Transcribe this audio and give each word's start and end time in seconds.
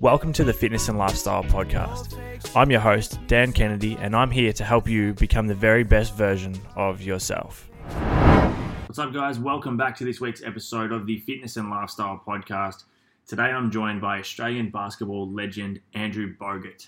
Welcome 0.00 0.32
to 0.32 0.44
the 0.44 0.54
Fitness 0.54 0.88
and 0.88 0.96
Lifestyle 0.96 1.44
Podcast. 1.44 2.18
I'm 2.56 2.70
your 2.70 2.80
host, 2.80 3.18
Dan 3.26 3.52
Kennedy, 3.52 3.98
and 4.00 4.16
I'm 4.16 4.30
here 4.30 4.50
to 4.50 4.64
help 4.64 4.88
you 4.88 5.12
become 5.12 5.46
the 5.46 5.54
very 5.54 5.84
best 5.84 6.14
version 6.14 6.58
of 6.74 7.02
yourself. 7.02 7.68
What's 8.86 8.98
up, 8.98 9.12
guys? 9.12 9.38
Welcome 9.38 9.76
back 9.76 9.94
to 9.98 10.04
this 10.06 10.18
week's 10.18 10.42
episode 10.42 10.90
of 10.90 11.04
the 11.04 11.18
Fitness 11.18 11.58
and 11.58 11.68
Lifestyle 11.68 12.18
Podcast. 12.26 12.84
Today 13.26 13.42
I'm 13.42 13.70
joined 13.70 14.00
by 14.00 14.20
Australian 14.20 14.70
basketball 14.70 15.30
legend 15.30 15.82
Andrew 15.92 16.34
Bogut. 16.34 16.86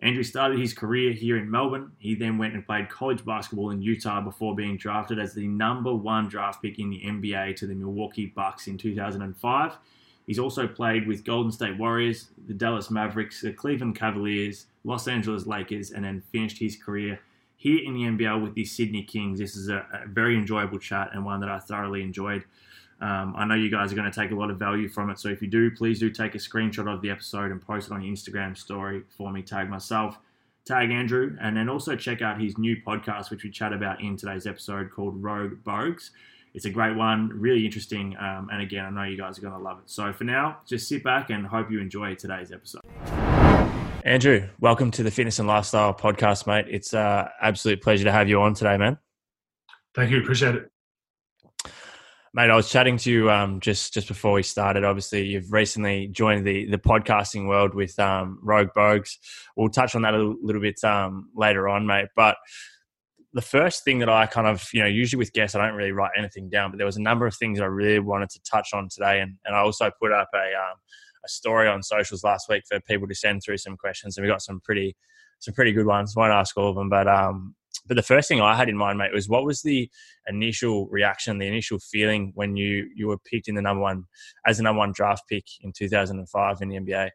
Andrew 0.00 0.22
started 0.22 0.60
his 0.60 0.72
career 0.72 1.12
here 1.12 1.38
in 1.38 1.50
Melbourne. 1.50 1.90
He 1.98 2.14
then 2.14 2.38
went 2.38 2.54
and 2.54 2.64
played 2.64 2.88
college 2.88 3.24
basketball 3.24 3.70
in 3.70 3.82
Utah 3.82 4.20
before 4.20 4.54
being 4.54 4.76
drafted 4.76 5.18
as 5.18 5.34
the 5.34 5.48
number 5.48 5.92
one 5.92 6.28
draft 6.28 6.62
pick 6.62 6.78
in 6.78 6.90
the 6.90 7.00
NBA 7.00 7.56
to 7.56 7.66
the 7.66 7.74
Milwaukee 7.74 8.26
Bucks 8.26 8.68
in 8.68 8.78
2005. 8.78 9.78
He's 10.26 10.38
also 10.40 10.66
played 10.66 11.06
with 11.06 11.24
Golden 11.24 11.52
State 11.52 11.78
Warriors, 11.78 12.28
the 12.48 12.54
Dallas 12.54 12.90
Mavericks, 12.90 13.42
the 13.42 13.52
Cleveland 13.52 13.96
Cavaliers, 13.96 14.66
Los 14.84 15.06
Angeles 15.06 15.46
Lakers, 15.46 15.92
and 15.92 16.04
then 16.04 16.20
finished 16.32 16.58
his 16.58 16.76
career 16.76 17.20
here 17.56 17.80
in 17.84 17.94
the 17.94 18.02
NBL 18.02 18.42
with 18.42 18.54
the 18.54 18.64
Sydney 18.64 19.04
Kings. 19.04 19.38
This 19.38 19.56
is 19.56 19.68
a, 19.68 19.86
a 19.92 20.08
very 20.08 20.36
enjoyable 20.36 20.78
chat 20.78 21.10
and 21.12 21.24
one 21.24 21.40
that 21.40 21.48
I 21.48 21.58
thoroughly 21.58 22.02
enjoyed. 22.02 22.44
Um, 23.00 23.34
I 23.36 23.44
know 23.44 23.54
you 23.54 23.70
guys 23.70 23.92
are 23.92 23.96
going 23.96 24.10
to 24.10 24.20
take 24.20 24.30
a 24.30 24.34
lot 24.34 24.50
of 24.50 24.58
value 24.58 24.88
from 24.88 25.10
it, 25.10 25.18
so 25.18 25.28
if 25.28 25.42
you 25.42 25.48
do, 25.48 25.70
please 25.70 26.00
do 26.00 26.10
take 26.10 26.34
a 26.34 26.38
screenshot 26.38 26.92
of 26.92 27.02
the 27.02 27.10
episode 27.10 27.50
and 27.50 27.60
post 27.60 27.88
it 27.88 27.92
on 27.92 28.02
your 28.02 28.14
Instagram 28.14 28.56
story 28.56 29.02
for 29.16 29.30
me. 29.30 29.42
Tag 29.42 29.68
myself, 29.68 30.18
tag 30.64 30.90
Andrew, 30.90 31.36
and 31.40 31.56
then 31.56 31.68
also 31.68 31.94
check 31.94 32.22
out 32.22 32.40
his 32.40 32.56
new 32.56 32.76
podcast, 32.76 33.30
which 33.30 33.44
we 33.44 33.50
chat 33.50 33.72
about 33.72 34.00
in 34.00 34.16
today's 34.16 34.46
episode 34.46 34.90
called 34.90 35.22
Rogue 35.22 35.58
Bogues. 35.62 36.10
It's 36.56 36.64
a 36.64 36.70
great 36.70 36.96
one, 36.96 37.28
really 37.34 37.66
interesting, 37.66 38.16
um, 38.16 38.48
and 38.50 38.62
again, 38.62 38.86
I 38.86 38.88
know 38.88 39.02
you 39.02 39.18
guys 39.18 39.36
are 39.36 39.42
going 39.42 39.52
to 39.52 39.60
love 39.60 39.76
it. 39.78 39.90
So 39.90 40.10
for 40.14 40.24
now, 40.24 40.56
just 40.66 40.88
sit 40.88 41.04
back 41.04 41.28
and 41.28 41.46
hope 41.46 41.70
you 41.70 41.80
enjoy 41.80 42.14
today's 42.14 42.50
episode. 42.50 42.80
Andrew, 44.06 44.48
welcome 44.58 44.90
to 44.92 45.02
the 45.02 45.10
Fitness 45.10 45.38
and 45.38 45.46
Lifestyle 45.46 45.92
Podcast, 45.92 46.46
mate. 46.46 46.64
It's 46.70 46.94
an 46.94 47.00
uh, 47.00 47.28
absolute 47.42 47.82
pleasure 47.82 48.04
to 48.04 48.12
have 48.12 48.30
you 48.30 48.40
on 48.40 48.54
today, 48.54 48.78
man. 48.78 48.96
Thank 49.94 50.10
you, 50.10 50.18
appreciate 50.22 50.54
it. 50.54 50.70
Mate, 52.32 52.48
I 52.48 52.56
was 52.56 52.70
chatting 52.70 52.96
to 52.98 53.10
you 53.10 53.30
um, 53.30 53.60
just 53.60 53.92
just 53.92 54.08
before 54.08 54.32
we 54.32 54.42
started. 54.42 54.82
Obviously, 54.82 55.26
you've 55.26 55.52
recently 55.52 56.06
joined 56.06 56.46
the 56.46 56.70
the 56.70 56.78
podcasting 56.78 57.46
world 57.46 57.74
with 57.74 57.98
um, 57.98 58.38
Rogue 58.42 58.70
Bogues. 58.74 59.18
We'll 59.58 59.68
touch 59.68 59.94
on 59.94 60.02
that 60.02 60.14
a 60.14 60.16
little, 60.16 60.36
little 60.40 60.62
bit 60.62 60.82
um, 60.84 61.28
later 61.34 61.68
on, 61.68 61.86
mate. 61.86 62.08
But 62.16 62.36
the 63.32 63.42
first 63.42 63.84
thing 63.84 63.98
that 63.98 64.08
I 64.08 64.26
kind 64.26 64.46
of, 64.46 64.66
you 64.72 64.80
know, 64.80 64.88
usually 64.88 65.18
with 65.18 65.32
guests, 65.32 65.54
I 65.54 65.64
don't 65.64 65.76
really 65.76 65.92
write 65.92 66.12
anything 66.16 66.48
down, 66.48 66.70
but 66.70 66.78
there 66.78 66.86
was 66.86 66.96
a 66.96 67.02
number 67.02 67.26
of 67.26 67.36
things 67.36 67.60
I 67.60 67.66
really 67.66 67.98
wanted 67.98 68.30
to 68.30 68.40
touch 68.42 68.70
on 68.72 68.88
today. 68.88 69.20
And, 69.20 69.36
and 69.44 69.54
I 69.54 69.58
also 69.58 69.90
put 70.00 70.12
up 70.12 70.28
a, 70.34 70.38
um, 70.38 70.76
a 71.24 71.28
story 71.28 71.68
on 71.68 71.82
socials 71.82 72.24
last 72.24 72.48
week 72.48 72.62
for 72.68 72.80
people 72.80 73.06
to 73.08 73.14
send 73.14 73.42
through 73.44 73.58
some 73.58 73.76
questions. 73.76 74.16
And 74.16 74.24
we 74.24 74.30
got 74.30 74.42
some 74.42 74.60
pretty, 74.60 74.96
some 75.40 75.54
pretty 75.54 75.72
good 75.72 75.86
ones. 75.86 76.14
Won't 76.16 76.32
ask 76.32 76.56
all 76.56 76.70
of 76.70 76.76
them, 76.76 76.88
but, 76.88 77.08
um, 77.08 77.54
but 77.86 77.96
the 77.96 78.02
first 78.02 78.28
thing 78.28 78.40
I 78.40 78.56
had 78.56 78.68
in 78.68 78.76
mind, 78.76 78.98
mate, 78.98 79.12
was 79.12 79.28
what 79.28 79.44
was 79.44 79.62
the 79.62 79.90
initial 80.26 80.88
reaction, 80.88 81.38
the 81.38 81.46
initial 81.46 81.78
feeling 81.78 82.32
when 82.34 82.56
you, 82.56 82.88
you 82.96 83.06
were 83.08 83.18
picked 83.18 83.48
in 83.48 83.54
the 83.54 83.62
number 83.62 83.82
one, 83.82 84.04
as 84.46 84.56
the 84.56 84.62
number 84.62 84.78
one 84.78 84.92
draft 84.92 85.24
pick 85.28 85.44
in 85.60 85.72
2005 85.76 86.62
in 86.62 86.68
the 86.68 86.76
NBA? 86.76 87.10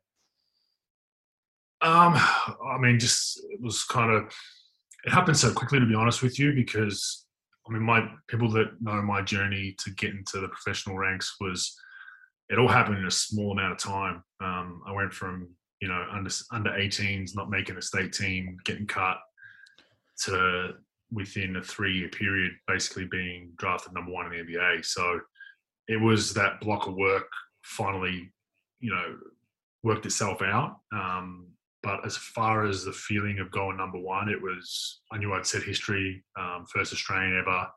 Um, 1.82 2.14
I 2.14 2.78
mean, 2.80 3.00
just, 3.00 3.42
it 3.50 3.60
was 3.60 3.84
kind 3.84 4.12
of, 4.12 4.34
it 5.04 5.12
happened 5.12 5.38
so 5.38 5.52
quickly 5.54 5.80
to 5.80 5.86
be 5.86 5.96
honest 5.96 6.22
with 6.22 6.40
you 6.40 6.54
because 6.54 7.26
I 7.68 7.74
mean 7.74 7.84
my 7.84 8.08
people 8.28 8.50
that 8.52 8.82
know 8.82 9.02
my 9.02 9.22
journey 9.22 9.76
to 9.80 9.92
get 9.92 10.12
into 10.12 10.40
the 10.40 10.48
professional 10.48 10.98
ranks 10.98 11.36
was 11.40 11.76
it 12.50 12.60
all 12.60 12.68
happened 12.68 12.98
in 12.98 13.06
a 13.06 13.12
small 13.12 13.54
amount 13.54 13.72
of 13.72 13.78
time. 13.78 14.24
Um, 14.44 14.82
I 14.86 14.92
went 14.92 15.14
from 15.14 15.50
you 15.80 15.88
know 15.88 16.06
under 16.12 16.30
under 16.52 16.72
18s 16.72 17.36
not 17.36 17.50
making 17.50 17.78
a 17.78 17.82
state 17.82 18.14
team, 18.14 18.58
getting 18.66 18.88
cut, 18.88 19.18
to 20.24 20.74
within 21.12 21.56
a 21.58 21.64
three 21.64 21.98
year 21.98 22.10
period 22.10 22.52
basically 22.68 23.06
being 23.06 23.52
drafted 23.58 23.94
number 23.94 24.12
one 24.12 24.32
in 24.32 24.46
the 24.46 24.54
NBA. 24.54 24.86
So 24.86 25.20
it 25.88 26.00
was 26.00 26.34
that 26.34 26.62
block 26.62 26.88
of 26.88 26.96
work 26.96 27.28
finally 27.64 28.32
you 28.80 28.92
know 28.92 29.16
worked 29.84 30.06
itself 30.06 30.42
out. 30.42 30.78
Um, 30.94 31.48
but 31.84 32.06
as 32.06 32.18
far 32.18 32.66
as 32.66 32.84
the 32.84 32.94
feeling 32.94 33.40
of 33.40 33.52
going 33.52 33.78
number 33.78 34.00
one, 34.00 34.30
it 34.30 34.42
was 34.42 35.02
I 35.12 35.18
knew 35.18 35.34
I'd 35.34 35.46
set 35.46 35.64
history, 35.64 36.24
um, 36.40 36.66
first 36.72 36.94
Australian 36.94 37.40
ever. 37.40 37.68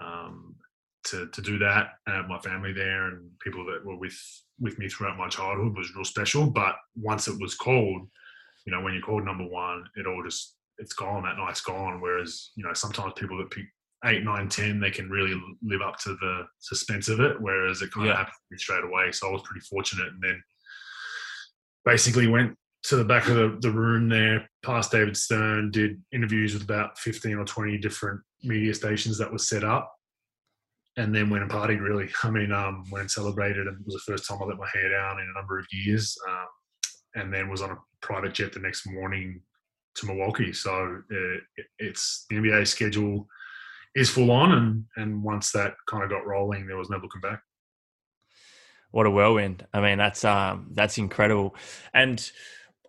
Um, 0.00 0.56
to, 1.04 1.26
to 1.28 1.40
do 1.40 1.58
that 1.58 1.92
and 2.06 2.16
have 2.16 2.28
my 2.28 2.38
family 2.38 2.72
there 2.72 3.06
and 3.06 3.30
people 3.40 3.64
that 3.66 3.84
were 3.84 3.96
with 3.96 4.18
with 4.60 4.78
me 4.78 4.88
throughout 4.88 5.16
my 5.16 5.28
childhood 5.28 5.76
was 5.76 5.94
real 5.94 6.04
special. 6.04 6.50
But 6.50 6.74
once 6.96 7.28
it 7.28 7.40
was 7.40 7.54
called, 7.54 8.02
you 8.66 8.72
know, 8.72 8.80
when 8.82 8.92
you're 8.92 9.02
called 9.02 9.24
number 9.24 9.46
one, 9.46 9.84
it 9.96 10.06
all 10.06 10.22
just 10.24 10.56
it's 10.78 10.92
gone. 10.92 11.22
That 11.22 11.36
night's 11.36 11.60
gone. 11.60 12.00
Whereas 12.00 12.50
you 12.56 12.64
know 12.64 12.72
sometimes 12.74 13.14
people 13.16 13.38
that 13.38 13.50
pick 13.50 13.64
eight, 14.04 14.24
nine, 14.24 14.48
ten, 14.48 14.80
they 14.80 14.90
can 14.90 15.08
really 15.08 15.40
live 15.62 15.80
up 15.82 15.98
to 16.00 16.10
the 16.20 16.42
suspense 16.58 17.08
of 17.08 17.20
it. 17.20 17.40
Whereas 17.40 17.82
it 17.82 17.92
kind 17.92 18.06
yeah. 18.06 18.12
of 18.12 18.18
happened 18.18 18.34
straight 18.56 18.84
away. 18.84 19.12
So 19.12 19.28
I 19.28 19.32
was 19.32 19.42
pretty 19.42 19.64
fortunate, 19.66 20.08
and 20.08 20.22
then 20.22 20.42
basically 21.84 22.26
went 22.26 22.56
to 22.84 22.96
the 22.96 23.04
back 23.04 23.28
of 23.28 23.34
the, 23.34 23.58
the 23.60 23.70
room 23.70 24.08
there, 24.08 24.48
past 24.62 24.92
David 24.92 25.16
Stern, 25.16 25.70
did 25.70 26.00
interviews 26.12 26.54
with 26.54 26.62
about 26.62 26.98
15 26.98 27.36
or 27.36 27.44
20 27.44 27.78
different 27.78 28.20
media 28.42 28.72
stations 28.72 29.18
that 29.18 29.32
was 29.32 29.48
set 29.48 29.64
up. 29.64 29.92
And 30.96 31.14
then 31.14 31.30
went 31.30 31.44
and 31.44 31.52
partied 31.52 31.80
really. 31.80 32.08
I 32.24 32.30
mean, 32.30 32.52
um, 32.52 32.84
went 32.90 33.02
and 33.02 33.10
celebrated 33.10 33.66
and 33.66 33.80
it 33.80 33.86
was 33.86 33.94
the 33.94 34.12
first 34.12 34.28
time 34.28 34.38
I 34.42 34.46
let 34.46 34.58
my 34.58 34.68
hair 34.72 34.90
down 34.90 35.20
in 35.20 35.28
a 35.28 35.38
number 35.38 35.58
of 35.58 35.66
years. 35.70 36.16
Um, 36.28 36.46
and 37.14 37.32
then 37.32 37.48
was 37.48 37.62
on 37.62 37.70
a 37.70 37.78
private 38.00 38.34
jet 38.34 38.52
the 38.52 38.60
next 38.60 38.86
morning 38.86 39.40
to 39.96 40.06
Milwaukee. 40.06 40.52
So 40.52 41.00
uh, 41.10 41.38
it, 41.56 41.66
it's 41.78 42.26
the 42.28 42.36
NBA 42.36 42.66
schedule 42.66 43.28
is 43.94 44.10
full 44.10 44.30
on. 44.30 44.52
And, 44.52 44.84
and 44.96 45.22
once 45.22 45.52
that 45.52 45.74
kind 45.88 46.02
of 46.02 46.10
got 46.10 46.26
rolling, 46.26 46.66
there 46.66 46.76
was 46.76 46.90
no 46.90 46.98
looking 46.98 47.20
back 47.20 47.40
what 48.90 49.06
a 49.06 49.10
whirlwind! 49.10 49.66
I 49.72 49.80
mean, 49.80 49.98
that's 49.98 50.24
um, 50.24 50.68
that's 50.72 50.98
incredible. 50.98 51.54
And 51.92 52.30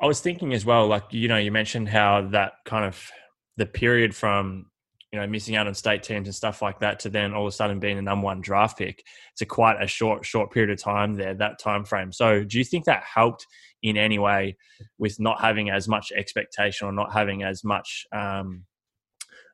I 0.01 0.05
was 0.05 0.21
thinking 0.21 0.53
as 0.53 0.65
well, 0.65 0.87
like 0.87 1.03
you 1.11 1.27
know, 1.27 1.37
you 1.37 1.51
mentioned 1.51 1.89
how 1.89 2.27
that 2.31 2.53
kind 2.65 2.85
of 2.85 3.09
the 3.57 3.65
period 3.65 4.15
from 4.15 4.67
you 5.11 5.19
know 5.19 5.27
missing 5.27 5.55
out 5.55 5.67
on 5.67 5.73
state 5.73 6.03
teams 6.03 6.27
and 6.27 6.35
stuff 6.35 6.61
like 6.61 6.79
that 6.79 6.99
to 7.01 7.09
then 7.09 7.33
all 7.33 7.45
of 7.45 7.49
a 7.49 7.51
sudden 7.51 7.79
being 7.79 7.95
the 7.95 8.01
number 8.01 8.25
one 8.25 8.41
draft 8.41 8.77
pick. 8.77 9.03
It's 9.33 9.41
a 9.41 9.45
quite 9.45 9.81
a 9.81 9.87
short 9.87 10.25
short 10.25 10.51
period 10.51 10.71
of 10.71 10.81
time 10.81 11.15
there, 11.15 11.33
that 11.33 11.59
time 11.59 11.83
frame. 11.83 12.11
So, 12.11 12.43
do 12.43 12.57
you 12.57 12.63
think 12.63 12.85
that 12.85 13.03
helped 13.03 13.45
in 13.83 13.97
any 13.97 14.19
way 14.19 14.57
with 14.97 15.19
not 15.19 15.41
having 15.41 15.69
as 15.69 15.87
much 15.87 16.11
expectation 16.15 16.87
or 16.87 16.91
not 16.91 17.13
having 17.13 17.43
as 17.43 17.63
much 17.63 18.05
um, 18.13 18.65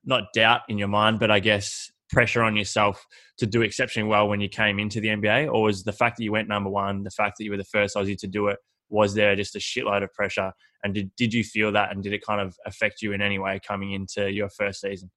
not 0.04 0.26
doubt 0.34 0.62
in 0.70 0.78
your 0.78 0.88
mind, 0.88 1.20
but 1.20 1.32
I 1.32 1.40
guess 1.40 1.92
pressure 2.10 2.44
on 2.44 2.56
yourself 2.56 3.06
to 3.40 3.48
do 3.48 3.62
exceptionally 3.64 4.08
well 4.08 4.28
when 4.28 4.40
you 4.40 4.50
came 4.50 4.80
into 4.80 5.00
the 5.00 5.08
NBA, 5.10 5.52
or 5.52 5.64
was 5.64 5.84
the 5.84 5.92
fact 5.92 6.18
that 6.18 6.24
you 6.24 6.32
went 6.32 6.48
number 6.48 6.70
one, 6.70 7.04
the 7.04 7.10
fact 7.10 7.38
that 7.38 7.44
you 7.44 7.52
were 7.52 7.58
the 7.58 7.64
first 7.64 7.96
Aussie 7.96 8.18
to 8.20 8.28
do 8.28 8.48
it? 8.48 8.60
Was 8.90 9.14
there 9.14 9.36
just 9.36 9.56
a 9.56 9.60
shitload 9.60 10.04
of 10.04 10.14
pressure? 10.14 10.52
And 10.84 10.94
did, 10.94 11.12
did 11.16 11.34
you 11.34 11.44
feel 11.44 11.72
that 11.72 11.92
and 11.92 12.04
did 12.04 12.14
it 12.14 12.24
kind 12.26 12.42
of 12.42 12.56
affect 12.66 13.02
you 13.02 13.14
in 13.14 13.22
any 13.22 13.40
way 13.40 13.60
coming 13.66 13.94
into 13.94 14.32
your 14.32 14.50
first 14.50 14.82
season? 14.82 15.10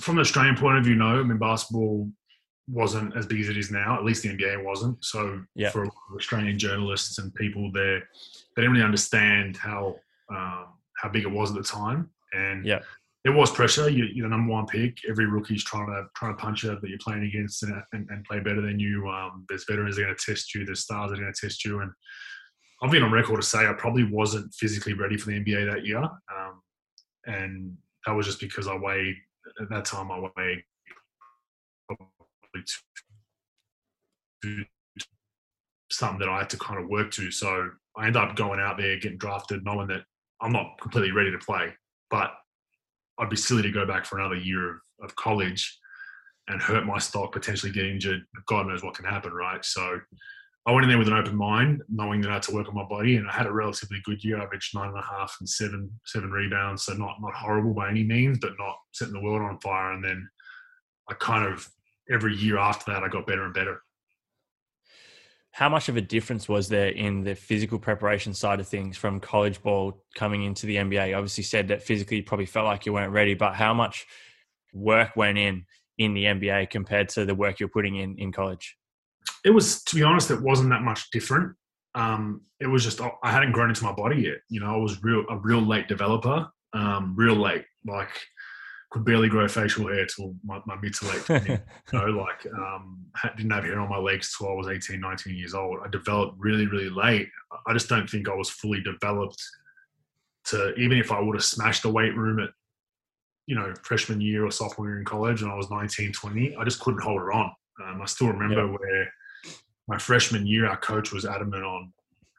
From 0.00 0.16
an 0.16 0.20
Australian 0.20 0.56
point 0.56 0.78
of 0.78 0.84
view, 0.84 0.94
no. 0.94 1.18
I 1.18 1.22
mean, 1.22 1.38
basketball 1.38 2.08
wasn't 2.68 3.16
as 3.16 3.26
big 3.26 3.40
as 3.40 3.48
it 3.48 3.56
is 3.56 3.70
now. 3.70 3.96
At 3.96 4.04
least 4.04 4.22
the 4.22 4.28
NBA 4.28 4.64
wasn't. 4.64 5.04
So 5.04 5.42
yeah. 5.54 5.70
for 5.70 5.88
Australian 6.14 6.58
journalists 6.58 7.18
and 7.18 7.34
people 7.34 7.70
there, 7.72 8.00
they 8.54 8.62
didn't 8.62 8.72
really 8.72 8.84
understand 8.84 9.56
how 9.56 9.96
um, 10.30 10.66
how 10.98 11.08
big 11.08 11.22
it 11.22 11.30
was 11.30 11.50
at 11.50 11.56
the 11.56 11.62
time. 11.62 12.10
And 12.32 12.64
yeah. 12.64 12.80
It 13.24 13.30
was 13.30 13.50
pressure. 13.50 13.90
You, 13.90 14.04
are 14.04 14.28
the 14.28 14.28
number 14.28 14.52
one 14.52 14.66
pick. 14.66 14.98
Every 15.08 15.26
rookie's 15.26 15.64
trying 15.64 15.88
to 15.88 16.06
trying 16.14 16.36
to 16.36 16.40
punch 16.40 16.62
you 16.62 16.70
that 16.70 16.88
you're 16.88 16.98
playing 16.98 17.24
against 17.24 17.62
and, 17.62 17.82
and, 17.92 18.08
and 18.10 18.24
play 18.24 18.38
better 18.38 18.62
than 18.62 18.78
you. 18.78 19.08
Um, 19.08 19.44
there's 19.48 19.64
veterans 19.68 19.96
that 19.96 20.02
are 20.02 20.06
going 20.06 20.16
to 20.16 20.24
test 20.24 20.54
you. 20.54 20.64
There's 20.64 20.80
stars 20.80 21.10
that 21.10 21.18
are 21.18 21.22
going 21.22 21.34
to 21.34 21.46
test 21.46 21.64
you. 21.64 21.80
And 21.80 21.90
I've 22.80 22.90
been 22.90 23.02
on 23.02 23.12
record 23.12 23.40
to 23.40 23.46
say 23.46 23.66
I 23.66 23.72
probably 23.72 24.04
wasn't 24.04 24.54
physically 24.54 24.92
ready 24.92 25.16
for 25.16 25.30
the 25.30 25.40
NBA 25.40 25.72
that 25.72 25.84
year, 25.84 26.02
um, 26.02 26.62
and 27.26 27.76
that 28.06 28.12
was 28.12 28.26
just 28.26 28.40
because 28.40 28.68
I 28.68 28.76
weighed 28.76 29.16
at 29.60 29.68
that 29.70 29.84
time 29.84 30.10
I 30.10 30.18
weighed 30.18 30.62
probably 31.86 32.64
something 35.90 36.18
that 36.18 36.28
I 36.28 36.38
had 36.38 36.50
to 36.50 36.58
kind 36.58 36.80
of 36.80 36.88
work 36.88 37.10
to. 37.12 37.30
So 37.30 37.70
I 37.96 38.06
ended 38.06 38.22
up 38.22 38.36
going 38.36 38.60
out 38.60 38.78
there, 38.78 38.98
getting 38.98 39.18
drafted, 39.18 39.64
knowing 39.64 39.88
that 39.88 40.02
I'm 40.40 40.52
not 40.52 40.80
completely 40.80 41.12
ready 41.12 41.30
to 41.32 41.38
play, 41.38 41.72
but 42.10 42.32
I'd 43.18 43.30
be 43.30 43.36
silly 43.36 43.62
to 43.62 43.70
go 43.70 43.86
back 43.86 44.04
for 44.04 44.18
another 44.18 44.36
year 44.36 44.70
of, 44.70 44.80
of 45.02 45.16
college 45.16 45.78
and 46.48 46.62
hurt 46.62 46.86
my 46.86 46.98
stock, 46.98 47.32
potentially 47.32 47.72
get 47.72 47.86
injured. 47.86 48.22
God 48.46 48.66
knows 48.66 48.82
what 48.82 48.94
can 48.94 49.04
happen, 49.04 49.32
right? 49.32 49.64
So 49.64 50.00
I 50.68 50.72
went 50.72 50.84
in 50.84 50.90
there 50.90 50.98
with 50.98 51.08
an 51.08 51.14
open 51.14 51.34
mind, 51.34 51.82
knowing 51.88 52.20
that 52.20 52.30
I 52.30 52.34
had 52.34 52.42
to 52.42 52.52
work 52.54 52.68
on 52.68 52.74
my 52.74 52.84
body, 52.84 53.16
and 53.16 53.26
I 53.26 53.32
had 53.32 53.46
a 53.46 53.52
relatively 53.52 54.00
good 54.04 54.22
year. 54.22 54.38
I 54.38 54.44
averaged 54.44 54.74
nine 54.74 54.90
and 54.90 54.98
a 54.98 55.02
half 55.02 55.34
and 55.40 55.48
seven 55.48 55.90
seven 56.04 56.30
rebounds, 56.30 56.82
so 56.82 56.92
not 56.92 57.16
not 57.22 57.32
horrible 57.32 57.72
by 57.72 57.88
any 57.88 58.04
means, 58.04 58.38
but 58.38 58.52
not 58.58 58.76
setting 58.92 59.14
the 59.14 59.20
world 59.20 59.40
on 59.40 59.58
fire. 59.60 59.92
And 59.92 60.04
then 60.04 60.28
I 61.08 61.14
kind 61.14 61.50
of 61.50 61.66
every 62.12 62.36
year 62.36 62.58
after 62.58 62.92
that, 62.92 63.02
I 63.02 63.08
got 63.08 63.26
better 63.26 63.44
and 63.44 63.54
better. 63.54 63.82
how 65.52 65.70
much 65.70 65.88
of 65.88 65.96
a 65.96 66.02
difference 66.02 66.50
was 66.50 66.68
there 66.68 66.88
in 66.88 67.24
the 67.24 67.34
physical 67.34 67.78
preparation 67.78 68.34
side 68.34 68.60
of 68.60 68.68
things 68.68 68.96
from 68.98 69.20
college 69.20 69.62
ball 69.62 70.04
coming 70.14 70.42
into 70.44 70.66
the 70.66 70.76
NBA? 70.76 71.16
obviously 71.16 71.44
said 71.44 71.68
that 71.68 71.82
physically 71.82 72.18
you 72.18 72.24
probably 72.24 72.46
felt 72.46 72.66
like 72.66 72.84
you 72.84 72.92
weren't 72.92 73.12
ready, 73.12 73.32
but 73.34 73.54
how 73.54 73.72
much 73.72 74.06
work 74.74 75.16
went 75.16 75.38
in 75.38 75.64
in 75.96 76.12
the 76.12 76.24
NBA 76.24 76.68
compared 76.68 77.08
to 77.10 77.24
the 77.24 77.34
work 77.34 77.58
you're 77.58 77.70
putting 77.70 77.96
in 77.96 78.18
in 78.18 78.32
college? 78.32 78.76
It 79.44 79.50
was, 79.50 79.82
to 79.84 79.96
be 79.96 80.02
honest, 80.02 80.30
it 80.30 80.40
wasn't 80.40 80.70
that 80.70 80.82
much 80.82 81.10
different. 81.10 81.54
Um, 81.94 82.42
it 82.60 82.66
was 82.66 82.84
just 82.84 83.00
I 83.00 83.30
hadn't 83.30 83.52
grown 83.52 83.70
into 83.70 83.84
my 83.84 83.92
body 83.92 84.22
yet. 84.22 84.38
You 84.48 84.60
know, 84.60 84.74
I 84.74 84.76
was 84.76 85.02
real 85.02 85.24
a 85.30 85.36
real 85.38 85.60
late 85.60 85.88
developer, 85.88 86.48
um, 86.74 87.14
real 87.16 87.34
late. 87.34 87.64
Like 87.86 88.10
could 88.90 89.04
barely 89.04 89.28
grow 89.28 89.46
facial 89.48 89.88
hair 89.88 90.06
till 90.06 90.34
my, 90.44 90.60
my 90.66 90.74
mid 90.80 90.94
to 90.94 91.06
late. 91.06 91.28
you 91.92 91.98
know, 91.98 92.06
like 92.06 92.46
um, 92.54 93.04
didn't 93.36 93.50
have 93.50 93.64
hair 93.64 93.80
on 93.80 93.88
my 93.90 93.98
legs 93.98 94.34
till 94.36 94.48
I 94.48 94.54
was 94.54 94.68
18, 94.68 94.98
19 94.98 95.36
years 95.36 95.54
old. 95.54 95.78
I 95.84 95.88
developed 95.88 96.36
really, 96.38 96.66
really 96.66 96.88
late. 96.88 97.28
I 97.66 97.72
just 97.72 97.88
don't 97.88 98.08
think 98.08 98.28
I 98.28 98.34
was 98.34 98.48
fully 98.48 98.80
developed 98.80 99.42
to 100.46 100.74
even 100.74 100.98
if 100.98 101.12
I 101.12 101.20
would 101.20 101.36
have 101.36 101.44
smashed 101.44 101.82
the 101.82 101.90
weight 101.90 102.16
room 102.16 102.38
at 102.38 102.50
you 103.46 103.54
know 103.54 103.74
freshman 103.82 104.20
year 104.20 104.46
or 104.46 104.50
sophomore 104.50 104.88
year 104.88 104.98
in 104.98 105.04
college 105.04 105.42
and 105.42 105.50
I 105.50 105.54
was 105.54 105.70
19, 105.70 106.12
20, 106.12 106.56
I 106.56 106.64
just 106.64 106.80
couldn't 106.80 107.02
hold 107.02 107.20
it 107.20 107.34
on. 107.34 107.52
Um, 107.84 108.02
I 108.02 108.06
still 108.06 108.28
remember 108.28 108.70
yep. 108.70 108.80
where 108.80 109.12
my 109.86 109.98
freshman 109.98 110.46
year, 110.46 110.66
our 110.66 110.76
coach 110.76 111.12
was 111.12 111.24
adamant 111.24 111.64
on 111.64 111.92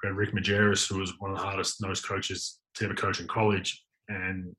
Rick 0.03 0.33
Majerus, 0.33 0.87
who 0.87 0.99
was 0.99 1.13
one 1.19 1.31
of 1.31 1.37
the 1.37 1.43
hardest 1.43 1.81
nosed 1.81 2.05
coaches 2.05 2.59
to 2.75 2.85
ever 2.85 2.93
coach 2.93 3.19
in 3.19 3.27
college, 3.27 3.83
and 4.07 4.55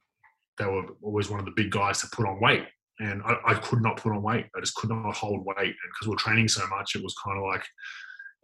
they 0.59 0.67
were 0.67 0.85
always 1.03 1.31
one 1.31 1.41
of 1.41 1.47
the 1.47 1.53
big 1.57 1.71
guys 1.71 2.01
to 2.01 2.09
put 2.13 2.27
on 2.27 2.41
weight. 2.41 2.67
And 2.99 3.23
I, 3.23 3.37
I 3.47 3.55
could 3.55 3.81
not 3.81 3.97
put 3.97 4.13
on 4.13 4.23
weight. 4.23 4.47
I 4.55 4.61
just 4.61 4.75
could 4.75 4.91
not 4.91 5.17
hold 5.17 5.45
weight. 5.47 5.59
And 5.59 5.91
because 5.93 6.09
we 6.09 6.15
are 6.15 6.17
training 6.17 6.49
so 6.49 6.67
much, 6.67 6.95
it 6.95 7.03
was 7.03 7.15
kind 7.25 7.39
of 7.39 7.45
like 7.45 7.65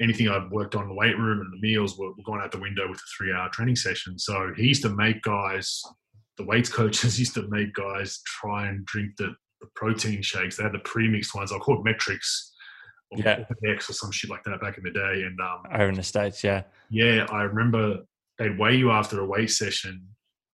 anything 0.00 0.28
I'd 0.28 0.50
worked 0.50 0.74
on 0.74 0.84
in 0.84 0.88
the 0.88 0.94
weight 0.94 1.18
room 1.18 1.40
and 1.40 1.52
the 1.52 1.66
meals 1.66 1.98
were, 1.98 2.08
were 2.08 2.24
going 2.24 2.40
out 2.40 2.52
the 2.52 2.58
window 2.58 2.88
with 2.88 2.98
a 2.98 3.10
three 3.16 3.32
hour 3.32 3.50
training 3.50 3.76
session. 3.76 4.18
So 4.18 4.52
he 4.56 4.64
used 4.64 4.82
to 4.82 4.90
make 4.90 5.22
guys, 5.22 5.82
the 6.38 6.44
weights 6.44 6.70
coaches 6.70 7.18
used 7.18 7.34
to 7.34 7.48
make 7.48 7.74
guys 7.74 8.20
try 8.26 8.68
and 8.68 8.84
drink 8.86 9.12
the, 9.18 9.34
the 9.66 9.70
protein 9.74 10.22
shakes. 10.22 10.56
They 10.56 10.62
had 10.62 10.72
the 10.72 10.80
pre-mixed 10.80 11.34
ones. 11.34 11.52
I 11.52 11.58
call 11.58 11.78
it 11.78 11.84
MET-Rx 11.84 12.52
or 13.10 13.18
yeah. 13.18 13.44
X 13.66 13.90
or 13.90 13.92
some 13.92 14.10
shit 14.10 14.30
like 14.30 14.42
that 14.44 14.60
back 14.60 14.78
in 14.78 14.84
the 14.84 14.90
day. 14.90 15.22
And 15.22 15.38
um, 15.40 15.62
over 15.72 15.88
in 15.88 15.94
the 15.94 16.02
States, 16.02 16.42
yeah. 16.42 16.62
Yeah, 16.90 17.26
I 17.30 17.42
remember 17.42 17.98
they'd 18.38 18.58
weigh 18.58 18.76
you 18.76 18.90
after 18.90 19.20
a 19.20 19.26
weight 19.26 19.50
session 19.50 20.06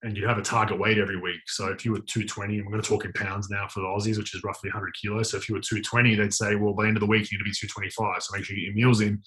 and 0.02 0.16
you'd 0.16 0.28
have 0.28 0.38
a 0.38 0.42
target 0.42 0.78
weight 0.78 0.98
every 0.98 1.20
week. 1.20 1.40
So 1.46 1.68
if 1.68 1.84
you 1.84 1.92
were 1.92 2.00
220, 2.00 2.56
and 2.56 2.66
we're 2.66 2.72
going 2.72 2.82
to 2.82 2.88
talk 2.88 3.04
in 3.04 3.12
pounds 3.12 3.48
now 3.50 3.68
for 3.68 3.80
the 3.80 3.86
Aussies, 3.86 4.18
which 4.18 4.34
is 4.34 4.42
roughly 4.42 4.68
100 4.68 4.92
kilos. 5.00 5.30
So 5.30 5.36
if 5.36 5.48
you 5.48 5.54
were 5.54 5.60
220, 5.60 6.16
they'd 6.16 6.34
say, 6.34 6.56
well, 6.56 6.72
by 6.72 6.82
the 6.82 6.88
end 6.88 6.96
of 6.96 7.02
the 7.02 7.06
week, 7.06 7.30
you 7.30 7.38
need 7.38 7.44
to 7.44 7.50
be 7.50 7.68
225. 7.68 8.22
So 8.22 8.36
make 8.36 8.44
sure 8.44 8.56
you 8.56 8.62
get 8.62 8.76
your 8.76 8.86
meals 8.86 9.00
in. 9.00 9.22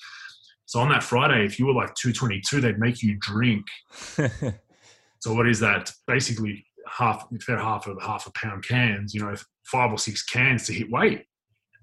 So 0.66 0.80
on 0.80 0.90
that 0.90 1.04
Friday, 1.04 1.46
if 1.46 1.60
you 1.60 1.68
were 1.68 1.74
like 1.74 1.94
222, 1.96 2.60
they'd 2.60 2.80
make 2.80 3.02
you 3.02 3.16
drink. 3.20 3.66
so 3.94 5.34
what 5.34 5.48
is 5.48 5.60
that? 5.62 5.92
Basically, 6.08 6.66
half, 6.88 7.28
if 7.32 7.46
they're 7.46 7.58
half 7.58 7.88
of 7.88 8.02
half 8.02 8.28
a 8.28 8.32
pound 8.32 8.64
cans, 8.68 9.14
you 9.14 9.22
know, 9.22 9.36
five 9.66 9.92
or 9.92 9.98
six 9.98 10.24
cans 10.24 10.66
to 10.68 10.74
hit 10.74 10.90
weight. 10.92 11.24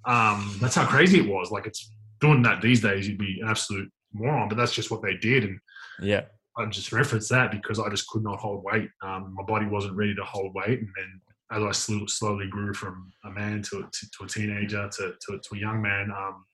Um, 0.05 0.57
that's 0.61 0.75
how 0.75 0.87
crazy 0.87 1.21
it 1.21 1.29
was. 1.29 1.51
Like 1.51 1.67
it's 1.67 1.93
doing 2.21 2.43
that 2.43 2.61
these 2.61 2.81
days, 2.81 3.09
you'd 3.09 3.19
be 3.19 3.41
an 3.41 3.49
absolute 3.49 3.91
moron, 4.13 4.49
but 4.49 4.57
that's 4.57 4.73
just 4.73 4.91
what 4.91 5.03
they 5.03 5.17
did. 5.17 5.45
And 5.45 5.59
yeah, 6.01 6.23
I 6.57 6.67
just 6.67 6.93
reference 6.93 7.29
that 7.29 7.51
because 7.51 7.79
I 7.79 7.89
just 7.89 8.09
could 8.09 8.23
not 8.23 8.41
hold 8.41 8.65
weight. 8.65 8.89
Um, 9.03 9.35
my 9.37 9.45
body 9.45 9.67
wasn't 9.67 9.97
ready 9.97 10.15
to 10.15 10.25
hold 10.25 10.55
weight, 10.55 10.81
and 10.81 10.89
then 10.97 11.21
as 11.53 11.63
I 11.63 11.73
sl- 11.73 12.07
slowly 12.07 12.49
grew 12.49 12.73
from 12.73 13.13
a 13.25 13.31
man 13.31 13.63
to 13.63 13.79
a, 13.79 13.83
to, 13.83 14.11
to 14.19 14.25
a 14.25 14.29
teenager 14.29 14.89
to, 14.89 15.13
to, 15.21 15.39
to, 15.39 15.55
a 15.55 15.59
young 15.59 15.83
man, 15.83 16.11
um, 16.11 16.45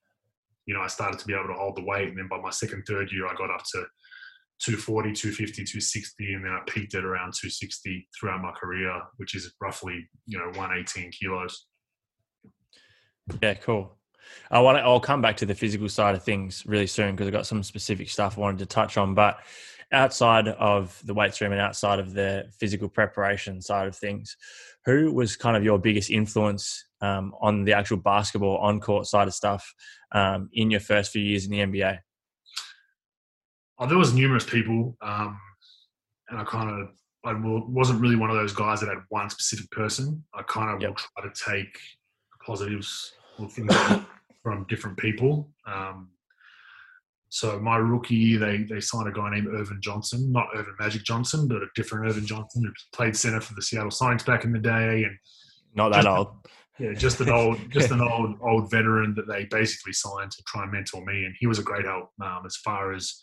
you 0.67 0.75
know, 0.75 0.81
I 0.81 0.89
started 0.89 1.21
to 1.21 1.27
be 1.27 1.35
able 1.35 1.47
to 1.47 1.55
hold 1.55 1.77
the 1.77 1.85
weight. 1.85 2.09
And 2.09 2.19
then 2.19 2.29
by 2.29 2.41
my 2.41 2.51
second, 2.51 2.83
third 2.87 3.13
year, 3.13 3.27
I 3.27 3.35
got 3.35 3.51
up 3.51 3.63
to 3.73 3.87
240, 4.61 5.13
250, 5.13 5.65
260, 5.65 6.35
and 6.35 6.45
then 6.45 6.53
I 6.53 6.61
peaked 6.69 6.95
at 6.95 7.05
around 7.05 7.33
260 7.35 8.09
throughout 8.19 8.43
my 8.43 8.51
career, 8.53 9.01
which 9.17 9.35
is 9.35 9.53
roughly, 9.61 10.09
you 10.27 10.39
know, 10.39 10.47
118 10.47 11.13
kilos. 11.13 11.67
Yeah, 13.41 13.55
cool. 13.55 13.97
I 14.51 14.61
want 14.61 14.79
to, 14.79 14.83
I'll 14.83 15.01
come 15.01 15.23
back 15.23 15.37
to 15.39 15.47
the 15.47 15.55
physical 15.55 15.89
side 15.89 16.15
of 16.15 16.23
things 16.23 16.65
really 16.67 16.87
soon 16.87 17.15
because 17.15 17.27
I've 17.27 17.33
got 17.33 17.47
some 17.47 17.63
specific 17.63 18.11
stuff 18.11 18.37
I 18.37 18.41
wanted 18.41 18.59
to 18.59 18.67
touch 18.67 18.97
on. 18.97 19.15
But 19.15 19.39
outside 19.93 20.49
of 20.49 21.01
the 21.05 21.15
weights 21.15 21.41
room 21.41 21.53
and 21.53 21.61
outside 21.61 21.99
of 21.99 22.13
the 22.13 22.47
physical 22.59 22.89
preparation 22.89 23.61
side 23.63 23.87
of 23.87 23.97
things, 23.97 24.37
who 24.85 25.13
was 25.13 25.37
kind 25.37 25.57
of 25.57 25.65
your 25.65 25.79
biggest 25.79 26.11
influence 26.11 26.85
um, 27.01 27.35
on 27.41 27.65
the 27.65 27.73
actual 27.73 27.99
basketball 27.99 28.59
on 28.59 28.81
court 28.81 29.07
side 29.07 29.29
of 29.29 29.35
stuff 29.35 29.73
um, 30.13 30.49
in 30.53 30.71
your 30.71 30.81
first 30.81 31.13
few 31.13 31.23
years 31.23 31.45
in 31.45 31.51
the 31.51 31.59
NBA? 31.59 31.99
Oh, 33.79 33.87
there 33.87 33.99
was 33.99 34.13
numerous 34.13 34.45
people, 34.45 34.97
um, 35.03 35.39
and 36.29 36.41
I 36.41 36.45
kind 36.45 36.83
of 36.83 36.89
I 37.25 37.35
wasn't 37.35 38.01
really 38.01 38.17
one 38.17 38.31
of 38.31 38.37
those 38.37 38.53
guys 38.53 38.81
that 38.81 38.89
had 38.89 38.99
one 39.09 39.29
specific 39.31 39.71
person. 39.71 40.25
I 40.35 40.43
kind 40.43 40.71
of 40.71 40.81
yep. 40.81 40.91
will 40.91 40.97
try 40.97 41.29
to 41.29 41.51
take 41.51 41.79
positives 42.45 43.13
or 43.39 43.49
things 43.49 43.75
from 44.43 44.67
different 44.69 44.97
people. 44.97 45.51
Um, 45.67 46.11
so 47.31 47.61
my 47.61 47.77
rookie 47.77 48.15
year, 48.15 48.39
they 48.39 48.65
they 48.65 48.81
signed 48.81 49.09
a 49.09 49.13
guy 49.13 49.31
named 49.31 49.49
Ervin 49.49 49.81
Johnson, 49.83 50.33
not 50.33 50.49
Earvin 50.55 50.75
Magic 50.81 51.05
Johnson, 51.05 51.47
but 51.47 51.59
a 51.59 51.67
different 51.75 52.09
Ervin 52.09 52.27
Johnson 52.27 52.65
who 52.65 52.73
played 52.95 53.17
center 53.17 53.41
for 53.41 53.55
the 53.55 53.63
Seattle 53.63 53.91
Sonics 53.91 54.25
back 54.25 54.45
in 54.45 54.53
the 54.53 54.59
day, 54.59 55.05
and 55.05 55.17
not 55.75 55.93
that 55.93 56.07
old. 56.07 56.29
Yeah, 56.79 56.95
just 56.95 57.21
an 57.21 57.29
old, 57.29 57.59
just 57.71 57.91
an 57.91 58.01
old, 58.01 58.37
old 58.41 58.71
veteran 58.71 59.15
that 59.17 59.27
they 59.27 59.45
basically 59.51 59.93
signed 59.93 60.31
to 60.31 60.43
try 60.47 60.63
and 60.63 60.73
mentor 60.73 61.05
me, 61.05 61.25
and 61.25 61.35
he 61.39 61.47
was 61.47 61.59
a 61.59 61.63
great 61.63 61.85
help. 61.85 62.11
Um, 62.23 62.45
as 62.47 62.57
far 62.57 62.95
as 62.95 63.19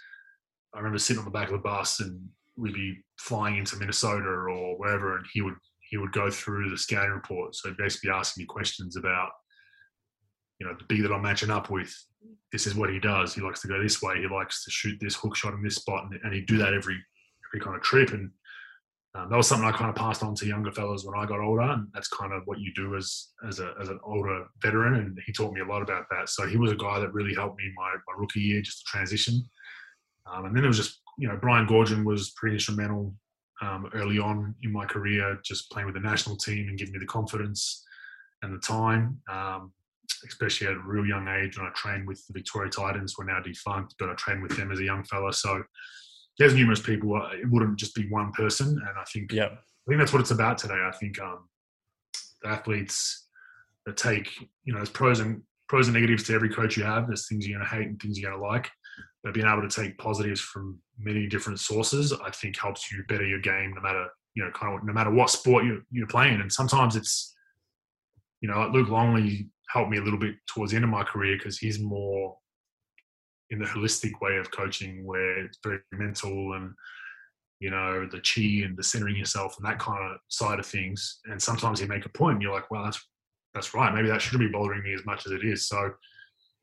I 0.75 0.79
remember 0.79 0.99
sitting 0.99 1.19
on 1.19 1.25
the 1.25 1.31
back 1.31 1.47
of 1.47 1.53
the 1.53 1.59
bus, 1.59 2.01
and 2.01 2.27
we'd 2.57 2.73
be 2.73 2.97
flying 3.17 3.57
into 3.57 3.77
Minnesota 3.77 4.27
or 4.27 4.77
wherever, 4.77 5.17
and 5.17 5.25
he 5.33 5.41
would 5.41 5.55
he 5.89 5.97
would 5.97 6.11
go 6.11 6.29
through 6.29 6.69
the 6.69 6.77
scouting 6.77 7.11
report. 7.11 7.55
So 7.55 7.73
basically 7.77 8.09
asking 8.09 8.41
me 8.41 8.47
questions 8.47 8.97
about, 8.97 9.29
you 10.59 10.65
know, 10.65 10.73
the 10.77 10.85
big 10.85 11.03
that 11.03 11.13
I'm 11.13 11.21
matching 11.21 11.51
up 11.51 11.69
with, 11.69 11.93
this 12.51 12.65
is 12.65 12.73
what 12.73 12.89
he 12.89 12.99
does. 12.99 13.35
He 13.35 13.41
likes 13.41 13.61
to 13.61 13.67
go 13.67 13.81
this 13.81 14.01
way. 14.01 14.19
He 14.19 14.27
likes 14.27 14.63
to 14.63 14.71
shoot 14.71 14.97
this 14.99 15.15
hook 15.15 15.35
shot 15.35 15.53
in 15.53 15.63
this 15.63 15.75
spot, 15.75 16.05
and, 16.05 16.19
and 16.23 16.33
he'd 16.33 16.47
do 16.47 16.57
that 16.57 16.73
every 16.73 16.97
every 17.47 17.63
kind 17.63 17.75
of 17.75 17.81
trip. 17.83 18.11
And 18.11 18.31
um, 19.13 19.29
that 19.29 19.37
was 19.37 19.47
something 19.47 19.67
I 19.67 19.71
kind 19.71 19.89
of 19.89 19.95
passed 19.95 20.23
on 20.23 20.35
to 20.35 20.45
younger 20.45 20.71
fellows 20.71 21.05
when 21.05 21.17
I 21.17 21.25
got 21.25 21.39
older, 21.39 21.61
and 21.61 21.87
that's 21.93 22.09
kind 22.09 22.33
of 22.33 22.41
what 22.45 22.59
you 22.59 22.73
do 22.73 22.95
as 22.95 23.29
as, 23.47 23.59
a, 23.59 23.73
as 23.79 23.89
an 23.89 23.99
older 24.03 24.45
veteran. 24.61 24.95
And 24.95 25.17
he 25.25 25.31
taught 25.31 25.53
me 25.53 25.61
a 25.61 25.65
lot 25.65 25.81
about 25.81 26.05
that. 26.09 26.29
So 26.29 26.47
he 26.47 26.57
was 26.57 26.71
a 26.71 26.75
guy 26.75 26.99
that 26.99 27.13
really 27.13 27.33
helped 27.33 27.57
me 27.57 27.71
my, 27.77 27.93
my 28.07 28.13
rookie 28.17 28.41
year, 28.41 28.61
just 28.61 28.79
to 28.79 28.85
transition. 28.85 29.47
Um, 30.31 30.45
and 30.45 30.55
then 30.55 30.63
it 30.63 30.67
was 30.67 30.77
just 30.77 31.01
you 31.17 31.27
know 31.27 31.37
Brian 31.41 31.67
Goorjian 31.67 32.03
was 32.03 32.31
pretty 32.31 32.55
instrumental 32.55 33.13
um, 33.61 33.89
early 33.93 34.19
on 34.19 34.55
in 34.63 34.71
my 34.71 34.85
career, 34.85 35.39
just 35.43 35.71
playing 35.71 35.85
with 35.85 35.95
the 35.95 36.01
national 36.01 36.35
team 36.35 36.67
and 36.67 36.77
giving 36.77 36.93
me 36.93 36.99
the 36.99 37.05
confidence 37.05 37.83
and 38.41 38.53
the 38.53 38.59
time. 38.59 39.19
Um, 39.31 39.71
especially 40.27 40.67
at 40.67 40.73
a 40.73 40.79
real 40.79 41.05
young 41.05 41.27
age 41.27 41.57
when 41.57 41.67
I 41.67 41.71
trained 41.71 42.07
with 42.07 42.25
the 42.27 42.33
Victoria 42.33 42.69
Titans, 42.69 43.15
we're 43.17 43.25
now 43.25 43.39
defunct, 43.41 43.95
but 43.99 44.09
I 44.09 44.13
trained 44.13 44.41
with 44.41 44.55
them 44.55 44.71
as 44.71 44.79
a 44.79 44.83
young 44.83 45.03
fella. 45.03 45.33
So 45.33 45.63
there's 46.37 46.53
numerous 46.53 46.81
people. 46.81 47.15
Uh, 47.15 47.29
it 47.33 47.49
wouldn't 47.49 47.77
just 47.77 47.95
be 47.95 48.07
one 48.09 48.31
person, 48.31 48.67
and 48.67 48.97
I 48.99 49.03
think 49.11 49.31
yeah, 49.31 49.45
I 49.45 49.85
think 49.87 49.99
that's 49.99 50.13
what 50.13 50.21
it's 50.21 50.31
about 50.31 50.57
today. 50.57 50.73
I 50.85 50.91
think 50.91 51.19
um, 51.21 51.47
the 52.43 52.49
athletes 52.49 53.27
that 53.85 53.97
take 53.97 54.29
you 54.63 54.73
know 54.73 54.79
there's 54.79 54.89
pros 54.89 55.19
and 55.19 55.41
pros 55.69 55.87
and 55.87 55.95
negatives 55.95 56.23
to 56.23 56.33
every 56.33 56.49
coach 56.49 56.77
you 56.77 56.83
have. 56.83 57.07
There's 57.07 57.27
things 57.27 57.47
you're 57.47 57.57
going 57.57 57.69
to 57.69 57.75
hate 57.75 57.87
and 57.87 57.99
things 57.99 58.19
you're 58.19 58.29
going 58.29 58.41
to 58.41 58.47
like, 58.47 58.69
but 59.25 59.33
being 59.33 59.47
able 59.47 59.67
to 59.67 59.81
take 59.81 59.97
positives 59.97 60.39
from 60.39 60.79
many 60.99 61.25
different 61.25 61.59
sources, 61.59 62.13
I 62.13 62.29
think 62.29 62.59
helps 62.59 62.91
you 62.91 63.03
better 63.09 63.25
your 63.25 63.41
game, 63.41 63.73
no 63.73 63.81
matter 63.81 64.05
you 64.35 64.45
know 64.45 64.51
kind 64.51 64.77
of 64.77 64.85
no 64.85 64.93
matter 64.93 65.09
what 65.09 65.31
sport 65.31 65.65
you, 65.65 65.81
you're 65.91 66.05
playing. 66.05 66.39
And 66.39 66.53
sometimes 66.53 66.95
it's 66.95 67.35
you 68.41 68.47
know 68.47 68.59
like 68.59 68.71
Luke 68.71 68.89
Longley 68.89 69.49
helped 69.67 69.89
me 69.89 69.97
a 69.97 70.01
little 70.01 70.19
bit 70.19 70.35
towards 70.45 70.71
the 70.71 70.75
end 70.75 70.85
of 70.85 70.91
my 70.91 71.03
career 71.03 71.37
because 71.37 71.57
he's 71.57 71.79
more 71.79 72.37
in 73.49 73.57
the 73.57 73.65
holistic 73.65 74.11
way 74.21 74.37
of 74.37 74.51
coaching 74.51 75.03
where 75.03 75.43
it's 75.43 75.57
very 75.63 75.79
mental 75.91 76.53
and 76.53 76.71
you 77.59 77.71
know 77.71 78.07
the 78.11 78.21
chi 78.21 78.63
and 78.63 78.77
the 78.77 78.83
centering 78.83 79.15
yourself 79.15 79.55
and 79.57 79.65
that 79.65 79.79
kind 79.79 80.03
of 80.03 80.19
side 80.27 80.59
of 80.59 80.67
things. 80.67 81.19
And 81.25 81.41
sometimes 81.41 81.81
you 81.81 81.87
make 81.87 82.05
a 82.05 82.09
point 82.09 82.35
and 82.35 82.43
you're 82.43 82.53
like 82.53 82.69
well 82.69 82.83
that's 82.83 83.03
that's 83.55 83.73
right. 83.73 83.91
Maybe 83.91 84.09
that 84.09 84.21
shouldn't 84.21 84.51
be 84.51 84.55
bothering 84.55 84.83
me 84.83 84.93
as 84.93 85.03
much 85.03 85.25
as 85.25 85.31
it 85.31 85.43
is. 85.43 85.67
So 85.67 85.93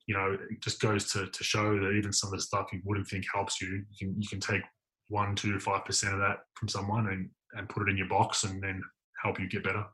you 0.07 0.15
know 0.15 0.37
it 0.51 0.61
just 0.61 0.81
goes 0.81 1.13
to, 1.13 1.27
to 1.27 1.45
show 1.45 1.79
that 1.79 1.93
even 1.93 2.13
some 2.13 2.33
of 2.33 2.39
the 2.39 2.45
stuff 2.45 2.73
you 2.73 2.81
wouldn't 2.85 3.07
think 3.07 3.25
helps 3.33 3.61
you 3.61 3.69
you 3.69 3.97
can 3.99 4.15
you 4.21 4.29
can 4.29 4.41
take 4.41 4.63
one 5.09 5.35
two 5.35 5.59
five 5.59 5.85
percent 5.85 6.15
of 6.15 6.21
that 6.21 6.39
from 6.55 6.69
someone 6.69 7.09
and 7.09 7.29
and 7.55 7.69
put 7.69 7.87
it 7.87 7.91
in 7.91 7.97
your 7.97 8.09
box 8.09 8.45
and 8.45 8.63
then 8.63 8.83
help 9.23 9.39
you 9.39 9.49
get 9.49 9.65
better 9.65 9.85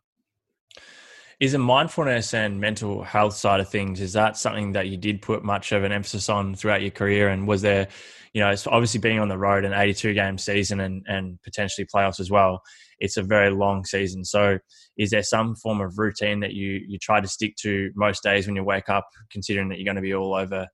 is 1.41 1.53
the 1.53 1.59
mindfulness 1.59 2.35
and 2.35 2.61
mental 2.61 3.03
health 3.03 3.35
side 3.35 3.61
of 3.61 3.69
things 3.69 4.01
is 4.01 4.13
that 4.13 4.37
something 4.37 4.73
that 4.73 4.89
you 4.89 4.97
did 4.97 5.23
put 5.23 5.45
much 5.45 5.71
of 5.73 5.85
an 5.85 5.93
emphasis 5.93 6.29
on 6.29 6.55
throughout 6.55 6.83
your 6.83 6.91
career? 6.91 7.29
And 7.29 7.47
was 7.47 7.63
there 7.63 7.89
you 8.35 8.43
know 8.43 8.51
it's 8.51 8.67
obviously 8.67 9.01
being 9.01 9.19
on 9.19 9.29
the 9.29 9.39
road 9.39 9.65
an 9.65 9.73
82 9.73 10.15
game 10.15 10.39
season 10.39 10.81
and 10.81 11.05
and 11.07 11.41
potentially 11.43 11.87
playoffs 11.87 12.21
as 12.21 12.31
well. 12.31 12.63
It's 12.99 13.17
a 13.17 13.23
very 13.23 13.51
long 13.51 13.85
season. 13.85 14.25
So 14.25 14.59
is 14.97 15.11
there 15.11 15.23
some 15.23 15.55
form 15.55 15.81
of 15.81 15.99
routine 15.99 16.41
that 16.41 16.55
you 16.55 16.81
you 16.87 16.99
try 16.99 17.21
to 17.21 17.29
stick 17.29 17.57
to 17.63 17.91
most 17.95 18.23
days 18.23 18.47
when 18.47 18.57
you 18.57 18.65
wake 18.65 18.89
up 18.89 19.09
considering 19.31 19.69
that 19.69 19.79
you're 19.79 19.85
going 19.85 19.97
to 19.97 20.03
be 20.03 20.15
all 20.15 20.35
over 20.35 20.67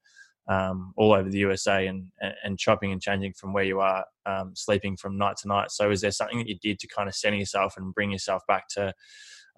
um, 0.46 0.92
all 0.96 1.12
over 1.14 1.28
the 1.28 1.38
USA 1.38 1.86
and, 1.86 2.06
and 2.42 2.58
chopping 2.58 2.92
and 2.92 3.00
changing 3.00 3.32
from 3.32 3.52
where 3.52 3.64
you 3.64 3.80
are, 3.80 4.04
um, 4.26 4.52
sleeping 4.54 4.96
from 4.96 5.16
night 5.16 5.36
to 5.38 5.48
night. 5.48 5.70
So, 5.70 5.90
is 5.90 6.02
there 6.02 6.10
something 6.10 6.38
that 6.38 6.48
you 6.48 6.58
did 6.60 6.78
to 6.80 6.86
kind 6.86 7.08
of 7.08 7.14
center 7.14 7.38
yourself 7.38 7.74
and 7.76 7.94
bring 7.94 8.10
yourself 8.10 8.42
back 8.46 8.68
to, 8.74 8.92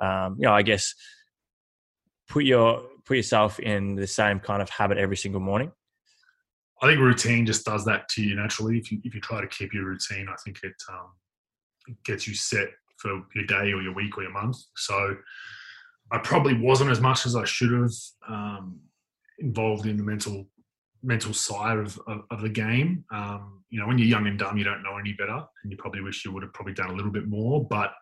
um, 0.00 0.36
you 0.38 0.46
know, 0.46 0.52
I 0.52 0.62
guess 0.62 0.94
put 2.28 2.44
your 2.44 2.82
put 3.04 3.16
yourself 3.16 3.58
in 3.60 3.94
the 3.94 4.06
same 4.06 4.40
kind 4.40 4.60
of 4.60 4.68
habit 4.68 4.98
every 4.98 5.16
single 5.16 5.40
morning? 5.40 5.72
I 6.82 6.88
think 6.88 7.00
routine 7.00 7.46
just 7.46 7.64
does 7.64 7.84
that 7.86 8.08
to 8.10 8.22
you 8.22 8.34
naturally. 8.36 8.78
If 8.78 8.92
you 8.92 9.00
if 9.04 9.14
you 9.14 9.20
try 9.20 9.40
to 9.40 9.46
keep 9.46 9.72
your 9.72 9.86
routine, 9.86 10.26
I 10.28 10.36
think 10.44 10.60
it, 10.62 10.74
um, 10.90 11.12
it 11.88 11.96
gets 12.04 12.26
you 12.28 12.34
set 12.34 12.68
for 12.98 13.22
your 13.34 13.46
day 13.46 13.72
or 13.72 13.82
your 13.82 13.94
week 13.94 14.16
or 14.18 14.22
your 14.22 14.32
month. 14.32 14.56
So 14.76 15.16
I 16.10 16.18
probably 16.18 16.54
wasn't 16.54 16.90
as 16.90 17.00
much 17.00 17.26
as 17.26 17.34
I 17.36 17.44
should 17.44 17.72
have 17.72 17.92
um, 18.28 18.80
involved 19.38 19.86
in 19.86 19.96
the 19.96 20.02
mental 20.02 20.48
mental 21.02 21.32
side 21.32 21.78
of, 21.78 21.98
of, 22.06 22.22
of 22.30 22.40
the 22.40 22.48
game. 22.48 23.04
Um, 23.12 23.62
you 23.70 23.78
know, 23.78 23.86
when 23.86 23.98
you're 23.98 24.08
young 24.08 24.26
and 24.26 24.38
dumb, 24.38 24.56
you 24.56 24.64
don't 24.64 24.82
know 24.82 24.98
any 24.98 25.12
better, 25.12 25.44
and 25.62 25.70
you 25.70 25.76
probably 25.76 26.00
wish 26.00 26.24
you 26.24 26.32
would 26.32 26.42
have 26.42 26.52
probably 26.52 26.74
done 26.74 26.90
a 26.90 26.94
little 26.94 27.12
bit 27.12 27.28
more. 27.28 27.66
But 27.68 27.92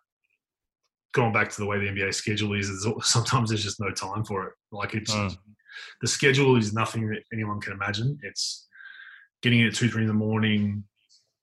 going 1.15 1.33
back 1.33 1.49
to 1.49 1.61
the 1.61 1.67
way 1.67 1.79
the 1.79 1.87
NBA 1.87 2.13
schedule 2.15 2.53
is, 2.53 2.87
sometimes 3.03 3.49
there's 3.49 3.63
just 3.63 3.81
no 3.81 3.91
time 3.91 4.25
for 4.25 4.49
it. 4.49 4.53
Like 4.71 4.95
it's 4.95 5.15
mm. 5.15 5.37
the 6.01 6.09
schedule 6.09 6.57
is 6.57 6.75
nothing 6.75 7.09
that 7.09 7.23
anyone 7.33 7.61
can 7.61 7.73
imagine. 7.73 8.19
It's 8.23 8.69
getting 9.43 9.61
in 9.61 9.69
at 9.69 9.75
two, 9.75 9.89
three 9.89 10.03
in 10.03 10.09
the 10.09 10.15
morning, 10.15 10.85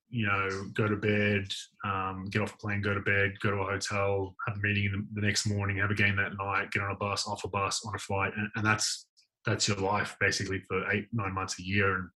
you 0.10 0.28
know, 0.28 0.50
go 0.74 0.88
to 0.88 0.96
bed, 0.98 1.48
um, 1.86 2.26
get 2.30 2.42
off 2.42 2.54
a 2.54 2.58
plane, 2.58 2.82
go 2.82 2.94
to 2.94 3.00
bed, 3.00 3.34
go 3.42 3.52
to 3.52 3.58
a 3.58 3.66
hotel, 3.66 4.36
have 4.46 4.58
a 4.58 4.60
meeting 4.60 4.92
the, 4.92 5.22
the, 5.22 5.26
next 5.26 5.48
morning, 5.48 5.78
have 5.78 5.92
a 5.92 5.96
game 5.96 6.18
that 6.18 6.34
night, 6.38 6.70
get 6.72 6.84
on 6.84 6.92
a 6.92 6.96
bus, 6.96 7.28
off 7.28 7.46
a 7.46 7.48
bus, 7.48 7.82
on 7.86 7.96
a 7.96 8.00
flight, 8.00 8.34
and, 8.36 8.50
and 8.56 8.66
that's 8.66 9.08
that's 9.46 9.68
your 9.68 9.78
life 9.78 10.16
basically 10.20 10.62
for 10.68 10.92
eight, 10.92 11.08
nine 11.14 11.34
months 11.34 11.60
a 11.60 11.64
year. 11.64 11.96
And 11.96 12.10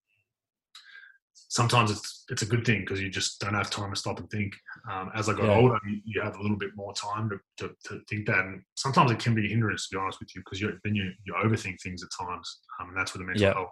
sometimes 1.50 1.92
it's 1.92 2.26
it's 2.30 2.42
a 2.42 2.46
good 2.46 2.66
thing 2.66 2.82
because 2.82 3.02
you 3.02 3.10
just 3.10 3.40
don't 3.40 3.54
have 3.54 3.70
time 3.70 3.92
to 3.92 3.96
stop 3.96 4.20
and 4.20 4.30
think. 4.30 4.54
Um, 4.92 5.12
as 5.16 5.30
I 5.30 5.34
got 5.34 5.46
yeah. 5.46 5.56
older, 5.56 5.80
you, 5.88 6.00
you, 6.06 6.22
have 6.22 6.36
a 6.36 6.42
little 6.42 6.58
bit 6.58 6.72
more 6.76 6.94
time 6.94 7.30
to, 7.30 7.40
to, 7.58 7.74
to, 7.86 8.02
think 8.10 8.28
that, 8.28 8.40
and 8.40 8.62
sometimes 8.76 9.12
it 9.12 9.20
can 9.20 9.34
be 9.34 9.46
a 9.46 9.50
hindrance 9.50 9.88
to 9.88 9.96
be 9.96 10.00
honest 10.00 10.20
with 10.20 10.36
you 10.36 10.42
because 10.42 10.60
then 10.84 10.96
you 10.96 11.12
you 11.26 11.34
overthink 11.34 11.82
things 11.82 12.04
at 12.04 12.10
times, 12.26 12.60
um, 12.80 12.90
and 12.90 12.98
that's 12.98 13.14
where 13.14 13.20
the 13.20 13.26
mental 13.26 13.44
yeah. 13.44 13.54
health 13.54 13.70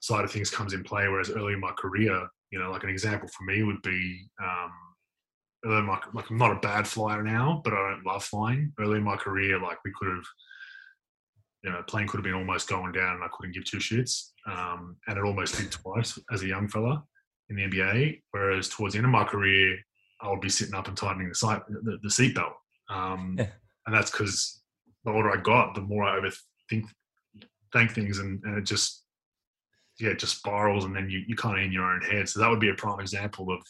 side 0.00 0.24
of 0.24 0.30
things 0.30 0.50
comes 0.50 0.72
in 0.72 0.84
play. 0.84 1.08
Whereas 1.08 1.30
early 1.30 1.54
in 1.54 1.60
my 1.60 1.72
career, 1.72 2.28
you 2.50 2.58
know, 2.58 2.70
like 2.70 2.84
an 2.84 2.90
example 2.90 3.28
for 3.28 3.44
me 3.44 3.62
would 3.62 3.82
be, 3.82 4.28
um, 4.42 5.86
my, 5.86 5.98
like 6.14 6.30
I'm 6.30 6.38
not 6.38 6.52
a 6.56 6.60
bad 6.60 6.86
flyer 6.86 7.22
now, 7.22 7.60
but 7.64 7.72
I 7.72 7.90
don't 7.90 8.06
love 8.06 8.24
flying. 8.24 8.72
Early 8.78 8.98
in 8.98 9.04
my 9.04 9.16
career, 9.16 9.60
like 9.60 9.78
we 9.84 9.92
could 9.98 10.08
have, 10.08 10.24
you 11.66 11.72
know, 11.72 11.82
plane 11.82 12.06
could 12.06 12.18
have 12.18 12.24
been 12.24 12.34
almost 12.34 12.68
going 12.68 12.92
down, 12.92 13.16
and 13.16 13.24
I 13.24 13.28
couldn't 13.36 13.52
give 13.52 13.64
two 13.64 13.78
shits. 13.78 14.30
Um, 14.46 14.96
and 15.08 15.18
it 15.18 15.24
almost 15.24 15.58
did 15.58 15.72
twice 15.72 16.16
as 16.32 16.42
a 16.42 16.46
young 16.46 16.68
fella 16.68 17.02
in 17.50 17.56
the 17.56 17.64
NBA. 17.64 18.22
Whereas 18.30 18.68
towards 18.68 18.94
the 18.94 18.98
end 18.98 19.06
of 19.06 19.10
my 19.10 19.24
career, 19.24 19.76
I 20.22 20.30
would 20.30 20.40
be 20.40 20.48
sitting 20.48 20.74
up 20.74 20.86
and 20.86 20.96
tightening 20.96 21.28
the 21.28 21.34
seat 21.34 21.58
the, 21.68 21.98
the 22.02 22.08
seatbelt, 22.08 22.52
um, 22.88 23.34
yeah. 23.36 23.48
and 23.86 23.94
that's 23.94 24.12
because 24.12 24.62
the 25.04 25.10
older 25.10 25.30
I 25.30 25.42
got, 25.42 25.74
the 25.74 25.80
more 25.80 26.04
I 26.04 26.20
overthink 26.20 26.84
think 27.72 27.90
things, 27.90 28.20
and, 28.20 28.40
and 28.44 28.56
it 28.56 28.64
just 28.64 29.02
yeah, 29.98 30.10
it 30.10 30.20
just 30.20 30.36
spirals 30.36 30.84
and 30.84 30.94
then 30.94 31.10
you, 31.10 31.22
you 31.26 31.34
kind 31.34 31.58
of 31.58 31.64
in 31.64 31.72
your 31.72 31.90
own 31.90 32.02
head. 32.02 32.28
So 32.28 32.38
that 32.38 32.50
would 32.50 32.60
be 32.60 32.68
a 32.68 32.74
prime 32.74 33.00
example 33.00 33.50
of 33.50 33.60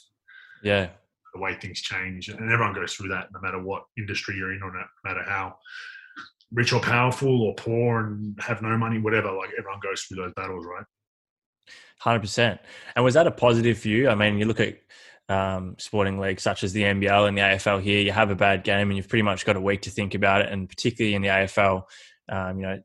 yeah 0.62 0.88
the 1.34 1.40
way 1.40 1.54
things 1.54 1.80
change. 1.80 2.28
And 2.28 2.52
everyone 2.52 2.74
goes 2.74 2.94
through 2.94 3.08
that 3.08 3.28
no 3.32 3.40
matter 3.40 3.62
what 3.62 3.84
industry 3.96 4.36
you're 4.36 4.52
in 4.52 4.62
or 4.62 4.72
no 4.72 4.82
matter 5.04 5.22
how 5.22 5.56
rich 6.52 6.72
or 6.72 6.80
powerful 6.80 7.42
or 7.42 7.54
poor 7.54 8.06
and 8.06 8.38
have 8.40 8.62
no 8.62 8.76
money, 8.76 8.98
whatever. 8.98 9.32
Like 9.32 9.50
everyone 9.58 9.80
goes 9.82 10.02
through 10.02 10.22
those 10.22 10.32
battles, 10.34 10.64
right? 10.66 10.84
Hundred 11.98 12.20
percent. 12.20 12.60
And 12.94 13.04
was 13.04 13.14
that 13.14 13.26
a 13.26 13.30
positive 13.30 13.78
for 13.78 13.88
you? 13.88 14.08
I 14.08 14.14
mean, 14.14 14.38
you 14.38 14.46
look 14.46 14.60
at 14.60 14.78
um, 15.28 15.76
sporting 15.78 16.18
leagues 16.18 16.42
such 16.42 16.62
as 16.62 16.72
the 16.72 16.82
NBL 16.82 17.28
and 17.28 17.36
the 17.36 17.42
AFL 17.42 17.82
here. 17.82 18.00
You 18.00 18.12
have 18.12 18.30
a 18.30 18.36
bad 18.36 18.64
game, 18.64 18.88
and 18.88 18.96
you've 18.96 19.08
pretty 19.08 19.22
much 19.22 19.44
got 19.44 19.56
a 19.56 19.60
week 19.60 19.82
to 19.82 19.90
think 19.90 20.14
about 20.14 20.42
it. 20.42 20.52
And 20.52 20.68
particularly 20.68 21.14
in 21.14 21.22
the 21.22 21.28
AFL, 21.28 21.82
um, 22.28 22.60
you 22.60 22.66
know, 22.66 22.78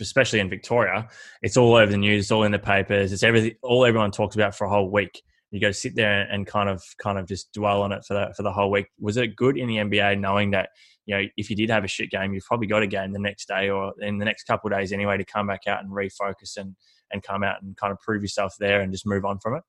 especially 0.00 0.40
in 0.40 0.50
Victoria, 0.50 1.08
it's 1.42 1.56
all 1.56 1.74
over 1.74 1.90
the 1.90 1.96
news, 1.96 2.24
it's 2.24 2.30
all 2.30 2.42
in 2.42 2.52
the 2.52 2.58
papers, 2.58 3.12
it's 3.12 3.22
everything, 3.22 3.54
all 3.62 3.86
everyone 3.86 4.10
talks 4.10 4.34
about 4.34 4.54
for 4.54 4.66
a 4.66 4.70
whole 4.70 4.90
week. 4.90 5.22
You 5.52 5.60
to 5.60 5.72
sit 5.72 5.94
there 5.94 6.22
and 6.22 6.46
kind 6.46 6.68
of, 6.68 6.82
kind 6.98 7.18
of 7.18 7.26
just 7.26 7.54
dwell 7.54 7.80
on 7.80 7.92
it 7.92 8.04
for 8.04 8.14
that 8.14 8.36
for 8.36 8.42
the 8.42 8.52
whole 8.52 8.70
week. 8.70 8.88
Was 8.98 9.16
it 9.16 9.36
good 9.36 9.56
in 9.56 9.68
the 9.68 9.76
NBA 9.76 10.18
knowing 10.18 10.50
that 10.50 10.70
you 11.06 11.16
know 11.16 11.24
if 11.36 11.48
you 11.48 11.56
did 11.56 11.70
have 11.70 11.84
a 11.84 11.88
shit 11.88 12.10
game, 12.10 12.34
you've 12.34 12.44
probably 12.44 12.66
got 12.66 12.82
a 12.82 12.86
game 12.86 13.12
the 13.12 13.18
next 13.18 13.48
day 13.48 13.70
or 13.70 13.92
in 14.00 14.18
the 14.18 14.24
next 14.24 14.44
couple 14.44 14.70
of 14.70 14.78
days 14.78 14.92
anyway 14.92 15.16
to 15.16 15.24
come 15.24 15.46
back 15.46 15.66
out 15.66 15.82
and 15.82 15.90
refocus 15.90 16.56
and 16.56 16.76
and 17.12 17.22
come 17.22 17.42
out 17.42 17.62
and 17.62 17.76
kind 17.76 17.92
of 17.92 18.00
prove 18.00 18.22
yourself 18.22 18.54
there 18.58 18.80
and 18.80 18.92
just 18.92 19.06
move 19.06 19.24
on 19.24 19.38
from 19.38 19.54
it. 19.56 19.62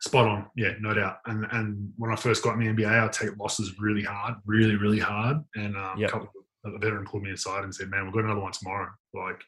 Spot 0.00 0.26
on, 0.26 0.46
yeah, 0.56 0.72
no 0.80 0.94
doubt. 0.94 1.18
And 1.26 1.46
and 1.50 1.92
when 1.96 2.12
I 2.12 2.16
first 2.16 2.42
got 2.42 2.54
in 2.54 2.60
the 2.60 2.82
NBA, 2.82 3.04
I 3.04 3.08
take 3.08 3.36
losses 3.38 3.78
really 3.78 4.02
hard, 4.02 4.34
really, 4.44 4.76
really 4.76 4.98
hard. 4.98 5.38
And 5.54 5.76
um, 5.76 5.98
yep. 5.98 6.10
a 6.10 6.12
couple 6.12 6.30
a 6.64 6.78
veteran 6.78 7.04
pulled 7.04 7.22
me 7.22 7.30
aside 7.30 7.64
and 7.64 7.74
said, 7.74 7.90
"Man, 7.90 8.04
we've 8.04 8.14
got 8.14 8.24
another 8.24 8.40
one 8.40 8.52
tomorrow. 8.52 8.90
Like, 9.14 9.40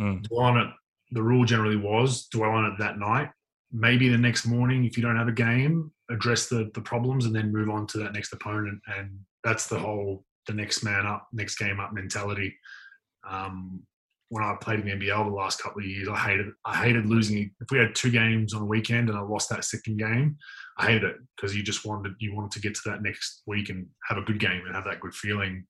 mm. 0.00 0.22
dwell 0.22 0.46
on 0.46 0.58
it." 0.58 0.68
The 1.12 1.22
rule 1.22 1.44
generally 1.44 1.76
was 1.76 2.26
dwell 2.26 2.50
on 2.50 2.64
it 2.64 2.78
that 2.78 2.98
night. 2.98 3.30
Maybe 3.72 4.08
the 4.08 4.18
next 4.18 4.46
morning, 4.46 4.84
if 4.84 4.96
you 4.96 5.02
don't 5.02 5.16
have 5.16 5.28
a 5.28 5.32
game, 5.32 5.92
address 6.10 6.48
the 6.48 6.70
the 6.74 6.80
problems 6.80 7.26
and 7.26 7.34
then 7.34 7.52
move 7.52 7.68
on 7.68 7.86
to 7.88 7.98
that 7.98 8.12
next 8.12 8.32
opponent. 8.32 8.80
And 8.86 9.18
that's 9.42 9.66
the 9.66 9.78
whole 9.78 10.24
the 10.46 10.54
next 10.54 10.82
man 10.82 11.06
up, 11.06 11.28
next 11.32 11.56
game 11.56 11.80
up 11.80 11.92
mentality. 11.92 12.54
Um, 13.28 13.82
when 14.30 14.42
I 14.42 14.56
played 14.60 14.80
in 14.80 14.86
the 14.86 15.06
NBL 15.06 15.26
the 15.26 15.34
last 15.34 15.62
couple 15.62 15.80
of 15.80 15.86
years, 15.88 16.08
I 16.08 16.16
hated 16.16 16.46
I 16.64 16.76
hated 16.76 17.06
losing. 17.06 17.50
If 17.60 17.70
we 17.70 17.78
had 17.78 17.94
two 17.94 18.10
games 18.10 18.54
on 18.54 18.62
a 18.62 18.66
weekend 18.66 19.08
and 19.08 19.18
I 19.18 19.22
lost 19.22 19.48
that 19.50 19.64
second 19.64 19.98
game, 19.98 20.36
I 20.78 20.86
hated 20.86 21.04
it 21.04 21.16
because 21.36 21.54
you 21.56 21.62
just 21.62 21.84
wanted 21.84 22.14
you 22.18 22.34
wanted 22.34 22.52
to 22.52 22.60
get 22.60 22.74
to 22.74 22.80
that 22.86 23.02
next 23.02 23.42
week 23.46 23.68
and 23.68 23.86
have 24.08 24.18
a 24.18 24.22
good 24.22 24.40
game 24.40 24.62
and 24.66 24.74
have 24.74 24.84
that 24.84 25.00
good 25.00 25.14
feeling 25.14 25.66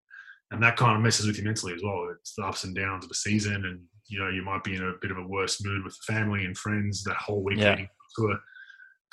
and 0.55 0.63
that 0.63 0.77
kind 0.77 0.97
of 0.97 1.03
messes 1.03 1.27
with 1.27 1.37
you 1.37 1.45
mentally 1.45 1.75
as 1.75 1.83
well. 1.83 2.09
It's 2.13 2.35
the 2.35 2.45
ups 2.45 2.65
and 2.65 2.75
downs 2.75 3.05
of 3.05 3.11
a 3.11 3.15
season, 3.15 3.65
and 3.65 3.81
you 4.09 4.19
know 4.19 4.29
you 4.29 4.43
might 4.43 4.65
be 4.65 4.77
in 4.77 4.83
a 4.83 4.93
bit 5.01 5.11
of 5.11 5.19
a 5.19 5.27
worse 5.27 5.63
mood 5.65 5.85
with 5.85 5.95
the 5.95 6.13
family 6.13 6.45
and 6.45 6.57
friends 6.57 7.03
that 7.05 7.17
whole 7.17 7.43
week 7.43 7.59
yeah. 7.59 7.71
leading 7.71 7.89
to 8.17 8.27
a 8.27 8.37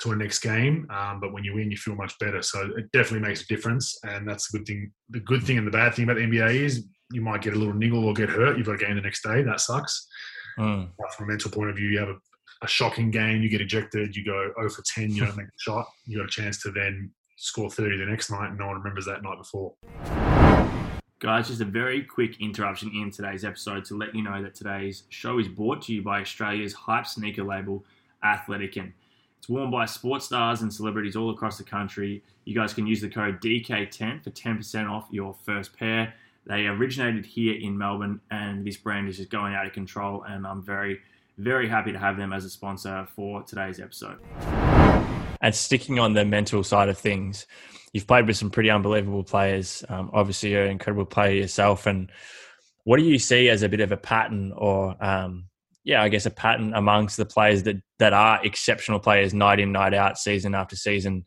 to 0.00 0.12
a 0.12 0.16
next 0.16 0.40
game. 0.40 0.86
Um, 0.90 1.20
but 1.20 1.32
when 1.32 1.44
you 1.44 1.54
win, 1.54 1.70
you 1.70 1.76
feel 1.76 1.94
much 1.94 2.18
better. 2.18 2.42
So 2.42 2.70
it 2.76 2.90
definitely 2.92 3.26
makes 3.26 3.42
a 3.42 3.46
difference, 3.46 3.98
and 4.04 4.28
that's 4.28 4.50
the 4.50 4.58
good 4.58 4.66
thing. 4.66 4.92
The 5.10 5.20
good 5.20 5.42
thing 5.42 5.58
and 5.58 5.66
the 5.66 5.70
bad 5.70 5.94
thing 5.94 6.04
about 6.04 6.16
the 6.16 6.22
NBA 6.26 6.54
is 6.54 6.86
you 7.12 7.20
might 7.20 7.42
get 7.42 7.54
a 7.54 7.58
little 7.58 7.74
niggle 7.74 8.04
or 8.04 8.14
get 8.14 8.28
hurt. 8.28 8.56
You've 8.56 8.66
got 8.66 8.74
a 8.74 8.84
game 8.84 8.96
the 8.96 9.02
next 9.02 9.22
day. 9.22 9.42
That 9.42 9.60
sucks. 9.60 10.08
Mm. 10.58 10.90
from 11.16 11.24
a 11.24 11.28
mental 11.28 11.50
point 11.50 11.70
of 11.70 11.76
view, 11.76 11.88
you 11.88 11.98
have 11.98 12.10
a, 12.10 12.16
a 12.62 12.68
shocking 12.68 13.10
game. 13.10 13.42
You 13.42 13.48
get 13.48 13.62
ejected. 13.62 14.14
You 14.14 14.24
go 14.24 14.52
0 14.58 14.68
for 14.70 14.82
10. 14.82 15.10
You 15.10 15.24
don't 15.26 15.36
make 15.36 15.46
a 15.46 15.58
shot. 15.58 15.86
You 16.06 16.18
got 16.18 16.26
a 16.26 16.30
chance 16.30 16.60
to 16.62 16.70
then 16.70 17.10
score 17.36 17.70
30 17.70 17.98
the 17.98 18.06
next 18.06 18.30
night, 18.30 18.50
and 18.50 18.58
no 18.58 18.66
one 18.66 18.76
remembers 18.76 19.06
that 19.06 19.22
night 19.22 19.38
before. 19.38 19.74
Guys, 21.18 21.48
just 21.48 21.60
a 21.60 21.64
very 21.64 22.02
quick 22.02 22.40
interruption 22.40 22.90
in 22.94 23.10
today's 23.10 23.44
episode 23.44 23.84
to 23.84 23.96
let 23.96 24.14
you 24.14 24.22
know 24.22 24.42
that 24.42 24.56
today's 24.56 25.04
show 25.08 25.38
is 25.38 25.46
brought 25.46 25.80
to 25.82 25.92
you 25.92 26.02
by 26.02 26.20
Australia's 26.20 26.72
hype 26.72 27.06
sneaker 27.06 27.44
label, 27.44 27.84
Athletikan. 28.24 28.92
It's 29.42 29.48
worn 29.48 29.72
by 29.72 29.86
sports 29.86 30.26
stars 30.26 30.62
and 30.62 30.72
celebrities 30.72 31.16
all 31.16 31.30
across 31.30 31.58
the 31.58 31.64
country. 31.64 32.22
You 32.44 32.54
guys 32.54 32.72
can 32.72 32.86
use 32.86 33.00
the 33.00 33.08
code 33.08 33.40
DK10 33.40 34.22
for 34.22 34.30
10% 34.30 34.88
off 34.88 35.08
your 35.10 35.34
first 35.34 35.76
pair. 35.76 36.14
They 36.46 36.68
originated 36.68 37.26
here 37.26 37.56
in 37.60 37.76
Melbourne, 37.76 38.20
and 38.30 38.64
this 38.64 38.76
brand 38.76 39.08
is 39.08 39.16
just 39.16 39.30
going 39.30 39.52
out 39.52 39.66
of 39.66 39.72
control. 39.72 40.22
And 40.22 40.46
I'm 40.46 40.62
very, 40.62 41.00
very 41.38 41.68
happy 41.68 41.90
to 41.90 41.98
have 41.98 42.16
them 42.16 42.32
as 42.32 42.44
a 42.44 42.50
sponsor 42.50 43.04
for 43.16 43.42
today's 43.42 43.80
episode. 43.80 44.18
And 45.40 45.52
sticking 45.52 45.98
on 45.98 46.12
the 46.12 46.24
mental 46.24 46.62
side 46.62 46.88
of 46.88 46.96
things, 46.96 47.48
you've 47.92 48.06
played 48.06 48.28
with 48.28 48.36
some 48.36 48.48
pretty 48.48 48.70
unbelievable 48.70 49.24
players. 49.24 49.84
Um, 49.88 50.08
obviously, 50.12 50.52
you're 50.52 50.66
an 50.66 50.70
incredible 50.70 51.04
player 51.04 51.32
yourself. 51.32 51.86
And 51.86 52.12
what 52.84 53.00
do 53.00 53.02
you 53.04 53.18
see 53.18 53.48
as 53.48 53.64
a 53.64 53.68
bit 53.68 53.80
of 53.80 53.90
a 53.90 53.96
pattern, 53.96 54.52
or 54.52 54.94
um, 55.04 55.46
yeah, 55.84 56.02
I 56.02 56.08
guess 56.08 56.26
a 56.26 56.30
pattern 56.30 56.72
amongst 56.74 57.16
the 57.16 57.26
players 57.26 57.64
that 57.64 57.76
that 57.98 58.12
are 58.12 58.44
exceptional 58.44 59.00
players, 59.00 59.34
night 59.34 59.60
in, 59.60 59.72
night 59.72 59.94
out, 59.94 60.18
season 60.18 60.54
after 60.54 60.76
season, 60.76 61.24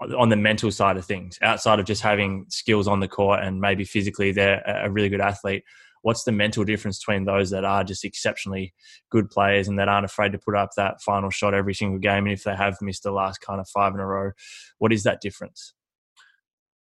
on 0.00 0.28
the 0.28 0.36
mental 0.36 0.70
side 0.70 0.96
of 0.96 1.04
things, 1.04 1.38
outside 1.42 1.78
of 1.78 1.86
just 1.86 2.02
having 2.02 2.46
skills 2.48 2.88
on 2.88 3.00
the 3.00 3.08
court 3.08 3.40
and 3.42 3.60
maybe 3.60 3.84
physically 3.84 4.32
they're 4.32 4.62
a 4.66 4.90
really 4.90 5.08
good 5.08 5.20
athlete. 5.20 5.62
What's 6.02 6.24
the 6.24 6.32
mental 6.32 6.64
difference 6.64 6.98
between 6.98 7.24
those 7.24 7.50
that 7.50 7.64
are 7.64 7.82
just 7.82 8.04
exceptionally 8.04 8.74
good 9.10 9.28
players 9.30 9.66
and 9.66 9.78
that 9.78 9.88
aren't 9.88 10.04
afraid 10.04 10.32
to 10.32 10.38
put 10.38 10.54
up 10.54 10.70
that 10.76 11.00
final 11.00 11.30
shot 11.30 11.54
every 11.54 11.74
single 11.74 11.98
game? 11.98 12.24
And 12.26 12.32
if 12.32 12.44
they 12.44 12.54
have 12.54 12.76
missed 12.80 13.02
the 13.02 13.10
last 13.10 13.40
kind 13.40 13.60
of 13.60 13.68
five 13.68 13.94
in 13.94 14.00
a 14.00 14.06
row, 14.06 14.32
what 14.78 14.92
is 14.92 15.02
that 15.04 15.20
difference? 15.20 15.74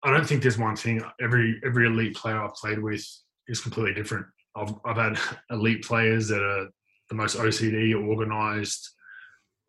I 0.02 0.10
don't 0.10 0.26
think 0.26 0.42
there's 0.42 0.58
one 0.58 0.76
thing. 0.76 1.02
Every 1.22 1.58
every 1.64 1.86
elite 1.86 2.14
player 2.14 2.38
I've 2.38 2.54
played 2.54 2.78
with 2.78 3.06
is 3.48 3.60
completely 3.60 3.94
different. 3.94 4.26
I've 4.54 4.74
I've 4.84 4.96
had 4.96 5.18
elite 5.50 5.84
players 5.84 6.28
that 6.28 6.42
are 6.42 6.68
the 7.08 7.14
most 7.14 7.36
OCD, 7.36 7.94
organised, 7.94 8.90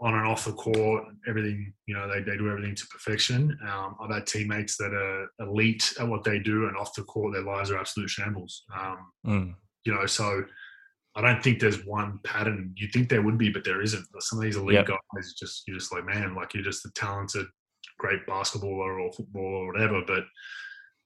on 0.01 0.13
and 0.13 0.27
off 0.27 0.45
the 0.45 0.53
court. 0.53 1.05
Everything 1.27 1.73
you 1.85 1.95
know, 1.95 2.07
they 2.07 2.21
they 2.21 2.37
do 2.37 2.49
everything 2.49 2.75
to 2.75 2.87
perfection. 2.87 3.57
Um, 3.67 3.95
I've 4.01 4.13
had 4.13 4.27
teammates 4.27 4.77
that 4.77 4.93
are 4.93 5.27
elite 5.39 5.93
at 5.99 6.07
what 6.07 6.23
they 6.23 6.39
do, 6.39 6.67
and 6.67 6.77
off 6.77 6.93
the 6.95 7.03
court, 7.03 7.33
their 7.33 7.43
lives 7.43 7.71
are 7.71 7.77
absolute 7.77 8.09
shambles. 8.09 8.63
Um, 8.77 8.97
mm. 9.25 9.55
You 9.85 9.93
know, 9.93 10.05
so 10.05 10.43
I 11.15 11.21
don't 11.21 11.41
think 11.41 11.59
there's 11.59 11.85
one 11.85 12.19
pattern. 12.23 12.73
You 12.75 12.87
think 12.89 13.07
there 13.07 13.21
would 13.21 13.37
be, 13.37 13.49
but 13.49 13.63
there 13.63 13.81
isn't. 13.81 14.05
Some 14.19 14.39
of 14.39 14.43
these 14.43 14.57
elite 14.57 14.75
Yep. 14.75 14.87
guys, 14.87 15.33
just 15.33 15.63
you're 15.67 15.77
just 15.77 15.93
like, 15.93 16.05
man, 16.05 16.35
like 16.35 16.53
you're 16.53 16.63
just 16.63 16.85
a 16.85 16.91
talented, 16.91 17.45
great 17.97 18.25
basketballer 18.27 19.01
or 19.01 19.13
footballer 19.13 19.63
or 19.63 19.71
whatever, 19.71 20.01
but 20.05 20.25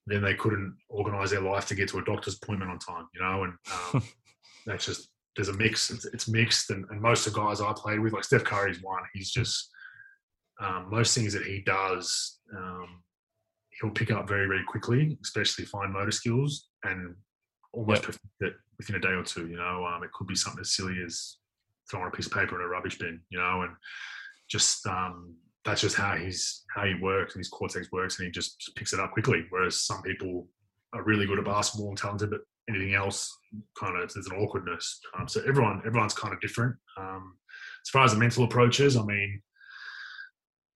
then 0.08 0.24
they 0.24 0.34
couldn't 0.34 0.76
organize 0.90 1.30
their 1.30 1.42
life 1.42 1.68
to 1.68 1.76
get 1.76 1.90
to 1.90 2.00
a 2.00 2.04
doctor's 2.04 2.40
appointment 2.42 2.72
on 2.72 2.80
time, 2.80 3.08
you 3.14 3.22
know, 3.22 3.44
and 3.44 3.54
um, 3.94 4.04
that's 4.66 4.88
just 4.88 5.10
there's 5.40 5.48
a 5.48 5.54
mix. 5.54 5.90
It's, 5.90 6.04
it's 6.04 6.28
mixed, 6.28 6.70
and, 6.70 6.84
and 6.90 7.02
most 7.02 7.26
of 7.26 7.32
the 7.34 7.40
guys 7.40 7.62
I 7.62 7.72
played 7.74 8.02
with, 8.02 8.12
like 8.12 8.26
Steph 8.26 8.44
Curry's 8.44 8.84
one, 8.84 9.04
he's 9.14 9.32
just 9.32 9.70
um, 10.60 10.88
most 10.92 11.16
things 11.16 11.32
that 11.32 11.46
he 11.46 11.62
does, 11.62 12.40
um, 12.58 13.02
he'll 13.70 13.90
pick 13.90 14.12
up 14.12 14.28
very 14.28 14.48
very 14.48 14.66
quickly, 14.68 15.18
especially 15.24 15.64
fine 15.64 15.94
motor 15.94 16.12
skills, 16.12 16.68
and 16.84 17.16
almost 17.72 18.02
Yep. 18.02 18.06
perfect 18.08 18.26
it 18.42 18.54
within 18.78 18.98
a 18.98 19.00
day 19.00 19.14
or 19.14 19.24
two. 19.24 19.48
You 19.48 19.56
know, 19.56 19.86
um, 19.86 20.04
it 20.04 20.12
could 20.12 20.28
be 20.28 20.36
something 20.36 20.60
as 20.60 20.76
silly 20.76 21.02
as 21.06 21.38
throwing 21.90 22.10
a 22.10 22.12
piece 22.12 22.26
of 22.26 22.34
paper 22.34 22.60
in 22.60 22.66
a 22.66 22.68
rubbish 22.68 22.98
bin. 22.98 23.22
You 23.30 23.40
know, 23.40 23.62
and 23.62 23.72
just 24.50 24.86
um, 24.88 25.36
that's 25.64 25.80
just 25.80 25.96
how 25.96 26.18
he's 26.18 26.66
how 26.76 26.84
he 26.84 26.96
works 26.96 27.36
and 27.36 27.40
his 27.40 27.48
cortex 27.48 27.94
works, 27.94 28.20
and 28.20 28.26
he 28.26 28.32
just 28.34 28.74
picks 28.76 28.92
it 28.92 29.00
up 29.00 29.14
quickly. 29.14 29.46
Whereas 29.52 29.80
some 29.80 30.02
people 30.02 30.50
are 30.92 31.04
really 31.04 31.26
good 31.26 31.40
at 31.40 31.46
basketball 31.46 31.88
and 31.88 31.98
talented, 31.98 32.30
but 32.30 32.42
anything 32.70 32.94
else 32.94 33.36
kind 33.78 34.02
of 34.02 34.14
there's 34.14 34.28
an 34.28 34.38
awkwardness. 34.38 35.00
Um, 35.18 35.28
so 35.28 35.42
everyone 35.48 35.82
everyone's 35.86 36.14
kind 36.14 36.34
of 36.34 36.40
different. 36.42 36.76
Um, 36.98 37.36
as 37.86 37.90
far 37.90 38.06
as 38.06 38.14
the 38.14 38.20
mental 38.20 38.44
approaches, 38.44 38.96
I 38.96 39.04
mean, 39.04 39.42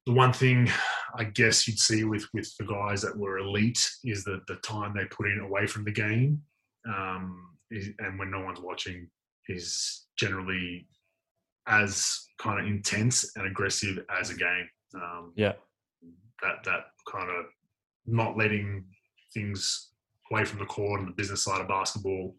the 0.05 0.13
one 0.13 0.33
thing 0.33 0.69
I 1.15 1.25
guess 1.25 1.67
you'd 1.67 1.79
see 1.79 2.03
with 2.03 2.25
with 2.33 2.51
the 2.57 2.65
guys 2.65 3.01
that 3.03 3.17
were 3.17 3.37
elite 3.37 3.87
is 4.03 4.23
that 4.25 4.41
the 4.47 4.55
time 4.57 4.93
they 4.95 5.05
put 5.05 5.27
in 5.29 5.39
away 5.39 5.67
from 5.67 5.83
the 5.85 5.91
game, 5.91 6.41
um, 6.87 7.55
is, 7.71 7.89
and 7.99 8.17
when 8.17 8.31
no 8.31 8.41
one's 8.43 8.59
watching, 8.59 9.09
is 9.47 10.05
generally 10.17 10.87
as 11.67 12.27
kind 12.39 12.59
of 12.59 12.65
intense 12.65 13.35
and 13.35 13.45
aggressive 13.47 13.99
as 14.19 14.29
a 14.29 14.35
game. 14.35 14.67
Um, 14.95 15.33
Yeah. 15.35 15.53
that 16.41 16.63
that 16.65 16.85
kind 17.09 17.29
of 17.29 17.45
not 18.05 18.35
letting 18.37 18.85
things 19.33 19.92
away 20.33 20.45
from 20.45 20.59
the 20.59 20.65
court 20.65 20.99
and 20.99 21.07
the 21.07 21.13
business 21.13 21.43
side 21.43 21.61
of 21.61 21.67
basketball 21.67 22.35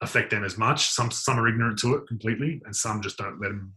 affect 0.00 0.30
them 0.30 0.44
as 0.44 0.58
much. 0.58 0.88
Some 0.88 1.10
some 1.10 1.38
are 1.38 1.48
ignorant 1.48 1.78
to 1.80 1.94
it 1.94 2.08
completely, 2.08 2.60
and 2.64 2.74
some 2.74 3.00
just 3.00 3.18
don't 3.18 3.40
let 3.40 3.48
them 3.48 3.72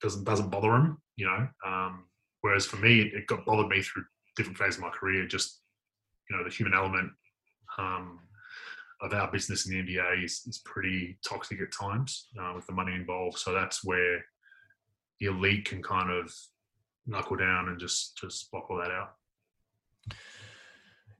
doesn't 0.00 0.24
doesn't 0.24 0.50
bother 0.50 0.70
them. 0.70 1.00
You 1.16 1.26
know. 1.26 1.48
Um, 1.66 2.04
whereas 2.40 2.66
for 2.66 2.76
me, 2.76 3.00
it 3.00 3.26
got 3.26 3.44
bothered 3.44 3.68
me 3.68 3.82
through 3.82 4.04
different 4.36 4.58
phases 4.58 4.76
of 4.76 4.84
my 4.84 4.90
career. 4.90 5.26
Just 5.26 5.60
you 6.30 6.36
know, 6.36 6.44
the 6.44 6.50
human 6.50 6.74
element 6.74 7.10
um, 7.78 8.20
of 9.00 9.12
our 9.12 9.30
business 9.30 9.66
in 9.66 9.72
the 9.72 9.82
NBA 9.82 10.24
is, 10.24 10.42
is 10.46 10.62
pretty 10.64 11.18
toxic 11.26 11.60
at 11.60 11.72
times 11.72 12.28
uh, 12.40 12.52
with 12.54 12.66
the 12.66 12.72
money 12.72 12.94
involved. 12.94 13.38
So 13.38 13.52
that's 13.52 13.84
where 13.84 14.24
the 15.20 15.26
elite 15.26 15.66
can 15.66 15.82
kind 15.82 16.10
of 16.10 16.32
knuckle 17.06 17.36
down 17.36 17.68
and 17.68 17.80
just 17.80 18.16
just 18.16 18.50
block 18.50 18.70
all 18.70 18.78
that 18.78 18.90
out. 18.90 19.14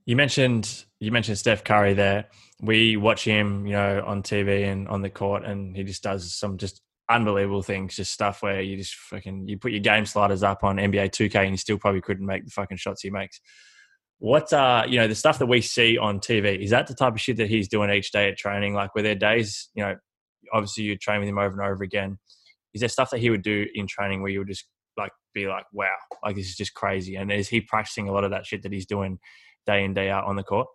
You 0.04 0.16
mentioned 0.16 0.85
you 1.00 1.12
mentioned 1.12 1.38
Steph 1.38 1.64
Curry 1.64 1.94
there. 1.94 2.26
We 2.61 2.97
watch 2.97 3.25
him, 3.25 3.66
you 3.66 3.73
know, 3.73 4.02
on 4.06 4.23
TV 4.23 4.71
and 4.71 4.88
on 4.88 5.02
the 5.02 5.11
court, 5.11 5.44
and 5.44 5.76
he 5.76 5.85
just 5.85 6.02
does 6.02 6.35
some 6.35 6.59
just 6.59 6.80
unbelievable 7.09 7.62
things, 7.62 7.97
just 7.97 8.12
stuff 8.12 8.42
where 8.42 8.61
you 8.61 8.76
just 8.76 8.94
fucking 8.94 9.49
you 9.49 9.59
put 9.59 9.73
your 9.73 9.80
game 9.80 10.06
sliders 10.06 10.42
up 10.42 10.64
on 10.64 10.76
NBA 10.76 11.11
2K 11.11 11.35
and 11.37 11.50
you 11.50 11.56
still 11.56 11.78
probably 11.78 12.00
couldn't 12.00 12.26
make 12.26 12.44
the 12.44 12.50
fucking 12.50 12.76
shots 12.76 13.02
he 13.02 13.11
makes. 13.11 13.40
What 14.18 14.52
uh, 14.52 14.85
you 14.88 14.99
know, 14.99 15.09
the 15.09 15.14
stuff 15.14 15.38
that 15.38 15.47
we 15.47 15.61
see 15.61 15.99
on 15.99 16.21
TV 16.21 16.62
is 16.62 16.71
that 16.71 16.87
the 16.87 16.94
type 16.94 17.14
of 17.14 17.21
shit 17.21 17.37
that 17.38 17.49
he's 17.49 17.68
doing 17.68 17.90
each 17.90 18.12
day 18.12 18.28
at 18.28 18.38
training? 18.38 18.75
Like, 18.75 18.94
were 18.94 19.02
there 19.02 19.16
days, 19.16 19.68
you 19.75 19.82
know, 19.82 19.97
obviously 20.52 20.85
you 20.85 20.97
train 20.97 21.21
with 21.21 21.28
him 21.28 21.38
over 21.38 21.61
and 21.61 21.71
over 21.71 21.82
again. 21.82 22.18
Is 22.74 22.81
there 22.81 22.88
stuff 22.88 23.11
that 23.11 23.20
he 23.20 23.31
would 23.31 23.42
do 23.42 23.66
in 23.74 23.87
training 23.87 24.22
where 24.22 24.31
you 24.31 24.38
would 24.40 24.48
just 24.48 24.66
like 24.96 25.12
be 25.35 25.46
like, 25.46 25.64
wow, 25.72 25.88
like 26.24 26.37
this 26.37 26.48
is 26.48 26.57
just 26.57 26.74
crazy? 26.74 27.16
And 27.16 27.33
is 27.33 27.48
he 27.48 27.61
practicing 27.61 28.09
a 28.09 28.12
lot 28.12 28.24
of 28.24 28.31
that 28.31 28.46
shit 28.46 28.62
that 28.62 28.72
he's 28.72 28.87
doing 28.87 29.18
day 29.66 29.85
in 29.85 29.94
day 29.94 30.11
out 30.11 30.25
on 30.25 30.37
the 30.37 30.42
court? 30.42 30.68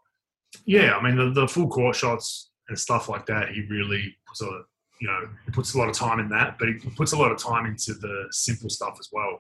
Yeah, 0.66 0.96
I 0.96 1.04
mean 1.04 1.16
the, 1.16 1.32
the 1.32 1.48
full 1.48 1.68
court 1.68 1.96
shots 1.96 2.52
and 2.70 2.78
stuff 2.78 3.10
like 3.10 3.26
that. 3.28 3.50
He 3.50 3.62
really 3.70 4.16
puts 4.28 4.42
a 4.42 4.62
you 5.00 5.08
know 5.08 5.30
puts 5.52 5.74
a 5.74 5.78
lot 5.78 5.90
of 5.90 5.96
time 5.96 6.20
in 6.20 6.30
that, 6.30 6.58
but 6.58 6.70
he 6.70 6.74
puts 6.96 7.12
a 7.12 7.18
lot 7.18 7.32
of 7.32 7.38
time 7.38 7.66
into 7.66 7.94
the 7.94 8.28
simple 8.32 8.70
stuff 8.70 8.98
as 9.00 9.10
well. 9.12 9.40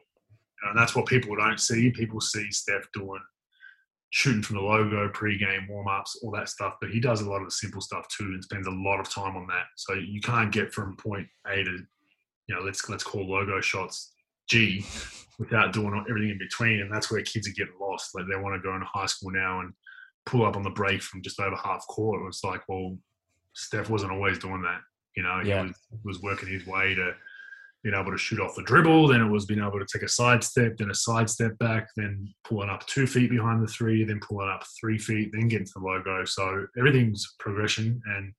And 0.63 0.77
that's 0.77 0.95
what 0.95 1.05
people 1.05 1.35
don't 1.35 1.59
see. 1.59 1.91
People 1.91 2.19
see 2.19 2.51
Steph 2.51 2.91
doing 2.91 3.21
shooting 4.09 4.41
from 4.41 4.55
the 4.55 4.61
logo, 4.61 5.09
pre-game 5.09 5.67
warm-ups, 5.69 6.21
all 6.23 6.31
that 6.31 6.49
stuff. 6.49 6.75
But 6.79 6.89
he 6.89 6.99
does 6.99 7.21
a 7.21 7.29
lot 7.29 7.41
of 7.41 7.47
the 7.47 7.51
simple 7.51 7.81
stuff 7.81 8.07
too, 8.07 8.25
and 8.25 8.43
spends 8.43 8.67
a 8.67 8.71
lot 8.71 8.99
of 8.99 9.09
time 9.09 9.35
on 9.35 9.47
that. 9.47 9.65
So 9.75 9.93
you 9.93 10.21
can't 10.21 10.51
get 10.51 10.73
from 10.73 10.95
point 10.97 11.27
A 11.47 11.63
to 11.63 11.77
you 12.47 12.55
know 12.55 12.61
let's 12.61 12.87
let's 12.89 13.03
call 13.03 13.29
logo 13.29 13.61
shots 13.61 14.13
G 14.47 14.85
without 15.39 15.71
doing 15.73 16.03
everything 16.09 16.31
in 16.31 16.37
between. 16.37 16.81
And 16.81 16.91
that's 16.91 17.11
where 17.11 17.21
kids 17.21 17.47
are 17.47 17.53
getting 17.53 17.75
lost. 17.79 18.15
Like 18.15 18.25
they 18.27 18.35
want 18.39 18.55
to 18.55 18.67
go 18.67 18.73
into 18.73 18.87
high 18.87 19.05
school 19.05 19.31
now 19.31 19.59
and 19.61 19.71
pull 20.25 20.45
up 20.45 20.55
on 20.55 20.63
the 20.63 20.69
break 20.71 21.01
from 21.01 21.21
just 21.21 21.39
over 21.39 21.55
half 21.55 21.85
court. 21.87 22.21
It's 22.27 22.43
like, 22.43 22.61
well, 22.67 22.97
Steph 23.53 23.89
wasn't 23.89 24.11
always 24.11 24.39
doing 24.39 24.61
that. 24.63 24.81
You 25.15 25.23
know, 25.23 25.41
Yeah. 25.43 25.61
he 25.63 25.67
was, 25.67 25.77
was 26.03 26.21
working 26.21 26.49
his 26.49 26.65
way 26.65 26.95
to 26.95 27.13
being 27.83 27.95
able 27.95 28.11
to 28.11 28.17
shoot 28.17 28.39
off 28.39 28.55
the 28.55 28.63
dribble. 28.63 29.07
Then 29.07 29.21
it 29.21 29.29
was 29.29 29.45
being 29.45 29.59
able 29.61 29.79
to 29.79 29.85
take 29.91 30.01
a 30.03 30.09
side 30.09 30.43
step, 30.43 30.75
then 30.77 30.89
a 30.89 30.95
side 30.95 31.29
step 31.29 31.57
back, 31.59 31.87
then 31.95 32.27
pulling 32.43 32.69
up 32.69 32.85
two 32.87 33.05
feet 33.07 33.29
behind 33.29 33.61
the 33.63 33.67
three, 33.71 34.03
then 34.03 34.19
pulling 34.19 34.49
up 34.49 34.63
three 34.79 34.97
feet, 34.97 35.29
then 35.31 35.47
getting 35.47 35.67
to 35.67 35.73
the 35.75 35.85
logo. 35.85 36.25
So 36.25 36.65
everything's 36.77 37.35
progression, 37.39 38.01
and 38.07 38.33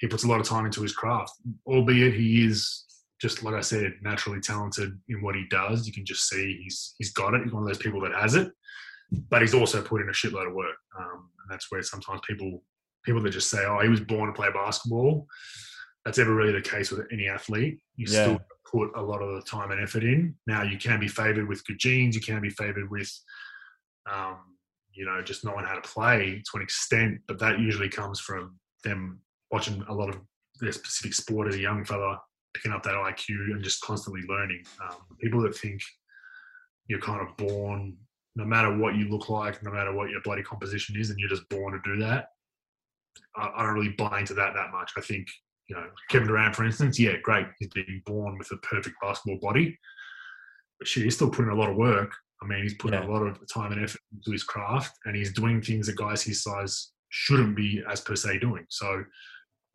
he 0.00 0.06
puts 0.08 0.24
a 0.24 0.28
lot 0.28 0.40
of 0.40 0.46
time 0.46 0.64
into 0.66 0.80
his 0.82 0.94
craft. 0.94 1.32
Albeit 1.66 2.14
he 2.14 2.46
is 2.46 2.84
just 3.20 3.42
like 3.42 3.54
I 3.54 3.60
said, 3.60 3.94
naturally 4.02 4.40
talented 4.40 4.98
in 5.08 5.22
what 5.22 5.34
he 5.34 5.44
does. 5.50 5.86
You 5.86 5.92
can 5.92 6.04
just 6.04 6.28
see 6.28 6.60
he's 6.62 6.94
he's 6.98 7.12
got 7.12 7.34
it. 7.34 7.42
He's 7.44 7.52
one 7.52 7.62
of 7.62 7.68
those 7.68 7.78
people 7.78 8.00
that 8.02 8.14
has 8.14 8.34
it, 8.34 8.52
but 9.28 9.40
he's 9.42 9.54
also 9.54 9.82
put 9.82 10.00
in 10.00 10.08
a 10.08 10.12
shitload 10.12 10.48
of 10.48 10.54
work. 10.54 10.76
Um, 10.98 11.30
and 11.42 11.50
that's 11.50 11.70
where 11.70 11.82
sometimes 11.82 12.20
people 12.28 12.62
people 13.04 13.22
that 13.22 13.30
just 13.30 13.50
say, 13.50 13.64
"Oh, 13.66 13.80
he 13.80 13.88
was 13.88 14.00
born 14.00 14.28
to 14.28 14.32
play 14.32 14.48
basketball." 14.52 15.26
That's 16.04 16.18
ever 16.18 16.34
really 16.34 16.52
the 16.52 16.62
case 16.62 16.90
with 16.90 17.06
any 17.12 17.28
athlete. 17.28 17.80
You 17.96 18.06
Yeah. 18.08 18.22
still 18.22 18.40
put 18.70 18.90
a 18.96 19.02
lot 19.02 19.20
of 19.20 19.34
the 19.34 19.42
time 19.50 19.70
and 19.72 19.80
effort 19.80 20.04
in. 20.04 20.36
Now 20.46 20.62
you 20.62 20.78
can 20.78 21.00
be 21.00 21.08
favored 21.08 21.48
with 21.48 21.66
good 21.66 21.78
genes. 21.78 22.14
You 22.14 22.20
can 22.22 22.40
be 22.40 22.50
favored 22.50 22.90
with, 22.90 23.10
um, 24.10 24.56
you 24.92 25.04
know, 25.04 25.22
just 25.22 25.44
knowing 25.44 25.64
how 25.64 25.74
to 25.74 25.80
play 25.80 26.42
to 26.50 26.56
an 26.56 26.62
extent. 26.62 27.20
But 27.26 27.38
that 27.40 27.58
usually 27.58 27.88
comes 27.88 28.20
from 28.20 28.58
them 28.84 29.20
watching 29.50 29.82
a 29.88 29.92
lot 29.94 30.08
of 30.08 30.20
their 30.60 30.72
specific 30.72 31.14
sport 31.14 31.48
as 31.48 31.56
a 31.56 31.60
young 31.60 31.84
fella 31.84 32.20
picking 32.54 32.72
up 32.72 32.82
that 32.82 32.94
IQ 32.94 33.28
and 33.52 33.62
just 33.62 33.80
constantly 33.82 34.22
learning. 34.28 34.62
Um, 34.82 34.96
people 35.20 35.40
that 35.42 35.56
think 35.56 35.80
you're 36.86 37.00
kind 37.00 37.20
of 37.26 37.36
born, 37.36 37.96
no 38.36 38.44
matter 38.44 38.76
what 38.76 38.96
you 38.96 39.08
look 39.08 39.28
like, 39.28 39.62
no 39.62 39.70
matter 39.70 39.92
what 39.92 40.10
your 40.10 40.20
bloody 40.22 40.42
composition 40.42 40.96
is, 40.98 41.10
and 41.10 41.18
you're 41.18 41.28
just 41.28 41.48
born 41.48 41.72
to 41.72 41.80
do 41.84 42.00
that. 42.00 42.26
I, 43.36 43.50
I 43.56 43.62
don't 43.62 43.74
really 43.74 43.94
buy 43.98 44.20
into 44.20 44.34
that 44.34 44.54
that 44.54 44.72
much. 44.72 44.92
I 44.96 45.00
think 45.00 45.26
you 45.68 45.76
know 45.76 45.86
Kevin 46.10 46.28
Durant, 46.28 46.56
for 46.56 46.64
instance, 46.64 46.98
yeah, 46.98 47.16
great, 47.22 47.46
he's 47.58 47.68
been 47.68 48.02
born 48.06 48.38
with 48.38 48.50
a 48.52 48.56
perfect 48.58 48.96
basketball 49.02 49.38
body, 49.40 49.78
but 50.78 50.88
shit, 50.88 51.04
he's 51.04 51.14
still 51.16 51.30
putting 51.30 51.50
a 51.50 51.54
lot 51.54 51.70
of 51.70 51.76
work. 51.76 52.12
I 52.42 52.46
mean, 52.46 52.62
he's 52.62 52.74
putting 52.74 53.00
Yeah. 53.00 53.06
a 53.06 53.10
lot 53.10 53.22
of 53.26 53.38
time 53.52 53.72
and 53.72 53.82
effort 53.82 54.00
into 54.12 54.30
his 54.30 54.44
craft, 54.44 54.96
and 55.04 55.16
he's 55.16 55.32
doing 55.32 55.60
things 55.60 55.86
that 55.88 55.96
guys 55.96 56.22
his 56.22 56.42
size 56.42 56.92
shouldn't 57.10 57.56
be 57.56 57.82
as 57.90 58.00
per 58.00 58.16
se 58.16 58.38
doing. 58.38 58.64
So. 58.68 59.04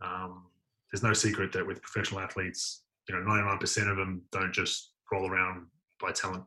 Um, 0.03 0.47
there's 0.93 1.03
no 1.03 1.13
secret 1.13 1.51
that 1.53 1.65
with 1.65 1.82
professional 1.82 2.21
athletes, 2.21 2.84
you 3.10 3.15
know, 3.15 3.21
99% 3.21 3.89
of 3.89 3.97
them 3.97 4.21
don't 4.32 4.53
just 4.53 4.91
roll 5.12 5.27
around 5.27 5.65
by 5.99 6.12
talent. 6.12 6.43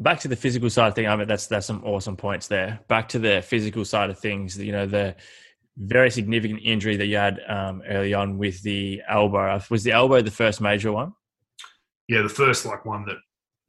back 0.00 0.18
to 0.20 0.28
the 0.28 0.34
physical 0.34 0.68
side 0.68 0.88
of 0.88 0.94
things. 0.96 1.06
I 1.06 1.14
mean, 1.14 1.28
that's 1.28 1.46
that's 1.46 1.66
some 1.66 1.84
awesome 1.84 2.16
points 2.16 2.48
there. 2.48 2.80
Back 2.88 3.08
to 3.10 3.20
the 3.20 3.42
physical 3.42 3.84
side 3.84 4.10
of 4.10 4.18
things. 4.18 4.58
You 4.58 4.72
know, 4.72 4.86
the 4.86 5.14
very 5.76 6.10
significant 6.10 6.60
injury 6.64 6.96
that 6.96 7.06
you 7.06 7.16
had 7.16 7.40
um, 7.48 7.82
early 7.88 8.12
on 8.12 8.38
with 8.38 8.60
the 8.62 9.02
elbow. 9.08 9.60
Was 9.70 9.84
the 9.84 9.92
elbow 9.92 10.20
the 10.20 10.32
first 10.32 10.60
major 10.60 10.90
one? 10.90 11.12
Yeah, 12.08 12.22
the 12.22 12.28
first 12.28 12.66
like 12.66 12.84
one 12.84 13.04
that 13.06 13.18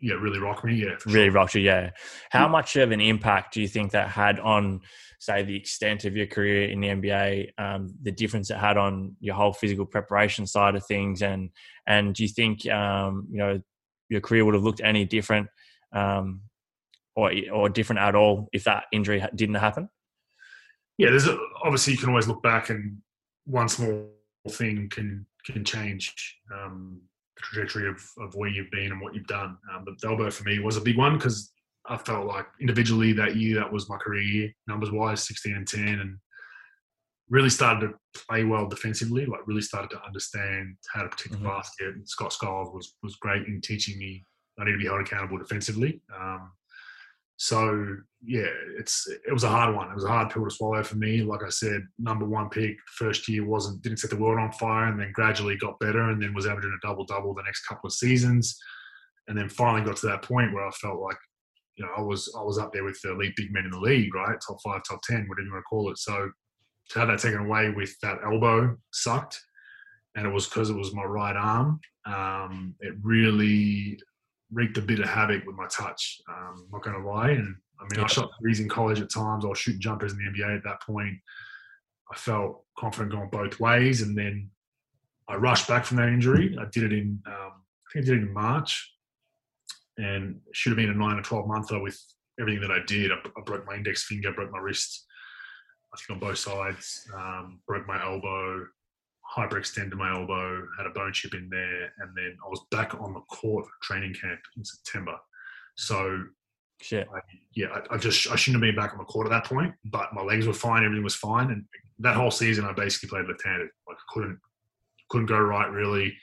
yeah 0.03 0.15
really 0.15 0.39
rocked 0.39 0.65
me. 0.65 0.75
Yeah, 0.75 0.95
Really 1.05 1.27
sure. 1.27 1.31
rocked 1.31 1.55
you, 1.55 1.61
yeah. 1.61 1.91
How 2.29 2.47
much 2.49 2.75
of 2.75 2.91
an 2.91 2.99
impact 2.99 3.53
do 3.53 3.61
you 3.61 3.69
think 3.69 3.91
that 3.91 4.09
had 4.09 4.37
on, 4.39 4.81
say, 5.19 5.43
the 5.43 5.55
extent 5.55 6.03
of 6.03 6.17
your 6.17 6.27
career 6.27 6.69
in 6.69 6.81
the 6.81 6.89
NBA? 6.89 7.51
Um, 7.57 7.95
the 8.01 8.11
difference 8.11 8.51
it 8.51 8.57
had 8.57 8.75
on 8.75 9.15
your 9.21 9.35
whole 9.35 9.53
physical 9.53 9.85
preparation 9.85 10.45
side 10.45 10.75
of 10.75 10.85
things, 10.85 11.21
and 11.21 11.49
and 11.87 12.13
do 12.13 12.23
you 12.23 12.29
think 12.29 12.67
um, 12.69 13.27
you 13.31 13.37
know 13.37 13.61
your 14.09 14.19
career 14.19 14.43
would 14.43 14.55
have 14.55 14.63
looked 14.63 14.81
any 14.83 15.05
different, 15.05 15.47
um, 15.93 16.41
or 17.15 17.31
or 17.53 17.69
different 17.69 18.01
at 18.01 18.13
all 18.13 18.49
if 18.51 18.65
that 18.65 18.83
injury 18.91 19.23
didn't 19.33 19.55
happen? 19.55 19.87
Yeah, 20.97 21.11
there's 21.11 21.27
a, 21.27 21.37
obviously 21.63 21.93
you 21.93 21.99
can 21.99 22.09
always 22.09 22.27
look 22.27 22.43
back 22.43 22.69
and 22.69 22.97
one 23.45 23.69
small 23.69 24.09
thing 24.49 24.89
can 24.89 25.25
can 25.45 25.63
change 25.63 26.13
um, 26.53 27.01
the 27.35 27.41
trajectory 27.41 27.87
of, 27.89 28.01
of 28.19 28.35
where 28.35 28.49
you've 28.49 28.71
been 28.71 28.91
and 28.91 29.01
what 29.01 29.15
you've 29.15 29.27
done. 29.27 29.57
Um, 29.73 29.83
but 29.85 29.99
the 29.99 30.07
elbow 30.07 30.29
for 30.29 30.43
me 30.43 30.59
was 30.59 30.77
a 30.77 30.81
big 30.81 30.97
one 30.97 31.17
because 31.17 31.51
I 31.87 31.97
felt 31.97 32.27
like 32.27 32.45
individually 32.61 33.13
that 33.13 33.35
year 33.35 33.55
that 33.55 33.71
was 33.71 33.89
my 33.89 33.97
career 33.97 34.21
year, 34.21 34.51
numbers 34.67 34.91
wise, 34.91 35.23
16 35.27 35.55
and 35.55 35.67
10, 35.67 35.87
and 35.99 36.17
really 37.29 37.49
started 37.49 37.87
to 37.89 38.21
play 38.27 38.43
well 38.43 38.67
defensively. 38.67 39.25
Like 39.25 39.47
really 39.47 39.61
started 39.61 39.89
to 39.91 40.03
understand 40.05 40.75
how 40.93 41.03
to 41.03 41.09
protect 41.09 41.35
Mhm. 41.35 41.39
the 41.39 41.47
basket. 41.49 41.95
And 41.95 42.07
Scott 42.07 42.33
Skiles 42.33 42.73
was 42.73 42.95
was 43.01 43.15
great 43.17 43.47
in 43.47 43.61
teaching 43.61 43.97
me 43.97 44.25
I 44.59 44.65
need 44.65 44.73
to 44.73 44.77
be 44.77 44.85
held 44.85 45.01
accountable 45.01 45.39
defensively. 45.39 46.01
Um, 46.15 46.51
so 47.37 47.97
yeah, 48.25 48.47
it's 48.77 49.07
it 49.07 49.33
was 49.33 49.43
a 49.43 49.49
hard 49.49 49.75
one. 49.75 49.89
It 49.89 49.95
was 49.95 50.05
a 50.05 50.09
hard 50.09 50.29
pill 50.29 50.45
to 50.45 50.51
swallow 50.51 50.83
for 50.83 50.95
me. 50.95 51.21
Like 51.21 51.43
I 51.43 51.49
said, 51.49 51.81
number 51.99 52.25
one 52.25 52.49
pick 52.49 52.77
first 52.87 53.27
year 53.27 53.45
wasn't 53.45 53.81
didn't 53.81 53.99
set 53.99 54.11
the 54.11 54.17
world 54.17 54.39
on 54.39 54.51
fire, 54.53 54.87
and 54.87 54.99
then 54.99 55.11
gradually 55.13 55.57
got 55.57 55.79
better, 55.79 56.09
and 56.09 56.21
then 56.21 56.33
was 56.33 56.45
averaging 56.45 56.77
a 56.77 56.87
double 56.87 57.05
double 57.05 57.33
the 57.33 57.43
next 57.43 57.65
couple 57.65 57.87
of 57.87 57.93
seasons, 57.93 58.57
and 59.27 59.37
then 59.37 59.49
finally 59.49 59.83
got 59.83 59.97
to 59.97 60.07
that 60.07 60.21
point 60.21 60.53
where 60.53 60.65
I 60.65 60.71
felt 60.71 61.01
like 61.01 61.17
you 61.75 61.85
know 61.85 61.91
I 61.97 62.01
was 62.01 62.33
I 62.37 62.43
was 62.43 62.57
up 62.57 62.71
there 62.71 62.83
with 62.83 62.99
the 63.01 63.11
elite 63.11 63.35
big 63.35 63.51
men 63.51 63.65
in 63.65 63.71
the 63.71 63.79
league, 63.79 64.13
right? 64.13 64.37
Top 64.47 64.57
five, 64.63 64.81
top 64.87 65.01
ten, 65.03 65.27
whatever 65.27 65.45
you 65.45 65.51
want 65.51 65.63
to 65.63 65.69
call 65.69 65.91
it. 65.91 65.97
So 65.97 66.31
to 66.89 66.99
have 66.99 67.07
that 67.07 67.19
taken 67.19 67.39
away 67.39 67.71
with 67.71 67.93
that 68.01 68.19
elbow 68.25 68.77
sucked, 68.91 69.41
and 70.15 70.25
it 70.25 70.31
was 70.31 70.47
because 70.47 70.69
it 70.69 70.77
was 70.77 70.93
my 70.93 71.03
right 71.03 71.35
arm. 71.35 71.79
Um, 72.05 72.75
it 72.79 72.93
really 73.01 73.99
wreaked 74.53 74.77
a 74.77 74.81
bit 74.81 74.99
of 74.99 75.09
havoc 75.09 75.45
with 75.45 75.55
my 75.55 75.67
touch. 75.67 76.21
Um, 76.29 76.67
not 76.71 76.83
going 76.83 77.01
to 77.01 77.07
lie, 77.07 77.31
and 77.31 77.55
I 77.79 77.83
mean, 77.83 77.99
Yeah. 77.99 78.03
I 78.03 78.07
shot 78.07 78.29
threes 78.39 78.59
in 78.59 78.69
college 78.69 79.01
at 79.01 79.09
times. 79.09 79.43
I 79.43 79.49
was 79.49 79.59
shooting 79.59 79.81
jumpers 79.81 80.13
in 80.13 80.19
the 80.19 80.25
NBA 80.25 80.57
at 80.57 80.63
that 80.63 80.81
point. 80.81 81.17
I 82.11 82.15
felt 82.15 82.63
confident 82.77 83.11
going 83.11 83.29
both 83.29 83.59
ways, 83.59 84.01
and 84.01 84.17
then 84.17 84.49
I 85.27 85.35
rushed 85.35 85.67
back 85.67 85.85
from 85.85 85.97
that 85.97 86.09
injury. 86.09 86.55
I 86.59 86.65
did 86.71 86.83
it 86.83 86.93
in, 86.93 87.21
um, 87.25 87.33
I 87.35 87.87
think 87.91 88.05
I 88.05 88.09
did 88.09 88.17
it 88.19 88.27
in 88.27 88.33
March, 88.33 88.93
and 89.97 90.39
should 90.53 90.71
have 90.71 90.77
been 90.77 90.89
a 90.89 90.93
nine 90.93 91.17
or 91.17 91.23
twelve 91.23 91.47
monther 91.47 91.79
with 91.79 91.99
everything 92.39 92.61
that 92.61 92.71
I 92.71 92.79
did. 92.85 93.11
I, 93.11 93.15
I 93.37 93.41
broke 93.45 93.65
my 93.65 93.75
index 93.75 94.03
finger, 94.03 94.31
broke 94.31 94.51
my 94.51 94.59
wrist. 94.59 95.05
I 95.93 95.97
think 95.97 96.09
on 96.11 96.27
both 96.27 96.39
sides, 96.39 97.07
um, 97.15 97.59
broke 97.67 97.87
my 97.87 98.03
elbow, 98.03 98.65
hyperextended 99.35 99.93
my 99.95 100.11
elbow, 100.11 100.65
had 100.77 100.85
a 100.85 100.91
bone 100.91 101.11
chip 101.13 101.33
in 101.33 101.49
there, 101.49 101.85
and 101.99 102.15
then 102.15 102.37
I 102.45 102.49
was 102.49 102.61
back 102.71 102.93
on 102.99 103.13
the 103.13 103.21
court 103.21 103.65
training 103.81 104.13
camp 104.13 104.39
in 104.57 104.63
September. 104.63 105.15
So 105.75 106.23
Shit. 106.81 107.07
I, 107.15 107.19
yeah, 107.55 107.67
I, 107.89 107.95
I 107.95 107.97
just 107.97 108.29
I 108.29 108.35
shouldn't 108.35 108.61
have 108.63 108.67
been 108.67 108.79
back 108.81 108.91
on 108.93 108.99
the 108.99 109.05
court 109.05 109.25
at 109.25 109.29
that 109.31 109.45
point, 109.45 109.73
but 109.85 110.13
my 110.13 110.21
legs 110.21 110.45
were 110.45 110.53
fine, 110.53 110.83
everything 110.83 111.03
was 111.03 111.15
fine, 111.15 111.51
and 111.51 111.63
that 111.99 112.15
whole 112.15 112.31
season 112.31 112.65
I 112.65 112.73
basically 112.73 113.09
played 113.09 113.27
left-handed. 113.27 113.69
Like 113.87 113.97
I 113.97 114.13
couldn't 114.13 114.39
couldn't 115.09 115.27
go 115.27 115.39
right 115.39 115.69
really. 115.69 116.13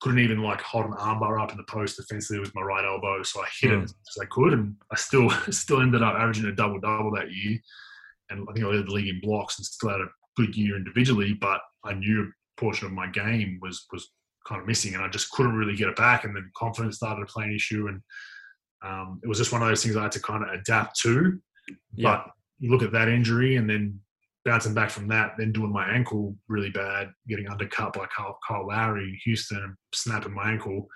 Couldn't 0.00 0.20
even 0.20 0.42
like 0.42 0.62
hold 0.62 0.86
an 0.86 0.92
armbar 0.92 1.38
up 1.42 1.50
in 1.50 1.58
the 1.58 1.64
post 1.64 1.98
defensively 1.98 2.40
with 2.40 2.54
my 2.54 2.62
right 2.62 2.84
elbow, 2.86 3.22
so 3.22 3.42
I 3.42 3.46
hit 3.60 3.72
it 3.72 3.78
Mm. 3.80 3.84
as 3.84 3.92
best 3.92 4.16
as 4.16 4.22
I 4.22 4.26
could, 4.30 4.54
and 4.54 4.74
I 4.90 4.96
still 4.96 5.28
still 5.50 5.82
ended 5.82 6.02
up 6.02 6.14
averaging 6.14 6.46
a 6.46 6.52
double 6.52 6.80
double 6.80 7.10
that 7.14 7.30
year. 7.30 7.58
And 8.30 8.46
I 8.48 8.52
think 8.54 8.64
I 8.64 8.70
led 8.70 8.86
the 8.86 8.90
league 8.92 9.08
in 9.14 9.20
blocks 9.20 9.58
and 9.58 9.66
still 9.66 9.90
had 9.90 10.00
a 10.00 10.08
good 10.36 10.56
year 10.56 10.76
individually, 10.76 11.34
but 11.34 11.60
I 11.86 11.94
knew 11.94 12.22
a 12.22 12.60
portion 12.60 12.86
of 12.86 12.92
my 12.92 13.06
game 13.08 13.58
was 13.62 13.86
was 13.92 14.10
kind 14.48 14.60
of 14.60 14.66
missing, 14.66 14.94
and 14.94 15.02
I 15.02 15.08
just 15.08 15.30
couldn't 15.32 15.56
really 15.56 15.76
get 15.76 15.88
it 15.88 15.96
back. 15.96 16.24
And 16.24 16.34
then 16.36 16.50
confidence 16.56 16.96
started 16.96 17.20
to 17.26 17.32
play 17.32 17.44
an 17.44 17.54
issue, 17.54 17.88
and 17.88 18.00
um, 18.84 19.20
it 19.22 19.28
was 19.28 19.38
just 19.38 19.52
one 19.52 19.62
of 19.62 19.68
those 19.68 19.82
things 19.82 19.96
I 19.96 20.02
had 20.04 20.12
to 20.12 20.20
kind 20.20 20.42
of 20.44 20.50
adapt 20.50 20.98
to. 21.00 21.38
Yeah. 21.94 22.10
But 22.10 22.26
you 22.58 22.70
look 22.70 22.82
at 22.82 22.92
that 22.92 23.08
injury, 23.08 23.56
and 23.56 23.68
then 23.68 24.00
bouncing 24.44 24.74
back 24.74 24.90
from 24.90 25.08
that, 25.08 25.32
then 25.38 25.50
doing 25.52 25.72
my 25.72 25.88
ankle 25.90 26.36
really 26.48 26.70
bad, 26.70 27.10
getting 27.28 27.48
undercut 27.48 27.92
by 27.92 28.06
Kyle, 28.16 28.38
Kyle 28.46 28.66
Lowry 28.68 29.02
in 29.04 29.18
Houston, 29.24 29.58
and 29.62 29.74
snapping 29.94 30.32
my 30.32 30.52
ankle. 30.52 30.86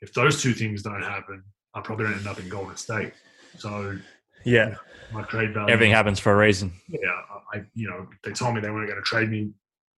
If 0.00 0.14
those 0.14 0.40
two 0.40 0.52
things 0.54 0.82
don't 0.84 1.02
happen, 1.02 1.42
I 1.74 1.80
probably 1.80 2.04
don't 2.06 2.14
end 2.18 2.28
up 2.28 2.38
in 2.38 2.48
Golden 2.48 2.76
State. 2.76 3.12
So 3.58 3.98
Yeah. 4.44 4.76
my 5.12 5.22
trade 5.22 5.52
value 5.54 5.72
Everything 5.72 5.90
happens 5.92 6.20
for 6.20 6.32
a 6.32 6.36
reason. 6.36 6.72
yeah, 6.86 6.98
I, 7.52 7.58
I- 7.58 7.64
you 7.74 7.90
know, 7.90 8.06
they 8.22 8.30
told 8.30 8.54
me 8.54 8.60
they 8.60 8.70
weren't 8.70 8.88
going 8.88 9.02
to 9.02 9.04
trade 9.04 9.28
me 9.28 9.50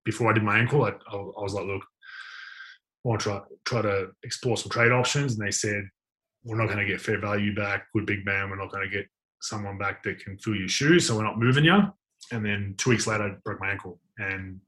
before 0.04 0.30
I 0.30 0.34
did 0.34 0.42
my 0.42 0.58
ankle. 0.58 0.84
I, 0.84 0.90
I, 0.90 1.16
I 1.16 1.42
was 1.42 1.54
like, 1.54 1.66
look, 1.66 1.82
I 1.82 3.08
want 3.08 3.20
to 3.20 3.24
try, 3.24 3.40
try 3.64 3.82
to 3.82 4.08
explore 4.22 4.56
some 4.56 4.70
trade 4.70 4.92
options. 4.92 5.38
And 5.38 5.46
they 5.46 5.50
said, 5.50 5.84
we're 6.44 6.56
not 6.56 6.66
going 6.66 6.78
to 6.78 6.86
get 6.86 7.00
fair 7.00 7.20
value 7.20 7.54
back. 7.54 7.86
Good 7.94 8.06
big 8.06 8.24
man. 8.24 8.50
We're 8.50 8.56
not 8.56 8.70
going 8.70 8.88
to 8.88 8.96
get 8.96 9.06
someone 9.40 9.78
back 9.78 10.02
that 10.02 10.22
can 10.22 10.38
fill 10.38 10.54
your 10.54 10.68
shoes. 10.68 11.06
So 11.06 11.16
we're 11.16 11.24
not 11.24 11.38
moving 11.38 11.64
you. 11.64 11.80
And 12.32 12.44
then 12.44 12.74
two 12.78 12.90
weeks 12.90 13.06
later, 13.06 13.24
I 13.24 13.30
broke 13.44 13.60
my 13.60 13.70
ankle. 13.70 14.00
And 14.18 14.60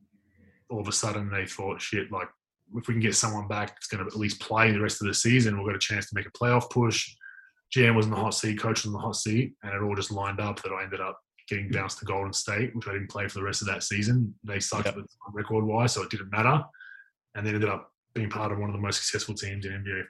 all 0.70 0.80
of 0.80 0.88
a 0.88 0.92
sudden 0.92 1.30
they 1.30 1.46
thought, 1.46 1.80
shit, 1.80 2.10
like 2.10 2.28
if 2.74 2.88
we 2.88 2.94
can 2.94 3.00
get 3.00 3.14
someone 3.14 3.48
back 3.48 3.68
that's 3.68 3.86
going 3.86 4.02
to 4.02 4.06
at 4.06 4.18
least 4.18 4.40
play 4.40 4.72
the 4.72 4.80
rest 4.80 5.02
of 5.02 5.08
the 5.08 5.14
season, 5.14 5.56
we've 5.56 5.66
got 5.66 5.76
a 5.76 5.78
chance 5.78 6.08
to 6.08 6.14
make 6.14 6.26
a 6.26 6.30
playoff 6.30 6.70
push. 6.70 7.14
GM 7.76 7.94
was 7.94 8.06
in 8.06 8.12
the 8.12 8.18
hot 8.18 8.34
seat, 8.34 8.60
coach 8.60 8.80
was 8.80 8.86
in 8.86 8.92
the 8.92 8.98
hot 8.98 9.16
seat, 9.16 9.54
and 9.62 9.72
it 9.72 9.82
all 9.82 9.94
just 9.94 10.10
lined 10.10 10.40
up 10.40 10.62
that 10.62 10.72
I 10.72 10.82
ended 10.82 11.00
up 11.00 11.18
getting 11.48 11.70
bounced 11.70 11.98
to 11.98 12.04
Golden 12.04 12.32
State, 12.32 12.74
which 12.74 12.86
I 12.88 12.92
didn't 12.92 13.10
play 13.10 13.28
for 13.28 13.38
the 13.38 13.44
rest 13.44 13.62
of 13.62 13.68
that 13.68 13.82
season. 13.82 14.34
They 14.44 14.60
sucked 14.60 14.86
Yep. 14.86 14.96
record 15.32 15.64
wise, 15.64 15.92
so 15.92 16.02
it 16.02 16.10
didn't 16.10 16.30
matter. 16.30 16.62
And 17.34 17.46
then 17.46 17.54
ended 17.54 17.68
up 17.70 17.90
being 18.14 18.28
part 18.30 18.52
of 18.52 18.58
one 18.58 18.68
of 18.68 18.74
the 18.76 18.80
most 18.82 18.96
successful 19.02 19.34
teams 19.34 19.64
in 19.66 19.72
NBA 19.72 20.04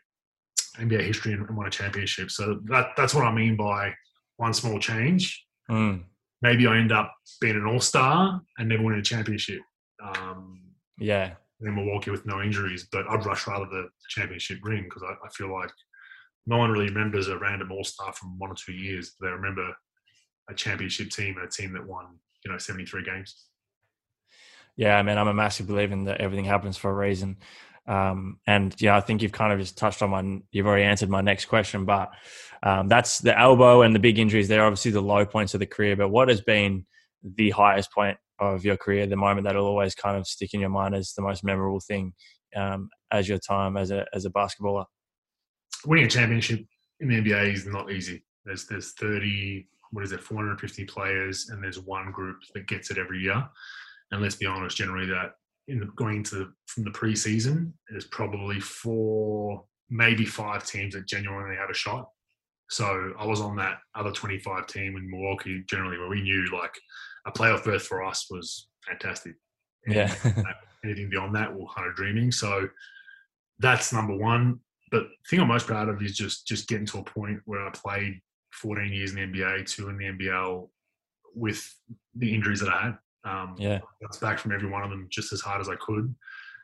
NBA 0.79 1.03
history 1.03 1.35
and 1.35 1.49
won 1.57 1.67
a 1.67 1.71
championship. 1.71 2.31
So 2.31 2.61
that 2.65 2.91
that's 2.97 3.15
what 3.15 3.25
I 3.27 3.33
mean 3.33 3.57
by 3.57 3.95
one 4.39 4.55
small 4.55 4.79
change. 4.79 5.45
Mm. 5.71 6.05
Maybe 6.41 6.67
I 6.67 6.79
end 6.79 6.93
up 6.93 7.15
being 7.41 7.57
an 7.57 7.67
all 7.67 7.79
star 7.81 8.41
and 8.59 8.69
never 8.69 8.83
winning 8.83 9.01
a 9.01 9.03
championship. 9.03 9.61
Um, 10.03 10.61
Yeah. 10.99 11.35
in 11.61 11.75
Milwaukee 11.77 12.11
with 12.11 12.27
no 12.27 12.41
injuries, 12.43 12.89
but 12.91 13.07
I'd 13.09 13.25
rush 13.27 13.47
rather 13.47 13.67
the 13.67 13.89
championship 14.09 14.59
ring 14.65 14.85
because 14.85 15.03
I, 15.05 15.13
I 15.25 15.29
feel 15.31 15.53
like 15.53 15.71
no 16.47 16.57
one 16.57 16.71
really 16.73 16.89
remembers 16.89 17.29
a 17.29 17.39
random 17.39 17.71
all 17.71 17.85
star 17.85 18.13
from 18.13 18.37
one 18.39 18.51
or 18.51 18.55
two 18.57 18.73
years. 18.73 19.15
They 19.21 19.29
remember 19.29 19.77
a 20.53 20.57
championship 20.57 21.11
team 21.11 21.37
and 21.37 21.47
a 21.47 21.51
team 21.51 21.73
that 21.73 21.87
won, 21.87 22.07
you 22.45 22.53
know, 22.53 22.59
73 22.59 23.05
games. 23.05 23.47
Yeah, 24.77 24.97
I 24.97 25.03
mean, 25.03 25.19
I'm 25.19 25.29
a 25.29 25.35
massive 25.35 25.67
believer 25.67 25.93
in 25.93 26.05
that 26.05 26.21
everything 26.21 26.45
happens 26.45 26.77
for 26.77 26.91
a 26.91 26.95
reason. 26.95 27.39
Um, 27.87 28.39
and 28.47 28.75
yeah, 28.81 28.97
I 28.97 29.01
think 29.01 29.23
you've 29.23 29.33
kind 29.33 29.53
of 29.53 29.59
just 29.59 29.77
touched 29.77 30.03
on 30.03 30.11
my, 30.11 30.41
you've 30.51 30.67
already 30.67 30.85
answered 30.85 31.11
my 31.11 31.21
next 31.21 31.47
question, 31.47 31.85
but 31.85 32.11
um, 32.63 32.89
that's 32.89 33.19
the 33.19 33.39
elbow 33.39 33.83
and 33.83 33.95
the 33.95 33.99
big 33.99 34.19
injuries. 34.19 34.49
They're 34.49 34.65
obviously 34.65 34.93
the 34.93 35.03
low 35.03 35.27
points 35.27 35.55
of 35.55 35.61
the 35.61 35.67
career, 35.67 35.97
but 35.97 36.09
what 36.09 36.29
has 36.29 36.41
been 36.41 36.87
the 37.23 37.51
highest 37.51 37.93
point 37.93 38.17
of 38.39 38.65
your 38.65 38.77
career, 38.77 39.07
the 39.07 39.17
moment 39.17 39.45
that'll 39.45 39.67
always 39.67 39.95
kind 39.95 40.17
of 40.17 40.27
stick 40.27 40.55
in 40.55 40.61
your 40.61 40.71
mind 40.71 40.95
as 40.95 41.13
the 41.15 41.23
most 41.23 41.45
memorable 41.45 41.81
thing 41.81 42.13
um, 42.57 42.89
as 43.11 43.29
your 43.29 43.39
time 43.39 43.77
as 43.77 43.91
a, 43.91 44.07
as 44.15 44.25
a 44.25 44.31
basketballer? 44.31 44.85
Winning 45.85 46.07
a 46.07 46.09
championship 46.09 46.65
in 47.01 47.09
the 47.09 47.17
NBA 47.21 47.53
is 47.53 47.67
not 47.67 47.91
easy. 47.91 48.25
There's 48.45 48.67
there's 48.67 48.93
30, 48.93 49.67
what 49.93 50.05
is 50.05 50.13
it, 50.13 50.21
450 50.21 50.85
players, 50.87 51.51
and 51.51 51.63
there's 51.63 51.79
one 51.79 52.11
group 52.11 52.39
that 52.55 52.67
gets 52.67 52.91
it 52.91 52.99
every 52.99 53.21
year. 53.21 53.43
And 54.11 54.21
let's 54.21 54.35
be 54.35 54.47
honest, 54.47 54.77
generally 54.77 55.07
that 55.07 55.33
in 55.69 55.81
the, 55.81 55.87
going 55.97 56.19
into 56.19 56.51
from 56.67 56.85
the 56.85 56.91
preseason, 56.91 57.73
there's 57.89 58.07
probably 58.07 58.59
four, 58.61 59.65
maybe 59.91 60.25
five 60.25 60.67
teams 60.67 60.95
that 60.95 61.07
genuinely 61.07 61.57
have 61.57 61.71
a 61.71 61.75
shot. 61.75 62.09
So 62.71 63.13
I 63.19 63.27
was 63.27 63.41
on 63.41 63.57
that 63.57 63.79
other 63.95 64.11
25 64.11 64.67
team 64.67 64.97
in 64.97 65.11
Milwaukee, 65.11 65.63
generally 65.69 65.99
where 65.99 66.09
we 66.09 66.23
knew 66.23 66.49
like 66.53 66.75
a 67.27 67.33
playoff 67.33 67.65
berth 67.65 67.83
for 67.83 68.03
us 68.03 68.27
was 68.31 68.69
fantastic. 68.87 69.35
And 69.87 69.95
Yeah. 69.95 70.15
anything 70.85 71.11
beyond 71.11 71.35
that, 71.35 71.53
we're 71.55 71.67
kind 71.75 71.89
of 71.89 71.95
dreaming. 71.95 72.33
So 72.33 72.69
that's 73.59 73.93
number 73.93 74.17
one. 74.17 74.61
But 74.91 75.05
the 75.05 75.29
thing 75.29 75.41
I'm 75.41 75.49
most 75.49 75.67
proud 75.67 75.89
of 75.89 76.03
is 76.03 76.17
just 76.17 76.47
just 76.47 76.69
getting 76.69 76.87
to 76.87 76.99
a 76.99 77.05
point 77.05 77.41
where 77.45 77.67
I 77.67 77.71
played 77.71 78.21
14 78.53 78.93
years 78.93 79.15
in 79.15 79.33
the 79.33 79.39
NBA, 79.39 79.67
two 79.67 79.89
in 79.89 79.97
the 79.97 80.05
NBL, 80.05 80.69
with 81.35 81.75
the 82.15 82.35
injuries 82.35 82.61
that 82.61 82.69
I 82.69 82.83
had. 82.83 82.99
Um, 83.25 83.55
yeah. 83.57 83.79
bounced 84.01 84.21
back 84.21 84.39
from 84.39 84.53
every 84.53 84.69
one 84.69 84.83
of 84.83 84.91
them 84.91 85.07
just 85.11 85.33
as 85.33 85.41
hard 85.41 85.61
as 85.61 85.69
I 85.69 85.77
could, 85.77 86.13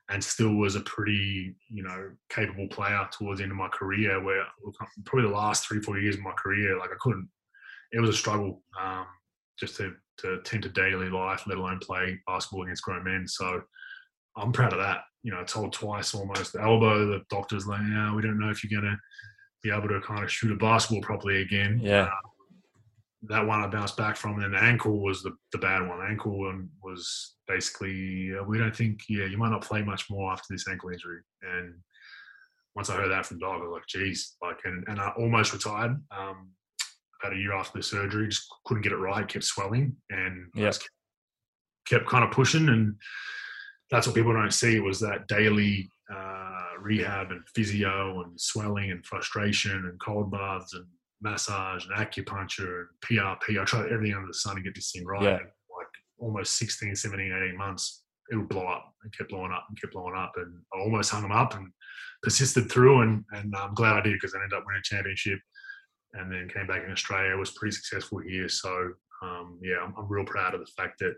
and 0.08 0.22
still 0.22 0.54
was 0.54 0.74
a 0.74 0.80
pretty 0.80 1.54
you 1.68 1.82
know 1.82 2.10
capable 2.30 2.66
player 2.68 3.08
towards 3.12 3.38
the 3.38 3.44
end 3.44 3.52
of 3.52 3.58
my 3.58 3.68
career. 3.68 4.22
Where 4.22 4.44
probably 5.04 5.28
the 5.28 5.36
last 5.36 5.66
three 5.66 5.80
four 5.80 5.98
years 5.98 6.16
of 6.16 6.22
my 6.22 6.32
career, 6.32 6.76
like 6.78 6.90
I 6.90 6.96
couldn't. 7.00 7.28
It 7.92 8.00
was 8.00 8.10
a 8.10 8.14
struggle 8.14 8.62
um, 8.80 9.06
just 9.58 9.76
to 9.76 9.94
to 10.18 10.40
tend 10.42 10.64
to 10.64 10.68
daily 10.68 11.08
life, 11.08 11.44
let 11.46 11.58
alone 11.58 11.78
play 11.78 12.18
basketball 12.26 12.64
against 12.64 12.82
grown 12.82 13.04
men. 13.04 13.26
So 13.28 13.62
I'm 14.36 14.52
proud 14.52 14.72
of 14.72 14.80
that. 14.80 15.02
You 15.22 15.30
know, 15.30 15.40
I 15.40 15.44
told 15.44 15.72
twice 15.72 16.12
almost 16.14 16.52
the 16.52 16.62
elbow. 16.62 17.06
The 17.06 17.22
doctor's 17.30 17.66
like, 17.68 17.80
"Yeah, 17.82 18.14
we 18.14 18.22
don't 18.22 18.38
know 18.38 18.50
if 18.50 18.64
you're 18.64 18.80
going 18.80 18.92
to 18.92 18.98
be 19.62 19.70
able 19.70 19.88
to 19.88 20.00
kind 20.00 20.22
of 20.24 20.30
shoot 20.30 20.52
a 20.52 20.56
basketball 20.56 21.02
properly 21.02 21.42
again." 21.42 21.80
Yeah. 21.82 22.10
that 23.22 23.46
one 23.46 23.60
I 23.60 23.66
bounced 23.66 23.96
back 23.96 24.16
from, 24.16 24.34
and 24.34 24.42
then 24.44 24.52
the 24.52 24.62
ankle 24.62 25.00
was 25.00 25.22
the, 25.22 25.32
the 25.52 25.58
bad 25.58 25.86
one. 25.88 25.98
The 25.98 26.06
ankle 26.06 26.38
one 26.38 26.68
was 26.82 27.34
basically, 27.48 28.32
uh, 28.38 28.44
we 28.44 28.58
don't 28.58 28.74
think, 28.74 29.00
yeah, 29.08 29.24
you 29.24 29.36
might 29.36 29.50
not 29.50 29.62
play 29.64 29.82
much 29.82 30.08
more 30.08 30.30
after 30.32 30.46
this 30.50 30.68
ankle 30.68 30.90
injury. 30.90 31.20
And 31.42 31.74
once 32.76 32.90
I 32.90 32.94
heard 32.94 33.10
that 33.10 33.26
from 33.26 33.40
Dog, 33.40 33.60
I 33.60 33.64
was 33.64 33.72
like, 33.72 33.86
geez, 33.88 34.36
like, 34.40 34.58
and, 34.64 34.84
and 34.86 35.00
I 35.00 35.12
almost 35.18 35.52
retired. 35.52 36.00
Um, 36.16 36.50
about 37.20 37.36
a 37.36 37.40
year 37.40 37.52
after 37.54 37.78
the 37.78 37.82
surgery, 37.82 38.28
just 38.28 38.46
couldn't 38.64 38.84
get 38.84 38.92
it 38.92 38.96
right, 38.98 39.26
kept 39.26 39.44
swelling, 39.44 39.96
and 40.10 40.46
just 40.56 40.82
kept, 40.82 40.92
kept 41.88 42.06
kind 42.06 42.22
of 42.22 42.30
pushing. 42.30 42.68
And 42.68 42.94
that's 43.90 44.06
what 44.06 44.14
people 44.14 44.32
don't 44.32 44.52
see 44.52 44.78
was 44.78 45.00
that 45.00 45.26
daily 45.26 45.90
uh, 46.14 46.80
rehab 46.80 47.30
and 47.30 47.42
physio 47.54 48.22
and 48.22 48.40
swelling 48.40 48.90
and 48.90 49.04
frustration 49.04 49.72
and 49.72 50.00
cold 50.00 50.30
baths 50.30 50.74
and 50.74 50.86
massage 51.20 51.84
and 51.86 51.96
acupuncture 51.96 52.84
and 52.86 52.88
PRP. 53.04 53.60
I 53.60 53.64
tried 53.64 53.92
everything 53.92 54.14
under 54.14 54.28
the 54.28 54.34
sun 54.34 54.56
to 54.56 54.62
get 54.62 54.74
this 54.74 54.92
thing 54.92 55.04
right. 55.04 55.22
Yeah. 55.22 55.30
And, 55.30 55.48
like 55.76 55.88
almost 56.18 56.56
16, 56.56 56.94
17, 56.94 57.32
18 57.32 57.56
months, 57.56 58.04
it 58.30 58.36
would 58.36 58.48
blow 58.48 58.66
up 58.66 58.92
and 59.02 59.16
kept 59.16 59.30
blowing 59.30 59.52
up 59.52 59.66
and 59.68 59.80
kept 59.80 59.92
blowing 59.92 60.16
up. 60.16 60.32
And 60.36 60.60
I 60.74 60.80
almost 60.80 61.10
hung 61.10 61.22
them 61.22 61.32
up 61.32 61.54
and 61.54 61.68
persisted 62.22 62.70
through. 62.70 63.02
And, 63.02 63.24
and 63.32 63.54
I'm 63.56 63.74
glad 63.74 63.96
I 63.96 64.00
did 64.00 64.14
because 64.14 64.34
I 64.34 64.42
ended 64.42 64.56
up 64.56 64.64
winning 64.66 64.80
a 64.80 64.82
championship 64.82 65.38
and 66.14 66.32
then 66.32 66.48
came 66.48 66.66
back 66.66 66.84
in 66.84 66.92
Australia. 66.92 67.36
was 67.36 67.52
pretty 67.52 67.74
successful 67.74 68.18
here. 68.18 68.48
So, 68.48 68.92
um, 69.22 69.58
yeah, 69.62 69.76
I'm, 69.84 69.94
I'm 69.98 70.08
real 70.08 70.24
proud 70.24 70.54
of 70.54 70.60
the 70.60 70.72
fact 70.76 70.98
that 71.00 71.14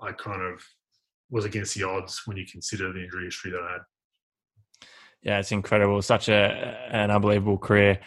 I 0.00 0.12
kind 0.12 0.42
of 0.42 0.62
was 1.30 1.44
against 1.44 1.74
the 1.74 1.84
odds 1.84 2.22
when 2.26 2.36
you 2.36 2.46
consider 2.50 2.92
the 2.92 3.02
injury 3.02 3.24
history 3.24 3.50
that 3.50 3.60
I 3.60 3.72
had. 3.72 3.82
Yeah, 5.22 5.38
it's 5.38 5.52
incredible. 5.52 6.02
Such 6.02 6.28
a 6.28 6.88
an 6.90 7.10
unbelievable 7.10 7.58
career. 7.58 8.00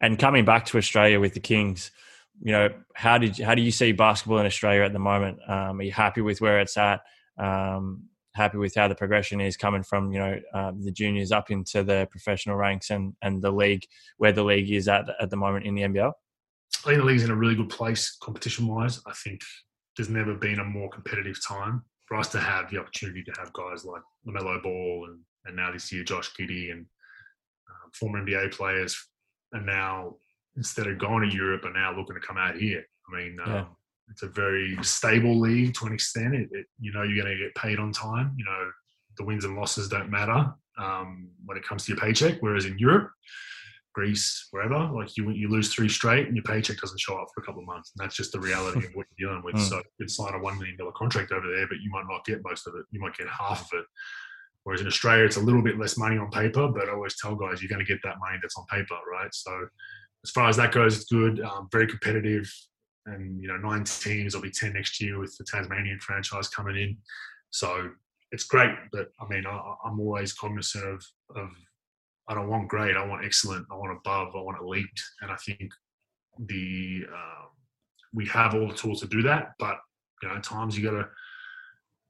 And 0.00 0.18
coming 0.18 0.44
back 0.44 0.66
to 0.66 0.78
Australia 0.78 1.20
with 1.20 1.34
the 1.34 1.40
Kings, 1.40 1.90
you 2.40 2.52
know, 2.52 2.70
how 2.94 3.18
did 3.18 3.38
how 3.38 3.54
do 3.54 3.62
you 3.62 3.70
see 3.70 3.92
basketball 3.92 4.38
in 4.38 4.46
Australia 4.46 4.82
at 4.82 4.92
the 4.92 4.98
moment? 4.98 5.38
Um, 5.46 5.80
are 5.80 5.82
you 5.82 5.92
happy 5.92 6.22
with 6.22 6.40
where 6.40 6.60
it's 6.60 6.76
at? 6.76 7.00
Um, 7.38 8.04
happy 8.34 8.56
with 8.56 8.74
how 8.74 8.88
the 8.88 8.94
progression 8.94 9.40
is 9.40 9.56
coming 9.56 9.82
from 9.82 10.10
you 10.10 10.18
know 10.18 10.40
uh, 10.54 10.72
the 10.80 10.90
juniors 10.90 11.32
up 11.32 11.50
into 11.50 11.84
the 11.84 12.08
professional 12.10 12.56
ranks 12.56 12.90
and 12.90 13.14
and 13.22 13.42
the 13.42 13.50
league 13.50 13.84
where 14.16 14.32
the 14.32 14.42
league 14.42 14.70
is 14.70 14.88
at 14.88 15.04
at 15.20 15.30
the 15.30 15.36
moment 15.36 15.66
in 15.66 15.74
the 15.74 15.82
NBL? 15.82 16.12
I 16.84 16.88
think 16.88 16.98
the 16.98 17.04
league's 17.04 17.22
in 17.22 17.30
a 17.30 17.36
really 17.36 17.54
good 17.54 17.68
place 17.68 18.16
competition 18.20 18.66
wise. 18.66 19.00
I 19.06 19.12
think 19.12 19.42
there's 19.96 20.08
never 20.08 20.34
been 20.34 20.58
a 20.58 20.64
more 20.64 20.88
competitive 20.88 21.36
time 21.46 21.84
for 22.06 22.16
us 22.16 22.28
to 22.28 22.40
have 22.40 22.70
the 22.70 22.78
opportunity 22.78 23.22
to 23.22 23.32
have 23.38 23.52
guys 23.52 23.84
like 23.84 24.02
LaMelo 24.26 24.62
Ball 24.62 25.06
and, 25.08 25.20
and 25.44 25.56
now 25.56 25.72
this 25.72 25.92
year 25.92 26.04
Josh 26.04 26.32
Giddey 26.34 26.70
and 26.70 26.80
um, 26.80 27.90
former 27.92 28.24
NBA 28.24 28.52
players 28.52 28.96
are 29.54 29.60
now 29.60 30.16
instead 30.56 30.86
of 30.86 30.98
going 30.98 31.28
to 31.28 31.34
Europe 31.34 31.64
are 31.64 31.72
now 31.72 31.96
looking 31.96 32.14
to 32.14 32.26
come 32.26 32.36
out 32.36 32.56
here. 32.56 32.84
I 33.08 33.16
mean, 33.16 33.38
um, 33.44 33.52
yeah. 33.52 33.64
it's 34.10 34.22
a 34.22 34.28
very 34.28 34.76
stable 34.82 35.38
league 35.38 35.74
to 35.74 35.86
an 35.86 35.92
extent. 35.92 36.34
It, 36.34 36.48
it, 36.52 36.66
you 36.78 36.92
know, 36.92 37.02
you're 37.02 37.22
going 37.22 37.36
to 37.36 37.42
get 37.42 37.54
paid 37.54 37.78
on 37.78 37.92
time. 37.92 38.34
You 38.36 38.44
know, 38.44 38.70
the 39.18 39.24
wins 39.24 39.44
and 39.44 39.56
losses 39.56 39.88
don't 39.88 40.10
matter 40.10 40.52
um, 40.78 41.28
when 41.44 41.56
it 41.56 41.66
comes 41.66 41.84
to 41.84 41.92
your 41.92 42.00
paycheck. 42.00 42.36
Whereas 42.40 42.66
in 42.66 42.78
Europe, 42.78 43.10
Greece, 43.94 44.48
wherever, 44.52 44.90
like 44.94 45.16
you 45.18 45.30
you 45.30 45.48
lose 45.48 45.72
three 45.72 45.88
straight 45.88 46.26
and 46.26 46.34
your 46.34 46.44
paycheck 46.44 46.78
doesn't 46.78 47.00
show 47.00 47.16
up 47.16 47.28
for 47.34 47.42
a 47.42 47.44
couple 47.44 47.60
of 47.60 47.66
months, 47.66 47.92
and 47.94 48.02
that's 48.02 48.16
just 48.16 48.32
the 48.32 48.40
reality 48.40 48.86
of 48.86 48.92
what 48.94 49.06
you're 49.16 49.28
dealing 49.28 49.44
with. 49.44 49.54
Mm. 49.62 49.68
So 49.68 49.76
you 49.76 49.82
can 50.00 50.08
sign 50.08 50.34
a 50.34 50.38
one 50.38 50.58
million 50.58 50.78
dollar 50.78 50.92
contract 50.92 51.30
over 51.30 51.46
there, 51.46 51.68
but 51.68 51.76
you 51.82 51.90
might 51.90 52.06
not 52.08 52.24
get 52.24 52.40
most 52.42 52.66
of 52.66 52.74
it. 52.74 52.86
You 52.90 53.00
might 53.00 53.16
get 53.16 53.28
half 53.28 53.60
of 53.60 53.80
it. 53.80 53.84
Whereas 54.64 54.80
in 54.80 54.86
Australia, 54.86 55.24
it's 55.24 55.36
a 55.36 55.40
little 55.40 55.62
bit 55.62 55.78
less 55.78 55.96
money 55.98 56.18
on 56.18 56.30
paper, 56.30 56.68
but 56.68 56.88
I 56.88 56.92
always 56.92 57.18
tell 57.18 57.34
guys 57.34 57.60
you're 57.60 57.68
going 57.68 57.84
to 57.84 57.92
get 57.92 58.02
that 58.04 58.20
money 58.20 58.38
that's 58.40 58.56
on 58.56 58.64
paper, 58.70 58.96
right? 59.10 59.34
So 59.34 59.66
as 60.24 60.30
far 60.30 60.48
as 60.48 60.56
that 60.56 60.72
goes, 60.72 60.96
it's 60.96 61.10
good. 61.10 61.40
Um, 61.40 61.68
very 61.72 61.86
competitive, 61.86 62.48
and 63.06 63.42
you 63.42 63.48
know, 63.48 63.56
nine 63.56 63.84
teams. 63.84 64.32
There'll 64.32 64.42
be 64.42 64.50
ten 64.50 64.72
next 64.72 65.00
year 65.00 65.18
with 65.18 65.36
the 65.36 65.44
Tasmanian 65.44 65.98
franchise 65.98 66.48
coming 66.48 66.76
in. 66.76 66.96
So 67.50 67.90
it's 68.30 68.44
great, 68.44 68.74
but 68.92 69.08
I 69.20 69.26
mean, 69.28 69.44
I, 69.46 69.74
am 69.84 70.00
always 70.00 70.32
cognizant 70.32 70.84
of, 70.84 71.04
of 71.36 71.48
I 72.28 72.34
don't 72.34 72.48
want 72.48 72.68
great. 72.68 72.96
I 72.96 73.04
want 73.04 73.24
excellent. 73.24 73.66
I 73.70 73.74
want 73.74 73.98
above. 73.98 74.34
I 74.34 74.40
want 74.40 74.60
elite. 74.60 74.86
And 75.20 75.30
I 75.30 75.36
think 75.36 75.72
the 76.38 77.02
um, 77.12 77.48
we 78.14 78.26
have 78.26 78.54
all 78.54 78.68
the 78.68 78.74
tools 78.74 79.00
to 79.00 79.06
do 79.06 79.22
that, 79.22 79.52
but 79.58 79.78
you 80.22 80.28
know, 80.28 80.36
at 80.36 80.44
times 80.44 80.78
you 80.78 80.84
got 80.84 80.96
to 80.96 81.08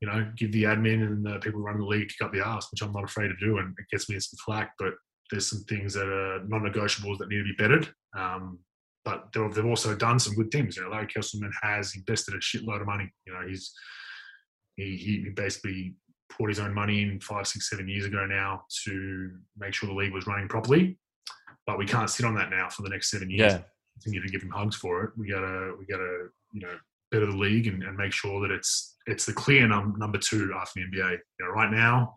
you 0.02 0.08
know 0.08 0.28
give 0.36 0.50
the 0.50 0.64
admin 0.64 1.06
and 1.06 1.24
the 1.24 1.38
people 1.38 1.60
running 1.60 1.80
the 1.80 1.86
league 1.86 2.02
a 2.02 2.06
kick 2.06 2.26
up 2.26 2.32
the 2.32 2.44
ass, 2.44 2.66
which 2.72 2.82
I'm 2.82 2.92
not 2.92 3.04
afraid 3.04 3.28
to 3.28 3.36
do, 3.36 3.58
and 3.58 3.72
it 3.78 3.86
gets 3.90 4.10
me 4.10 4.18
some 4.18 4.36
flack. 4.44 4.72
But 4.76 4.94
there's 5.30 5.48
some 5.48 5.60
things 5.68 5.94
that 5.94 6.08
are 6.08 6.44
non-negotiables 6.46 7.18
that 7.18 7.28
need 7.28 7.38
to 7.38 7.44
be 7.44 7.54
bettered. 7.56 7.88
Um, 8.18 8.58
but 9.04 9.28
they've 9.32 9.64
also 9.64 9.94
done 9.94 10.18
some 10.18 10.34
good 10.34 10.50
things. 10.50 10.76
You 10.76 10.82
know, 10.82 10.90
Larry 10.90 11.06
Kestelman 11.06 11.52
has 11.62 11.94
invested 11.94 12.34
a 12.34 12.38
shitload 12.38 12.80
of 12.80 12.86
money. 12.86 13.10
You 13.26 13.32
know, 13.32 13.46
he's 13.48 13.72
he, 14.76 14.96
he 14.96 15.30
basically 15.30 15.94
poured 16.30 16.50
his 16.50 16.58
own 16.58 16.74
money 16.74 17.02
in 17.02 17.20
five, 17.20 17.46
six, 17.46 17.70
seven 17.70 17.88
years 17.88 18.04
ago 18.04 18.26
now 18.26 18.64
to 18.84 19.30
make 19.56 19.74
sure 19.74 19.88
the 19.88 19.94
league 19.94 20.12
was 20.12 20.26
running 20.26 20.48
properly. 20.48 20.98
But 21.64 21.78
we 21.78 21.86
can't 21.86 22.10
sit 22.10 22.26
on 22.26 22.34
that 22.34 22.50
now 22.50 22.68
for 22.68 22.82
the 22.82 22.88
next 22.88 23.10
seven 23.10 23.30
years. 23.30 23.52
Yeah. 23.52 23.60
Continue 24.02 24.26
to 24.26 24.32
give 24.32 24.42
him 24.42 24.50
hugs 24.50 24.74
for 24.74 25.04
it. 25.04 25.10
We 25.16 25.28
gotta 25.28 25.74
we 25.78 25.86
gotta 25.86 26.28
you 26.52 26.60
know 26.60 26.74
better 27.12 27.26
the 27.26 27.36
league 27.36 27.68
and, 27.68 27.82
and 27.84 27.96
make 27.96 28.12
sure 28.12 28.40
that 28.40 28.50
it's 28.50 28.96
it's 29.06 29.26
the 29.26 29.32
clear 29.32 29.68
num- 29.68 29.94
number 29.98 30.18
two 30.18 30.52
after 30.56 30.80
the 30.80 30.86
NBA. 30.86 31.12
You 31.12 31.46
know, 31.46 31.52
right 31.52 31.70
now 31.70 32.14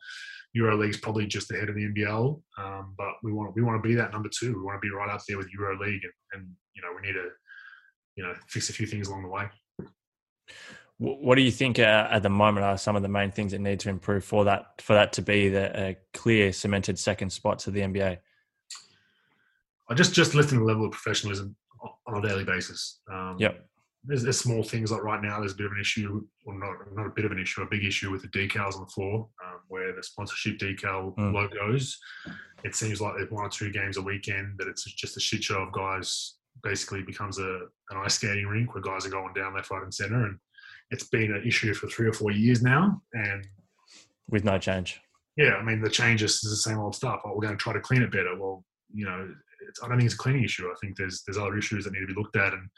EuroLeague's 0.57 0.97
probably 0.97 1.27
just 1.27 1.51
ahead 1.51 1.69
of 1.69 1.75
the 1.75 1.87
NBL, 1.89 2.41
um, 2.57 2.95
but 2.97 3.13
we 3.23 3.33
want 3.33 3.55
we 3.55 3.61
want 3.61 3.81
to 3.81 3.87
be 3.87 3.95
that 3.95 4.13
number 4.13 4.29
two. 4.29 4.55
We 4.55 4.63
want 4.63 4.81
to 4.81 4.87
be 4.87 4.93
right 4.93 5.09
up 5.09 5.21
there 5.27 5.37
with 5.37 5.47
EuroLeague, 5.47 6.01
and, 6.03 6.13
and 6.33 6.49
you 6.75 6.81
know 6.81 6.89
we 6.95 7.05
need 7.05 7.13
to 7.13 7.27
you 8.15 8.23
know 8.23 8.33
fix 8.47 8.69
a 8.69 8.73
few 8.73 8.87
things 8.87 9.07
along 9.07 9.23
the 9.23 9.29
way. 9.29 9.45
What 10.97 11.35
do 11.35 11.41
you 11.41 11.51
think 11.51 11.77
uh, 11.77 12.07
at 12.09 12.23
the 12.23 12.29
moment 12.29 12.65
are 12.65 12.77
some 12.77 12.95
of 12.95 13.01
the 13.01 13.09
main 13.09 13.29
things 13.29 13.51
that 13.51 13.59
need 13.59 13.81
to 13.81 13.89
improve 13.89 14.23
for 14.23 14.45
that 14.45 14.81
for 14.81 14.93
that 14.93 15.11
to 15.13 15.21
be 15.21 15.49
the 15.49 15.89
uh, 15.89 15.93
clear 16.13 16.53
cemented 16.53 16.97
second 16.97 17.31
spot 17.31 17.59
to 17.59 17.71
the 17.71 17.81
NBA? 17.81 18.17
I 19.89 19.93
just 19.93 20.13
just 20.13 20.35
lifting 20.35 20.59
the 20.59 20.65
level 20.65 20.85
of 20.85 20.93
professionalism 20.93 21.55
on 22.07 22.23
a 22.23 22.27
daily 22.27 22.45
basis. 22.45 23.01
Um, 23.11 23.35
yep 23.37 23.67
there's, 24.07 24.23
there's, 24.23 24.39
small 24.39 24.63
things 24.63 24.91
like 24.91 25.03
right 25.03 25.21
now 25.21 25.39
there's 25.39 25.53
a 25.53 25.55
bit 25.55 25.65
of 25.65 25.71
an 25.71 25.81
issue, 25.81 26.25
or 26.45 26.57
not 26.57 26.75
not 26.93 27.07
a 27.07 27.13
bit 27.15 27.25
of 27.25 27.31
an 27.31 27.39
issue, 27.39 27.61
a 27.61 27.67
big 27.69 27.83
issue 27.83 28.11
with 28.11 28.21
the 28.21 28.27
decals 28.27 28.75
on 28.75 28.81
the 28.81 28.91
floor, 28.93 29.27
um, 29.45 29.59
where 29.67 29.95
the 29.95 30.03
sponsorship 30.03 30.57
decal 30.57 31.15
mm. 31.15 31.33
logos. 31.33 31.97
It 32.63 32.75
seems 32.75 33.01
like 33.01 33.13
there's 33.17 33.31
one 33.31 33.45
or 33.45 33.49
two 33.49 33.71
games 33.71 33.97
a 33.97 34.01
weekend 34.01 34.55
that 34.57 34.67
it's 34.67 34.83
just 34.83 35.17
a 35.17 35.19
shit 35.19 35.43
show 35.43 35.61
of 35.61 35.71
guys. 35.71 36.35
Basically, 36.63 37.01
becomes 37.01 37.37
a 37.39 37.61
an 37.89 37.97
ice 38.03 38.15
skating 38.15 38.47
rink 38.47 38.73
where 38.73 38.81
guys 38.81 39.05
are 39.05 39.09
going 39.09 39.33
down 39.33 39.55
left, 39.55 39.71
right, 39.71 39.83
and 39.83 39.93
center, 39.93 40.25
and 40.25 40.37
it's 40.91 41.07
been 41.07 41.33
an 41.33 41.43
issue 41.45 41.73
for 41.73 41.87
three 41.87 42.07
or 42.07 42.13
four 42.13 42.31
years 42.31 42.61
now, 42.61 43.01
and 43.13 43.47
with 44.29 44.43
no 44.43 44.57
change. 44.57 45.01
Yeah, 45.37 45.55
I 45.55 45.63
mean 45.63 45.81
the 45.81 45.89
changes 45.89 46.43
is 46.43 46.49
the 46.49 46.69
same 46.69 46.79
old 46.79 46.95
stuff. 46.95 47.21
Oh, 47.25 47.33
we're 47.33 47.41
going 47.41 47.57
to 47.57 47.61
try 47.61 47.73
to 47.73 47.81
clean 47.81 48.01
it 48.01 48.11
better. 48.11 48.39
Well, 48.39 48.63
you 48.93 49.05
know, 49.05 49.29
I 49.83 49.87
don't 49.87 49.97
think 49.97 50.05
it's 50.05 50.15
a 50.15 50.17
cleaning 50.17 50.43
issue. 50.43 50.67
I 50.67 50.75
think 50.79 50.95
there's 50.95 51.23
there's 51.25 51.37
other 51.37 51.57
issues 51.57 51.83
that 51.83 51.93
need 51.93 52.01
to 52.01 52.13
be 52.13 52.13
looked 52.13 52.37
at, 52.37 52.53
and 52.53 52.69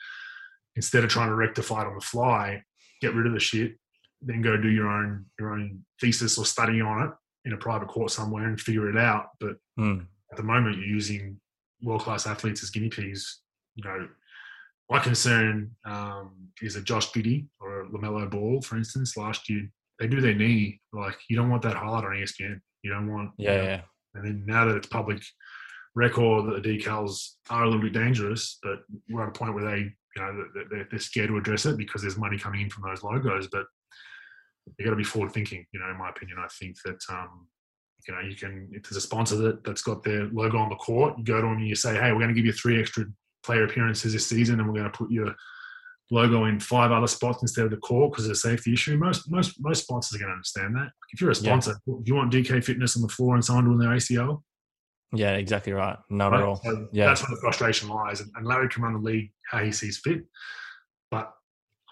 instead 0.77 1.03
of 1.03 1.09
trying 1.09 1.27
to 1.27 1.35
rectify 1.35 1.81
it 1.81 1.87
on 1.87 1.95
the 1.95 2.01
fly, 2.01 2.63
get 3.01 3.13
rid 3.13 3.27
of 3.27 3.33
the 3.33 3.39
shit, 3.39 3.73
then 4.21 4.41
go 4.41 4.55
do 4.55 4.69
your 4.69 4.87
own 4.87 5.25
your 5.37 5.51
own 5.53 5.83
thesis 5.99 6.37
or 6.37 6.45
study 6.45 6.79
on 6.79 7.03
it 7.03 7.11
in 7.45 7.53
a 7.53 7.57
private 7.57 7.89
court 7.89 8.11
somewhere 8.11 8.47
and 8.47 8.59
figure 8.59 8.89
it 8.89 8.97
out. 8.97 9.25
But 9.39 9.57
mm. 9.77 10.05
at 10.31 10.37
the 10.37 10.43
moment, 10.43 10.77
you're 10.77 10.85
using 10.85 11.39
world 11.81 12.01
class 12.01 12.25
athletes 12.25 12.63
as 12.63 12.69
guinea 12.69 12.89
pigs. 12.89 13.41
You 13.75 13.83
know, 13.83 14.07
my 14.89 14.99
concern 14.99 15.71
um, 15.85 16.31
is 16.61 16.75
a 16.75 16.81
Josh 16.81 17.11
Giddey 17.11 17.47
or 17.59 17.81
a 17.81 17.89
LaMelo 17.89 18.29
Ball, 18.29 18.61
for 18.61 18.77
instance. 18.77 19.17
Last 19.17 19.49
year, 19.49 19.69
they 19.99 20.07
do 20.07 20.21
their 20.21 20.35
knee. 20.35 20.79
Like 20.93 21.17
you 21.29 21.35
don't 21.35 21.49
want 21.49 21.63
that 21.63 21.75
highlight 21.75 22.05
on 22.05 22.11
ESPN. 22.11 22.59
You 22.83 22.91
don't 22.91 23.11
want 23.11 23.31
yeah, 23.37 23.51
you 23.51 23.57
know, 23.57 23.63
yeah. 23.63 23.81
And 24.15 24.25
then 24.25 24.43
now 24.45 24.65
that 24.65 24.77
it's 24.77 24.87
public 24.87 25.21
record 25.95 26.45
that 26.45 26.61
the 26.61 26.77
decals 26.77 27.33
are 27.49 27.63
a 27.63 27.65
little 27.65 27.81
bit 27.81 27.93
dangerous, 27.93 28.59
but 28.61 28.79
we're 29.09 29.23
at 29.23 29.29
a 29.29 29.31
point 29.31 29.55
where 29.55 29.65
they 29.65 29.91
you 30.17 30.23
know 30.23 30.45
they're, 30.69 30.88
they're 30.89 30.99
scared 30.99 31.30
to 31.30 31.38
address 31.38 31.65
it 31.65 31.77
because 31.77 32.01
there's 32.01 32.17
money 32.17 32.38
coming 32.38 32.62
in 32.62 32.69
from 32.69 32.84
those 32.88 33.03
logos. 33.03 33.47
But 33.47 33.65
you 34.77 34.86
got 34.86 34.91
to 34.91 34.97
be 34.97 35.03
forward 35.03 35.32
thinking. 35.32 35.65
You 35.71 35.80
know, 35.80 35.89
in 35.89 35.97
my 35.97 36.10
opinion, 36.10 36.38
I 36.39 36.47
think 36.60 36.75
that 36.84 37.01
um, 37.10 37.47
you 38.08 38.13
know 38.13 38.21
you 38.21 38.36
can 38.36 38.69
if 38.71 38.84
there's 38.84 38.97
a 38.97 39.01
sponsor 39.01 39.36
that 39.38 39.63
that's 39.63 39.82
got 39.82 40.03
their 40.03 40.25
logo 40.25 40.58
on 40.58 40.69
the 40.69 40.75
court, 40.75 41.17
you 41.17 41.23
go 41.23 41.36
to 41.36 41.41
them 41.41 41.58
and 41.58 41.67
you 41.67 41.75
say, 41.75 41.95
hey, 41.95 42.12
we're 42.12 42.19
going 42.19 42.30
to 42.30 42.34
give 42.34 42.45
you 42.45 42.53
three 42.53 42.80
extra 42.80 43.06
player 43.43 43.65
appearances 43.65 44.13
this 44.13 44.27
season, 44.27 44.60
and 44.60 44.67
we're 44.67 44.80
going 44.80 44.91
to 44.91 44.97
put 44.97 45.12
your 45.12 45.36
logo 46.10 46.45
in 46.45 46.60
five 46.60 46.91
other 46.91 47.08
spots 47.08 47.41
instead 47.41 47.65
of 47.65 47.71
the 47.71 47.77
court 47.77 48.12
because 48.12 48.25
of 48.25 48.32
a 48.32 48.36
safety 48.36 48.73
issue. 48.73 48.97
Most 48.97 49.30
most 49.30 49.56
most 49.60 49.84
sponsors 49.84 50.15
are 50.15 50.19
going 50.19 50.30
to 50.30 50.36
understand 50.36 50.75
that. 50.75 50.89
If 51.13 51.21
you're 51.21 51.32
a 51.32 51.36
sponsor, 51.36 51.75
yeah. 51.86 51.95
you 52.06 52.15
want 52.15 52.34
DK 52.34 52.63
Fitness 52.63 52.95
on 52.95 53.03
the 53.03 53.10
floor 53.10 53.36
and 53.36 53.45
someone 53.45 53.65
doing 53.65 53.77
their 53.77 53.89
ACL, 53.89 54.41
yeah, 55.13 55.33
exactly 55.33 55.73
right. 55.73 55.97
Not 56.09 56.31
right? 56.31 56.41
at 56.41 56.45
all. 56.45 56.57
So 56.63 56.87
yeah. 56.91 57.07
That's 57.07 57.21
where 57.21 57.35
the 57.35 57.41
frustration 57.41 57.89
lies. 57.89 58.19
And, 58.21 58.31
and, 58.35 58.45
Larry 58.45 58.67
can 58.69 58.83
run 58.83 58.93
the 58.93 58.99
league 58.99 59.31
how 59.49 59.59
he 59.59 59.71
sees 59.71 59.97
fit. 59.97 60.23
But 61.09 61.31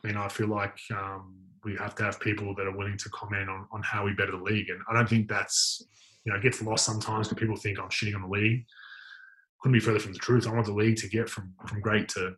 I 0.03 0.07
mean, 0.07 0.17
I 0.17 0.27
feel 0.27 0.47
like 0.47 0.77
um, 0.91 1.35
we 1.63 1.75
have 1.77 1.95
to 1.95 2.03
have 2.03 2.19
people 2.19 2.53
that 2.55 2.67
are 2.67 2.75
willing 2.75 2.97
to 2.97 3.09
comment 3.09 3.49
on, 3.49 3.67
on 3.71 3.81
how 3.83 4.05
we 4.05 4.13
better 4.13 4.33
the 4.33 4.43
league. 4.43 4.69
And 4.69 4.81
I 4.89 4.93
don't 4.93 5.07
think 5.07 5.29
that's, 5.29 5.81
you 6.25 6.31
know, 6.31 6.37
it 6.37 6.43
gets 6.43 6.61
lost 6.61 6.85
sometimes 6.85 7.29
because 7.29 7.39
people 7.39 7.55
think 7.55 7.79
I'm 7.79 7.89
shitting 7.89 8.15
on 8.15 8.23
the 8.23 8.27
league. 8.27 8.65
Couldn't 9.61 9.73
be 9.73 9.79
further 9.79 9.99
from 9.99 10.13
the 10.13 10.19
truth. 10.19 10.47
I 10.47 10.51
want 10.51 10.65
the 10.65 10.73
league 10.73 10.97
to 10.97 11.07
get 11.07 11.29
from, 11.29 11.53
from 11.67 11.79
great 11.79 12.09
to 12.09 12.33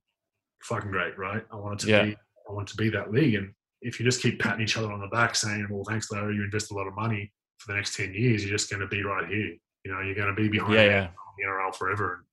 fucking 0.63 0.91
great, 0.91 1.17
right? 1.17 1.43
I 1.51 1.55
want 1.55 1.81
it 1.81 1.85
to 1.85 1.91
yeah. 1.91 2.03
be, 2.03 2.15
I 2.49 2.53
want 2.53 2.67
to 2.67 2.75
be 2.75 2.89
that 2.89 3.11
league. 3.11 3.33
And 3.33 3.51
if 3.81 3.99
you 3.99 4.05
just 4.05 4.21
keep 4.21 4.39
patting 4.39 4.61
each 4.61 4.77
other 4.77 4.91
on 4.91 5.01
the 5.01 5.07
back 5.07 5.35
saying, 5.35 5.67
well, 5.71 5.83
thanks, 5.87 6.11
Larry, 6.11 6.35
you 6.35 6.43
invest 6.43 6.71
a 6.71 6.75
lot 6.75 6.87
of 6.87 6.95
money 6.95 7.31
for 7.57 7.71
the 7.71 7.75
next 7.75 7.97
10 7.97 8.13
years, 8.13 8.43
you're 8.43 8.55
just 8.55 8.69
going 8.69 8.81
to 8.81 8.87
be 8.87 9.03
right 9.03 9.27
here 9.27 9.55
you 9.87 9.93
know, 9.93 10.01
you're 10.01 10.15
going 10.15 10.27
to 10.27 10.33
be 10.33 10.49
behind 10.49 10.73
yeah, 10.73 10.83
yeah. 10.83 11.07
the 11.37 11.43
NRL 11.45 11.73
forever. 11.73 12.13
And 12.15 12.23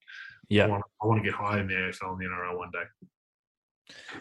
yeah, 0.48 0.64
I 0.64 0.68
want, 0.68 0.82
I 1.02 1.06
want, 1.06 1.22
to 1.22 1.30
get 1.30 1.38
high 1.38 1.60
in 1.60 1.68
the 1.68 1.74
AFL 1.74 2.12
and 2.12 2.18
the 2.18 2.24
NRL 2.24 2.58
one 2.58 2.70
day. 2.72 2.82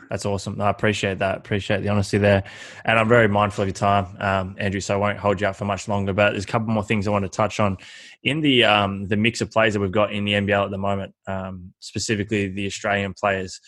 That's 0.09 0.25
awesome. 0.25 0.61
I 0.61 0.69
appreciate 0.69 1.19
that. 1.19 1.37
Appreciate 1.37 1.81
the 1.81 1.89
honesty 1.89 2.19
there. 2.19 2.43
And 2.85 2.99
I'm 2.99 3.07
very 3.07 3.27
mindful 3.27 3.63
of 3.63 3.69
your 3.69 3.73
time, 3.73 4.15
um, 4.19 4.55
Andrew, 4.59 4.81
so 4.81 4.93
I 4.93 4.97
won't 4.97 5.17
hold 5.17 5.41
you 5.41 5.47
up 5.47 5.55
for 5.55 5.65
much 5.65 5.87
longer. 5.87 6.13
But 6.13 6.31
there's 6.31 6.43
a 6.43 6.47
couple 6.47 6.67
more 6.67 6.83
things 6.83 7.07
I 7.07 7.11
want 7.11 7.23
to 7.23 7.29
touch 7.29 7.59
on. 7.59 7.77
In 8.23 8.41
the 8.41 8.65
um, 8.65 9.07
the 9.07 9.17
mix 9.17 9.41
of 9.41 9.49
players 9.49 9.73
that 9.73 9.79
we've 9.79 9.91
got 9.91 10.13
in 10.13 10.25
the 10.25 10.33
NBL 10.33 10.65
at 10.65 10.71
the 10.71 10.77
moment, 10.77 11.15
um, 11.27 11.73
specifically 11.79 12.49
the 12.49 12.67
Australian 12.67 13.15
players, 13.19 13.59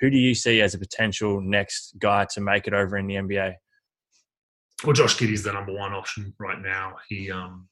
who 0.00 0.10
do 0.10 0.18
you 0.18 0.34
see 0.34 0.60
as 0.62 0.74
a 0.74 0.78
potential 0.78 1.40
next 1.40 1.94
guy 2.00 2.26
to 2.34 2.40
make 2.40 2.66
it 2.66 2.74
over 2.74 2.96
in 2.96 3.06
the 3.06 3.14
NBA? 3.14 3.54
well, 4.84 4.94
Josh 4.94 5.16
Giddey's 5.16 5.44
the 5.44 5.52
number 5.52 5.72
one 5.72 5.92
option 5.92 6.34
right 6.38 6.60
now. 6.60 6.96
He 7.08 7.30
um, 7.30 7.68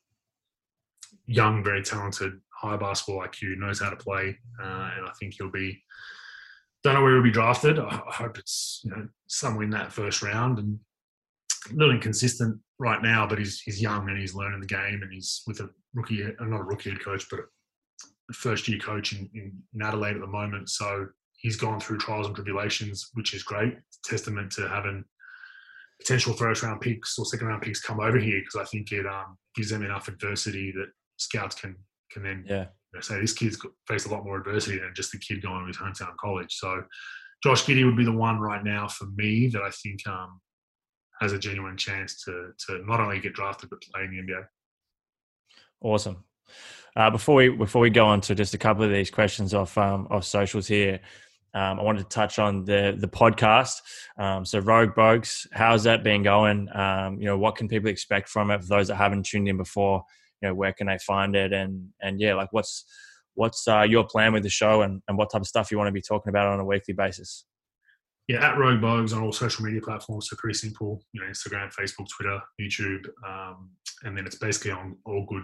young, 1.31 1.63
very 1.63 1.83
talented, 1.83 2.33
high 2.53 2.77
basketball 2.77 3.25
IQ, 3.25 3.57
knows 3.57 3.81
how 3.81 3.91
to 3.91 3.97
play, 3.97 4.37
uh, 4.61 4.91
and 4.97 5.07
I 5.07 5.13
think 5.19 5.35
he'll 5.35 5.51
be. 5.51 5.83
Don't 6.83 6.95
know 6.95 7.03
where 7.03 7.15
he'll 7.15 7.23
be 7.23 7.31
drafted. 7.31 7.79
I 7.79 8.01
hope 8.07 8.39
it's 8.39 8.81
you 8.85 8.91
know 8.91 9.09
somewhere 9.29 9.65
in 9.65 9.71
that 9.71 9.93
first 9.93 10.23
round, 10.23 10.59
and 10.59 10.79
a 11.71 11.75
little 11.75 11.95
inconsistent 11.95 12.59
right 12.79 13.03
now. 13.03 13.27
But 13.27 13.39
he's 13.39 13.61
he's 13.61 13.81
young 13.81 14.09
and 14.09 14.19
he's 14.19 14.35
learning 14.35 14.61
the 14.61 14.67
game, 14.67 15.01
and 15.03 15.13
he's 15.13 15.43
with 15.47 15.61
a 15.61 15.71
rookie, 15.95 16.25
uh, 16.25 16.45
not 16.45 16.61
a 16.61 16.65
rookie 16.65 16.91
head 16.91 17.05
coach, 17.05 17.27
but 17.31 17.41
a 18.31 18.33
first 18.33 18.67
year 18.69 18.79
coach 18.79 19.13
in, 19.13 19.31
in 19.35 19.83
Adelaide 19.83 20.17
at 20.17 20.21
the 20.21 20.27
moment. 20.27 20.69
So 20.69 21.07
he's 21.35 21.57
gone 21.57 21.81
through 21.81 21.99
trials 21.99 22.27
and 22.27 22.35
tribulations, 22.35 23.11
which 23.15 23.35
is 23.35 23.43
great. 23.43 23.77
Testament 24.05 24.51
to 24.53 24.69
having 24.69 25.05
potential 26.01 26.33
first 26.33 26.63
round 26.63 26.81
picks 26.81 27.19
or 27.19 27.27
second 27.27 27.47
round 27.47 27.63
picks 27.63 27.81
come 27.81 28.01
over 28.01 28.19
here 28.19 28.41
because 28.41 28.67
I 28.67 28.71
think 28.71 28.91
it 28.91 29.07
um, 29.07 29.37
gives 29.55 29.71
them 29.71 29.85
enough 29.85 30.09
adversity 30.09 30.73
that 30.73 30.89
scouts 31.21 31.55
can 31.55 31.77
can 32.11 32.23
then 32.23 32.45
yeah. 32.47 32.67
you 32.93 32.95
know, 32.95 33.01
say 33.01 33.21
this 33.21 33.33
kid's 33.33 33.59
faced 33.87 34.07
a 34.07 34.11
lot 34.11 34.25
more 34.25 34.39
adversity 34.39 34.79
than 34.79 34.93
just 34.95 35.13
the 35.13 35.19
kid 35.19 35.43
going 35.43 35.61
to 35.61 35.67
his 35.67 35.77
hometown 35.77 36.17
college. 36.21 36.55
So 36.57 36.83
Josh 37.43 37.65
Giddey 37.65 37.85
would 37.85 37.97
be 37.97 38.05
the 38.05 38.13
one 38.13 38.39
right 38.41 38.65
now 38.65 38.89
for 38.89 39.07
me 39.17 39.49
that 39.49 39.63
I 39.63 39.71
think 39.71 40.07
um, 40.07 40.41
has 41.21 41.33
a 41.33 41.39
genuine 41.39 41.77
chance 41.77 42.23
to 42.25 42.53
to 42.67 42.85
not 42.87 43.01
only 43.01 43.21
get 43.21 43.35
drafted 43.35 43.71
but 43.71 43.81
play 43.83 44.05
in 44.05 44.11
the 44.11 44.33
NBA. 44.33 44.45
Awesome. 45.83 46.25
Uh, 46.97 47.11
before 47.11 47.37
we 47.37 47.49
before 47.51 47.81
we 47.81 47.91
go 47.91 48.07
on 48.07 48.21
to 48.23 48.35
just 48.35 48.55
a 48.55 48.59
couple 48.59 48.83
of 48.83 48.91
these 48.91 49.11
questions 49.11 49.55
off 49.55 49.79
um, 49.79 50.09
off 50.11 50.25
socials 50.25 50.67
here, 50.67 51.01
um, 51.55 51.81
I 51.81 51.83
wanted 51.83 52.03
to 52.03 52.09
touch 52.09 52.39
on 52.39 52.65
the 52.65 52.97
the 52.99 53.09
podcast. 53.09 53.77
Um, 54.19 54.45
so 54.45 54.59
Rogue 54.59 54.95
Bogues, 54.95 55.47
how's 55.53 55.85
that 55.85 56.03
been 56.03 56.23
going? 56.23 56.69
Um, 56.75 57.19
you 57.19 57.27
know, 57.27 57.39
what 57.39 57.57
can 57.57 57.69
people 57.69 57.91
expect 57.91 58.29
from 58.29 58.51
it? 58.51 58.63
For 58.63 58.69
those 58.69 58.89
that 58.89 58.97
haven't 58.97 59.27
tuned 59.27 59.49
in 59.49 59.57
before, 59.57 60.05
you 60.41 60.49
know 60.49 60.55
where 60.55 60.73
can 60.73 60.87
they 60.87 60.99
find 60.99 61.35
it? 61.37 61.53
And 61.53 61.89
and 62.01 62.21
yeah 62.21 62.35
like 62.35 62.53
what's 62.53 62.85
what's 63.35 63.67
uh, 63.69 63.83
your 63.83 64.05
plan 64.05 64.33
with 64.33 64.43
the 64.43 64.51
show 64.51 64.83
and, 64.83 65.03
and 65.09 65.17
what 65.17 65.31
type 65.31 65.41
of 65.41 65.47
stuff 65.47 65.71
you 65.71 65.79
want 65.79 65.89
to 65.89 65.93
be 65.93 66.03
talking 66.03 66.31
about 66.31 66.49
on 66.49 66.61
a 66.61 66.65
weekly 66.65 66.95
basis? 66.95 67.47
Yeah 68.29 68.49
at 68.49 68.59
rogue 68.59 68.81
bogues 68.81 69.15
on 69.15 69.23
all 69.23 69.33
social 69.33 69.65
media 69.65 69.81
platforms 69.81 70.29
so 70.29 70.37
pretty 70.37 70.57
simple 70.57 71.03
you 71.13 71.21
know 71.21 71.27
instagram 71.27 71.73
facebook 71.75 72.07
twitter 72.15 72.41
youtube 72.61 73.05
um, 73.27 73.71
and 74.05 74.17
then 74.17 74.25
it's 74.25 74.37
basically 74.37 74.71
on 74.71 74.97
all 75.05 75.27
good 75.29 75.43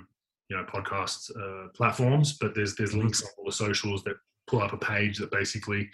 you 0.48 0.56
know 0.56 0.64
podcast 0.64 1.30
uh, 1.37 1.68
platforms 1.74 2.37
but 2.40 2.54
there's 2.54 2.76
there's 2.76 2.94
links 2.94 3.22
on 3.22 3.28
all 3.38 3.46
the 3.46 3.52
socials 3.52 4.04
that 4.04 4.14
pull 4.46 4.62
up 4.62 4.72
a 4.72 4.76
page 4.76 5.18
that 5.18 5.30
basically 5.32 5.90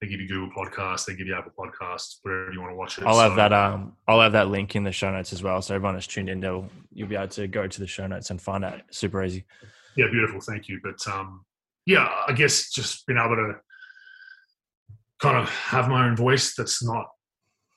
they 0.00 0.08
give 0.08 0.20
you 0.20 0.28
Google 0.28 0.50
Podcasts, 0.50 1.04
they 1.04 1.14
give 1.14 1.26
you 1.26 1.34
Apple 1.34 1.52
Podcasts, 1.58 2.16
wherever 2.22 2.52
you 2.52 2.60
want 2.60 2.72
to 2.72 2.76
watch 2.76 2.98
it. 2.98 3.04
I'll 3.04 3.14
so, 3.14 3.20
have 3.20 3.36
that. 3.36 3.52
Um, 3.52 3.96
I'll 4.08 4.20
have 4.20 4.32
that 4.32 4.48
link 4.48 4.74
in 4.74 4.82
the 4.82 4.92
show 4.92 5.10
notes 5.10 5.32
as 5.32 5.42
well, 5.42 5.60
so 5.60 5.74
everyone 5.74 5.94
that's 5.94 6.06
tuned 6.06 6.30
in, 6.30 6.40
they'll 6.40 6.68
you'll 6.92 7.08
be 7.08 7.16
able 7.16 7.28
to 7.28 7.46
go 7.46 7.66
to 7.66 7.80
the 7.80 7.86
show 7.86 8.06
notes 8.06 8.30
and 8.30 8.40
find 8.40 8.64
out 8.64 8.80
super 8.90 9.22
easy. 9.22 9.44
Yeah, 9.96 10.06
beautiful. 10.10 10.40
Thank 10.40 10.68
you. 10.68 10.80
But 10.82 11.06
um, 11.12 11.44
yeah, 11.84 12.08
I 12.26 12.32
guess 12.32 12.70
just 12.70 13.06
being 13.06 13.18
able 13.18 13.36
to 13.36 13.54
kind 15.20 15.36
of 15.36 15.50
have 15.50 15.88
my 15.88 16.06
own 16.06 16.16
voice 16.16 16.54
that's 16.54 16.82
not 16.82 17.06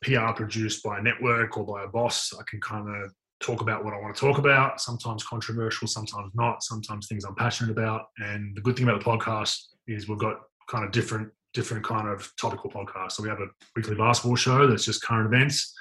PR 0.04 0.32
produced 0.34 0.84
by 0.84 1.00
a 1.00 1.02
network 1.02 1.58
or 1.58 1.66
by 1.66 1.84
a 1.84 1.88
boss. 1.88 2.34
I 2.40 2.44
can 2.50 2.62
kind 2.62 2.88
of 2.88 3.12
talk 3.42 3.62
about 3.62 3.84
what 3.84 3.94
I 3.94 4.00
want 4.00 4.16
to 4.16 4.22
talk 4.22 4.38
about. 4.38 4.80
Sometimes 4.80 5.24
controversial, 5.24 5.88
sometimes 5.88 6.32
not. 6.34 6.64
Sometimes 6.64 7.08
things 7.08 7.26
I'm 7.26 7.36
passionate 7.36 7.72
about. 7.72 8.04
And 8.18 8.56
the 8.56 8.62
good 8.62 8.76
thing 8.76 8.88
about 8.88 9.04
the 9.04 9.10
podcast 9.10 9.58
is 9.88 10.08
we've 10.08 10.18
got 10.18 10.38
kind 10.70 10.86
of 10.86 10.92
different 10.92 11.30
different 11.54 11.84
kind 11.84 12.08
of 12.08 12.32
topical 12.40 12.70
podcasts. 12.70 13.14
So 13.14 13.24
we 13.24 13.30
have 13.30 13.40
a 13.40 13.48
weekly 13.76 13.96
basketball 13.96 14.36
show 14.36 14.68
that's 14.68 14.86
just 14.86 15.04
current 15.04 15.34
events. 15.34 15.74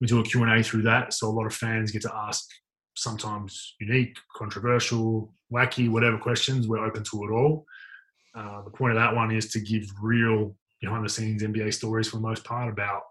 We 0.00 0.06
do 0.06 0.20
a 0.20 0.24
Q&A 0.24 0.62
through 0.62 0.82
that. 0.82 1.12
So 1.12 1.28
a 1.28 1.30
lot 1.30 1.46
of 1.46 1.54
fans 1.54 1.90
get 1.90 2.02
to 2.02 2.14
ask 2.14 2.48
sometimes 2.96 3.74
unique, 3.80 4.16
controversial, 4.36 5.32
wacky, 5.52 5.90
whatever 5.90 6.18
questions. 6.18 6.66
We're 6.66 6.84
open 6.84 7.04
to 7.04 7.24
it 7.24 7.30
all. 7.30 7.66
Uh, 8.34 8.62
the 8.62 8.70
point 8.70 8.92
of 8.92 8.98
that 8.98 9.14
one 9.14 9.30
is 9.30 9.50
to 9.52 9.60
give 9.60 9.84
real 10.00 10.56
behind 10.80 11.04
the 11.04 11.08
scenes 11.08 11.42
NBA 11.42 11.72
stories 11.72 12.08
for 12.08 12.16
the 12.16 12.22
most 12.22 12.44
part 12.44 12.72
about 12.72 13.02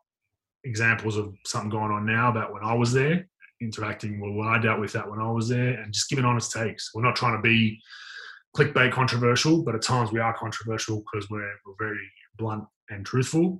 examples 0.63 1.17
of 1.17 1.33
something 1.45 1.69
going 1.69 1.91
on 1.91 2.05
now 2.05 2.29
about 2.29 2.53
when 2.53 2.63
I 2.63 2.73
was 2.73 2.93
there, 2.93 3.27
interacting 3.61 4.19
well 4.19 4.33
when 4.33 4.47
I 4.47 4.59
dealt 4.59 4.79
with 4.79 4.93
that 4.93 5.09
when 5.09 5.19
I 5.19 5.31
was 5.31 5.47
there, 5.47 5.73
and 5.79 5.93
just 5.93 6.09
giving 6.09 6.25
honest 6.25 6.51
takes. 6.51 6.91
We're 6.93 7.03
not 7.03 7.15
trying 7.15 7.37
to 7.37 7.41
be 7.41 7.81
clickbait 8.55 8.91
controversial, 8.91 9.63
but 9.63 9.75
at 9.75 9.81
times 9.81 10.11
we 10.11 10.19
are 10.19 10.33
controversial 10.37 11.03
because 11.11 11.29
we're, 11.29 11.53
we're 11.65 11.87
very 11.87 12.07
blunt 12.37 12.63
and 12.89 13.05
truthful. 13.05 13.59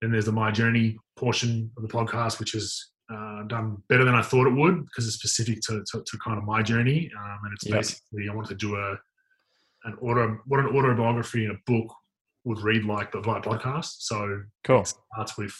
Then 0.00 0.12
there's 0.12 0.26
the 0.26 0.32
My 0.32 0.50
Journey 0.50 0.96
portion 1.16 1.70
of 1.76 1.82
the 1.82 1.88
podcast, 1.88 2.38
which 2.38 2.54
is 2.54 2.90
uh, 3.12 3.42
done 3.44 3.82
better 3.88 4.04
than 4.04 4.14
I 4.14 4.22
thought 4.22 4.46
it 4.46 4.54
would 4.54 4.84
because 4.84 5.06
it's 5.06 5.16
specific 5.16 5.60
to, 5.62 5.84
to, 5.92 6.02
to 6.06 6.18
kind 6.18 6.38
of 6.38 6.44
my 6.44 6.62
journey. 6.62 7.10
Um, 7.18 7.38
and 7.44 7.52
it's 7.54 7.66
yep. 7.66 7.78
basically, 7.78 8.28
I 8.30 8.34
wanted 8.34 8.50
to 8.50 8.66
do 8.66 8.76
a 8.76 8.96
an 9.84 9.96
auto, 10.02 10.38
what 10.46 10.60
an 10.60 10.66
autobiography 10.76 11.46
in 11.46 11.52
a 11.52 11.58
book 11.66 11.90
would 12.44 12.60
read 12.60 12.84
like, 12.84 13.12
but 13.12 13.24
via 13.24 13.40
podcast. 13.40 13.96
So 14.00 14.42
cool. 14.64 14.82
it 14.82 14.94
starts 15.12 15.38
with 15.38 15.54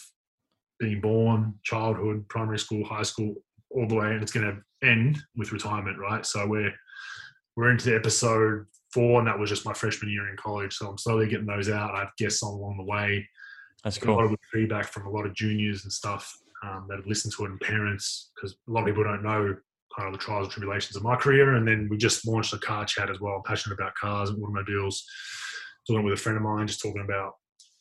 being 0.79 1.01
born, 1.01 1.55
childhood, 1.63 2.27
primary 2.29 2.59
school, 2.59 2.85
high 2.85 3.03
school, 3.03 3.35
all 3.71 3.87
the 3.87 3.95
way, 3.95 4.11
and 4.11 4.21
it's 4.21 4.31
going 4.31 4.45
to 4.45 4.87
end 4.87 5.19
with 5.35 5.51
retirement, 5.51 5.97
right? 5.97 6.25
So 6.25 6.45
we're 6.45 6.73
we're 7.55 7.71
into 7.71 7.95
episode 7.95 8.65
four, 8.93 9.19
and 9.19 9.27
that 9.27 9.39
was 9.39 9.49
just 9.49 9.65
my 9.65 9.73
freshman 9.73 10.11
year 10.11 10.29
in 10.29 10.37
college. 10.37 10.75
So 10.75 10.87
I'm 10.87 10.97
slowly 10.97 11.27
getting 11.27 11.45
those 11.45 11.69
out. 11.69 11.95
I 11.95 11.99
have 11.99 12.15
guests 12.17 12.43
on 12.43 12.53
along 12.53 12.77
the 12.77 12.83
way. 12.83 13.27
That's 13.83 13.97
cool. 13.97 14.15
A 14.15 14.21
lot 14.21 14.25
of 14.25 14.37
feedback 14.51 14.85
from 14.85 15.07
a 15.07 15.09
lot 15.09 15.25
of 15.25 15.33
juniors 15.33 15.83
and 15.83 15.91
stuff 15.91 16.31
um, 16.63 16.85
that 16.89 16.97
have 16.97 17.07
listened 17.07 17.33
to 17.35 17.45
it 17.45 17.51
and 17.51 17.59
parents, 17.59 18.31
because 18.35 18.55
a 18.67 18.71
lot 18.71 18.81
of 18.81 18.87
people 18.87 19.03
don't 19.03 19.23
know 19.23 19.55
kind 19.97 20.07
of 20.07 20.13
the 20.13 20.23
trials 20.23 20.45
and 20.45 20.51
tribulations 20.51 20.95
of 20.95 21.03
my 21.03 21.15
career. 21.15 21.55
And 21.55 21.67
then 21.67 21.87
we 21.89 21.97
just 21.97 22.25
launched 22.27 22.53
a 22.53 22.57
car 22.59 22.85
chat 22.85 23.09
as 23.09 23.19
well. 23.19 23.35
I'm 23.35 23.43
passionate 23.43 23.75
about 23.75 23.95
cars 23.95 24.29
and 24.29 24.41
automobiles. 24.41 25.03
Talking 25.87 26.03
with 26.03 26.13
a 26.13 26.17
friend 26.17 26.37
of 26.37 26.43
mine, 26.43 26.67
just 26.67 26.81
talking 26.81 27.01
about 27.01 27.33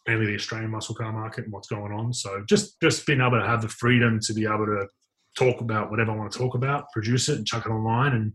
mainly 0.08 0.26
the 0.26 0.34
Australian 0.34 0.70
muscle 0.70 0.94
car 0.94 1.12
market 1.12 1.44
and 1.44 1.52
what's 1.52 1.68
going 1.68 1.92
on. 1.92 2.12
So 2.12 2.42
just 2.48 2.80
just 2.80 3.06
being 3.06 3.20
able 3.20 3.38
to 3.38 3.46
have 3.46 3.62
the 3.62 3.68
freedom 3.68 4.18
to 4.22 4.32
be 4.32 4.46
able 4.46 4.66
to 4.66 4.88
talk 5.36 5.60
about 5.60 5.90
whatever 5.90 6.12
I 6.12 6.16
want 6.16 6.32
to 6.32 6.38
talk 6.38 6.54
about, 6.54 6.90
produce 6.92 7.28
it 7.28 7.36
and 7.36 7.46
chuck 7.46 7.66
it 7.66 7.70
online 7.70 8.12
and 8.14 8.32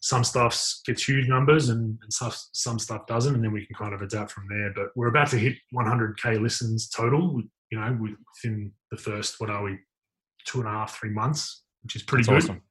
some 0.00 0.22
stuff 0.22 0.60
gets 0.86 1.08
huge 1.08 1.28
numbers 1.28 1.70
and, 1.70 1.98
and 2.02 2.12
stuff, 2.12 2.40
some 2.52 2.78
stuff 2.78 3.06
doesn't, 3.06 3.34
and 3.34 3.42
then 3.42 3.52
we 3.52 3.66
can 3.66 3.74
kind 3.74 3.94
of 3.94 4.02
adapt 4.02 4.30
from 4.30 4.46
there. 4.48 4.72
But 4.74 4.88
we're 4.94 5.08
about 5.08 5.28
to 5.30 5.38
hit 5.38 5.56
100k 5.74 6.40
listens 6.40 6.88
total, 6.88 7.42
you 7.70 7.80
know, 7.80 7.98
within 8.00 8.72
the 8.90 8.96
first 8.96 9.36
what 9.38 9.50
are 9.50 9.64
we, 9.64 9.78
two 10.46 10.60
and 10.60 10.68
a 10.68 10.70
half, 10.70 10.98
three 10.98 11.10
months, 11.10 11.64
which 11.82 11.96
is 11.96 12.02
pretty 12.02 12.24
That's 12.24 12.46
good. 12.46 12.52
Awesome. 12.52 12.62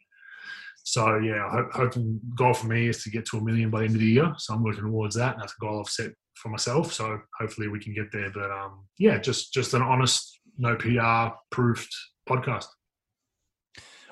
So 0.83 1.17
yeah, 1.17 1.49
hope, 1.51 1.73
hoping 1.73 2.21
goal 2.33 2.53
for 2.53 2.67
me 2.67 2.87
is 2.87 3.03
to 3.03 3.09
get 3.09 3.25
to 3.25 3.37
a 3.37 3.43
million 3.43 3.69
by 3.69 3.79
the 3.79 3.85
end 3.87 3.95
of 3.95 3.99
the 3.99 4.07
year. 4.07 4.33
So 4.37 4.53
I'm 4.53 4.63
working 4.63 4.85
towards 4.85 5.15
that. 5.15 5.33
And 5.33 5.41
that's 5.41 5.53
a 5.53 5.65
goal 5.65 5.81
I've 5.81 5.91
set 5.91 6.11
for 6.35 6.47
myself. 6.47 6.93
So 6.93 7.19
hopefully 7.37 7.67
we 7.67 7.81
can 7.81 7.93
get 7.93 8.09
there. 8.13 8.31
But 8.33 8.49
um, 8.51 8.85
yeah, 8.97 9.17
just 9.17 9.53
just 9.53 9.73
an 9.73 9.81
honest, 9.81 10.39
no 10.57 10.77
PR 10.77 11.35
proofed 11.51 11.93
podcast. 12.27 12.67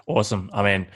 Awesome. 0.06 0.50
I 0.54 0.64
mean, 0.64 0.88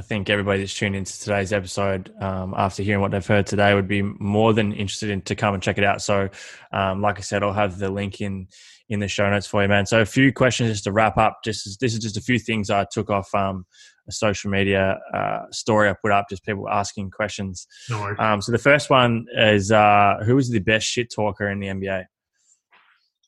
I 0.00 0.02
think 0.02 0.30
everybody 0.30 0.60
that's 0.60 0.74
tuned 0.74 0.96
into 0.96 1.20
today's 1.20 1.52
episode, 1.52 2.10
um, 2.22 2.54
after 2.56 2.82
hearing 2.82 3.02
what 3.02 3.10
they've 3.10 3.26
heard 3.26 3.46
today, 3.46 3.74
would 3.74 3.86
be 3.86 4.00
more 4.00 4.54
than 4.54 4.72
interested 4.72 5.10
in 5.10 5.20
to 5.22 5.34
come 5.34 5.52
and 5.52 5.62
check 5.62 5.76
it 5.76 5.84
out. 5.84 6.00
So, 6.00 6.30
um, 6.72 7.02
like 7.02 7.18
I 7.18 7.20
said, 7.20 7.42
I'll 7.42 7.52
have 7.52 7.78
the 7.78 7.90
link 7.90 8.22
in 8.22 8.48
in 8.88 9.00
the 9.00 9.08
show 9.08 9.28
notes 9.28 9.46
for 9.46 9.60
you, 9.60 9.68
man. 9.68 9.84
So, 9.84 10.00
a 10.00 10.06
few 10.06 10.32
questions 10.32 10.70
just 10.70 10.84
to 10.84 10.92
wrap 10.92 11.18
up. 11.18 11.40
Just 11.44 11.78
this 11.80 11.92
is 11.92 11.98
just 11.98 12.16
a 12.16 12.22
few 12.22 12.38
things 12.38 12.70
I 12.70 12.86
took 12.90 13.10
off 13.10 13.28
um, 13.34 13.66
a 14.08 14.12
social 14.12 14.50
media 14.50 14.98
uh, 15.12 15.40
story 15.50 15.90
I 15.90 15.94
put 16.00 16.12
up, 16.12 16.30
just 16.30 16.46
people 16.46 16.66
asking 16.70 17.10
questions. 17.10 17.66
No 17.90 18.16
um, 18.18 18.40
so, 18.40 18.52
the 18.52 18.58
first 18.58 18.88
one 18.88 19.26
is 19.36 19.70
uh, 19.70 20.22
who 20.24 20.38
is 20.38 20.48
the 20.48 20.60
best 20.60 20.86
shit 20.86 21.12
talker 21.14 21.50
in 21.50 21.60
the 21.60 21.66
NBA? 21.66 22.06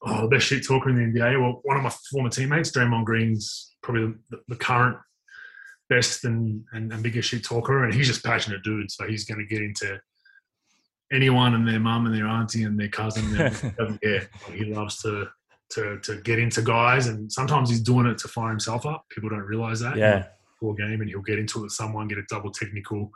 Oh, 0.06 0.22
the 0.22 0.28
best 0.28 0.46
shit 0.46 0.66
talker 0.66 0.88
in 0.88 0.96
the 0.96 1.20
NBA. 1.20 1.38
Well, 1.38 1.60
one 1.64 1.76
of 1.76 1.82
my 1.82 1.92
former 2.10 2.30
teammates, 2.30 2.70
Draymond 2.70 3.04
Green's 3.04 3.74
probably 3.82 4.14
the, 4.30 4.38
the 4.48 4.56
current 4.56 4.96
best 5.92 6.24
and, 6.24 6.64
and, 6.72 6.92
and 6.92 7.02
biggest 7.02 7.28
shit 7.28 7.44
talker, 7.44 7.84
and 7.84 7.94
he's 7.94 8.06
just 8.06 8.24
passionate 8.24 8.62
dude. 8.62 8.90
So 8.90 9.06
he's 9.06 9.24
going 9.24 9.40
to 9.40 9.46
get 9.46 9.62
into 9.62 9.98
anyone 11.12 11.54
and 11.54 11.66
their 11.68 11.80
mum 11.80 12.06
and 12.06 12.14
their 12.14 12.26
auntie 12.26 12.64
and 12.64 12.78
their 12.78 12.88
cousin. 12.88 13.24
And 13.36 13.76
doesn't. 13.76 14.00
He 14.52 14.64
loves 14.64 15.00
to 15.02 15.26
to 15.70 15.98
to 16.00 16.20
get 16.22 16.38
into 16.38 16.62
guys, 16.62 17.06
and 17.06 17.30
sometimes 17.30 17.70
he's 17.70 17.80
doing 17.80 18.06
it 18.06 18.18
to 18.18 18.28
fire 18.28 18.50
himself 18.50 18.86
up. 18.86 19.04
People 19.10 19.30
don't 19.30 19.40
realize 19.40 19.80
that. 19.80 19.96
Yeah. 19.96 20.26
Before 20.60 20.74
game, 20.74 21.00
and 21.00 21.08
he'll 21.08 21.22
get 21.22 21.38
into 21.38 21.58
it 21.60 21.62
with 21.62 21.72
someone, 21.72 22.08
get 22.08 22.18
a 22.18 22.22
double 22.28 22.50
technical, 22.50 23.10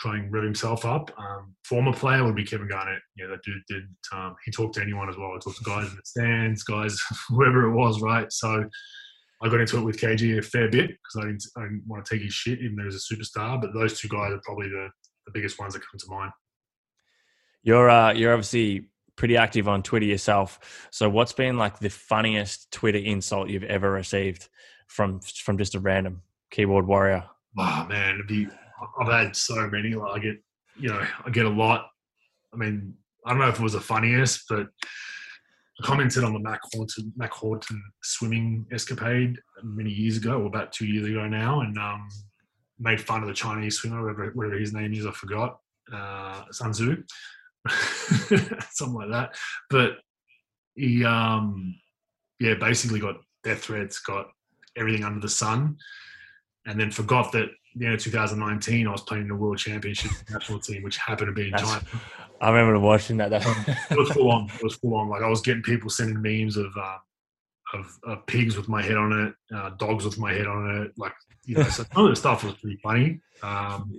try 0.00 0.16
and 0.16 0.32
rev 0.32 0.42
himself 0.42 0.84
up. 0.84 1.10
Um, 1.18 1.54
former 1.64 1.92
player 1.92 2.24
would 2.24 2.34
be 2.34 2.44
Kevin 2.44 2.68
Garnett. 2.68 3.02
Yeah, 3.16 3.26
that 3.26 3.42
dude 3.44 3.62
did. 3.68 3.84
Um, 4.12 4.34
he 4.44 4.50
talked 4.50 4.74
to 4.74 4.82
anyone 4.82 5.08
as 5.08 5.16
well. 5.16 5.32
He 5.34 5.38
talked 5.38 5.58
to 5.58 5.64
guys 5.64 5.88
in 5.88 5.96
the 5.96 6.02
stands, 6.04 6.62
guys, 6.64 6.98
whoever 7.28 7.70
it 7.70 7.74
was, 7.74 8.00
right? 8.00 8.30
So 8.32 8.64
I 9.42 9.48
got 9.48 9.60
into 9.60 9.78
it 9.78 9.84
with 9.84 10.00
KG 10.00 10.38
a 10.38 10.42
fair 10.42 10.68
bit 10.68 10.88
because 10.90 11.16
I 11.16 11.26
didn't, 11.26 11.44
I 11.56 11.62
didn't 11.62 11.84
want 11.86 12.04
to 12.04 12.14
take 12.14 12.22
his 12.22 12.34
shit, 12.34 12.58
even 12.60 12.76
though 12.76 12.82
he 12.82 12.86
was 12.86 13.10
a 13.10 13.14
superstar. 13.14 13.60
But 13.60 13.72
those 13.72 13.98
two 13.98 14.08
guys 14.08 14.32
are 14.32 14.40
probably 14.44 14.68
the, 14.68 14.88
the 15.26 15.32
biggest 15.32 15.58
ones 15.58 15.74
that 15.74 15.80
come 15.80 15.98
to 15.98 16.10
mind. 16.10 16.32
You're 17.62 17.90
uh, 17.90 18.12
you're 18.12 18.32
obviously 18.32 18.90
pretty 19.16 19.36
active 19.36 19.68
on 19.68 19.82
Twitter 19.82 20.06
yourself. 20.06 20.88
So 20.90 21.08
what's 21.10 21.32
been 21.32 21.58
like 21.58 21.78
the 21.78 21.90
funniest 21.90 22.70
Twitter 22.70 22.98
insult 22.98 23.50
you've 23.50 23.64
ever 23.64 23.90
received 23.90 24.48
from 24.86 25.20
from 25.20 25.58
just 25.58 25.74
a 25.74 25.80
random 25.80 26.22
keyboard 26.50 26.86
warrior? 26.86 27.24
Oh 27.58 27.86
man, 27.88 28.14
it'd 28.14 28.26
be, 28.26 28.48
I've 29.00 29.12
had 29.12 29.36
so 29.36 29.68
many. 29.68 29.94
Like 29.94 30.12
I 30.12 30.18
get, 30.20 30.36
you 30.78 30.88
know, 30.88 31.06
I 31.24 31.30
get 31.30 31.46
a 31.46 31.50
lot. 31.50 31.88
I 32.52 32.56
mean, 32.56 32.94
I 33.26 33.30
don't 33.30 33.40
know 33.40 33.48
if 33.48 33.60
it 33.60 33.62
was 33.62 33.74
the 33.74 33.80
funniest, 33.80 34.44
but 34.48 34.68
commented 35.82 36.24
on 36.24 36.32
the 36.32 36.38
Mack 36.38 36.60
Horton, 36.72 37.12
Mack 37.16 37.32
Horton 37.32 37.82
swimming 38.02 38.66
escapade 38.72 39.38
many 39.62 39.90
years 39.90 40.16
ago, 40.16 40.40
or 40.40 40.46
about 40.46 40.72
two 40.72 40.86
years 40.86 41.06
ago 41.06 41.26
now, 41.26 41.60
and 41.60 41.76
um, 41.78 42.08
made 42.78 43.00
fun 43.00 43.22
of 43.22 43.28
the 43.28 43.34
Chinese 43.34 43.76
swimmer, 43.76 44.02
whatever, 44.02 44.30
whatever 44.34 44.58
his 44.58 44.72
name 44.72 44.92
is, 44.92 45.06
I 45.06 45.12
forgot, 45.12 45.58
uh, 45.92 46.44
Sun 46.50 46.72
Tzu, 46.72 47.02
something 48.70 48.94
like 48.94 49.10
that. 49.10 49.36
But 49.68 49.98
he, 50.74 51.04
um, 51.04 51.74
yeah, 52.38 52.54
basically 52.54 53.00
got 53.00 53.16
death 53.44 53.60
threats, 53.60 54.00
got 54.00 54.28
everything 54.76 55.04
under 55.04 55.20
the 55.20 55.28
sun, 55.28 55.76
and 56.66 56.80
then 56.80 56.90
forgot 56.90 57.32
that 57.32 57.48
the 57.76 57.86
end 57.86 57.94
of 57.94 58.00
2019 58.00 58.86
I 58.86 58.90
was 58.90 59.02
playing 59.02 59.24
in 59.24 59.28
the 59.28 59.34
World 59.34 59.58
Championship 59.58 60.10
national 60.30 60.60
team, 60.60 60.82
which 60.82 60.96
happened 60.98 61.28
to 61.28 61.32
be 61.32 61.46
in 61.46 61.50
That's, 61.52 61.62
China. 61.62 61.84
I 62.40 62.50
remember 62.50 62.80
watching 62.80 63.18
that. 63.18 63.32
it 63.90 63.98
was 63.98 64.10
full 64.10 64.30
on. 64.30 64.50
It 64.54 64.62
was 64.62 64.76
full 64.76 64.94
on. 64.94 65.08
Like 65.08 65.22
I 65.22 65.28
was 65.28 65.40
getting 65.40 65.62
people 65.62 65.90
sending 65.90 66.20
memes 66.20 66.56
of 66.56 66.72
uh, 66.76 66.96
of, 67.74 67.98
of, 68.04 68.26
pigs 68.26 68.56
with 68.56 68.68
my 68.68 68.82
head 68.82 68.96
on 68.96 69.26
it, 69.26 69.54
uh, 69.54 69.70
dogs 69.78 70.04
with 70.04 70.18
my 70.18 70.32
head 70.32 70.46
on 70.46 70.82
it. 70.82 70.92
Like 70.96 71.12
you 71.44 71.56
know, 71.56 71.64
so 71.64 71.84
some 71.94 72.04
of 72.04 72.10
the 72.10 72.16
stuff 72.16 72.42
was 72.42 72.54
pretty 72.54 72.78
funny. 72.82 73.20
Um, 73.42 73.92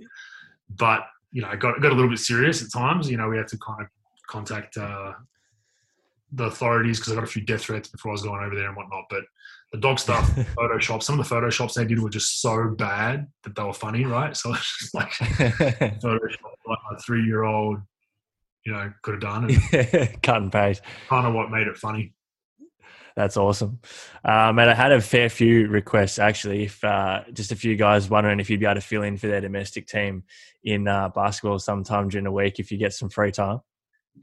but 0.76 1.06
you 1.30 1.42
know, 1.42 1.50
it 1.50 1.60
got 1.60 1.80
got 1.80 1.92
a 1.92 1.94
little 1.94 2.10
bit 2.10 2.18
serious 2.18 2.62
at 2.62 2.72
times. 2.72 3.10
You 3.10 3.16
know, 3.16 3.28
we 3.28 3.38
had 3.38 3.48
to 3.48 3.58
kind 3.58 3.82
of 3.82 3.86
contact 4.26 4.76
uh, 4.76 5.12
the 6.32 6.44
authorities 6.44 6.98
because 6.98 7.12
I 7.12 7.14
got 7.16 7.24
a 7.24 7.28
few 7.28 7.42
death 7.42 7.62
threats 7.62 7.88
before 7.88 8.10
I 8.10 8.14
was 8.14 8.22
going 8.22 8.42
over 8.42 8.54
there 8.54 8.68
and 8.68 8.76
whatnot. 8.76 9.04
But 9.08 9.22
the 9.72 9.78
dog 9.78 9.98
stuff, 9.98 10.30
Photoshop, 10.56 11.02
some 11.02 11.18
of 11.18 11.28
the 11.28 11.34
Photoshops 11.34 11.74
they 11.74 11.84
did 11.84 11.98
were 11.98 12.10
just 12.10 12.40
so 12.40 12.68
bad 12.68 13.26
that 13.44 13.56
they 13.56 13.62
were 13.62 13.72
funny, 13.72 14.04
right? 14.04 14.36
So 14.36 14.50
it's 14.54 14.78
just 14.78 14.94
like 14.94 15.08
Photoshop, 15.10 16.52
like 16.66 16.78
my 16.90 16.98
three 17.04 17.24
year 17.24 17.44
old, 17.44 17.78
you 18.64 18.72
know, 18.72 18.92
could 19.02 19.14
have 19.14 19.22
done 19.22 19.46
it. 19.48 20.22
Cut 20.22 20.42
and 20.42 20.52
paste. 20.52 20.82
Kind 21.08 21.26
of 21.26 21.34
what 21.34 21.50
made 21.50 21.66
it 21.66 21.76
funny. 21.76 22.12
That's 23.16 23.36
awesome. 23.36 23.80
Um, 24.24 24.58
and 24.58 24.70
I 24.70 24.74
had 24.74 24.92
a 24.92 25.00
fair 25.00 25.28
few 25.28 25.68
requests 25.68 26.18
actually. 26.18 26.64
If 26.64 26.82
uh, 26.82 27.24
just 27.32 27.52
a 27.52 27.56
few 27.56 27.76
guys 27.76 28.08
wondering 28.08 28.40
if 28.40 28.48
you'd 28.48 28.60
be 28.60 28.66
able 28.66 28.76
to 28.76 28.80
fill 28.80 29.02
in 29.02 29.16
for 29.16 29.26
their 29.26 29.40
domestic 29.40 29.86
team 29.86 30.24
in 30.64 30.88
uh, 30.88 31.08
basketball 31.10 31.58
sometime 31.58 32.08
during 32.08 32.24
the 32.24 32.32
week 32.32 32.58
if 32.58 32.70
you 32.70 32.78
get 32.78 32.94
some 32.94 33.10
free 33.10 33.32
time. 33.32 33.60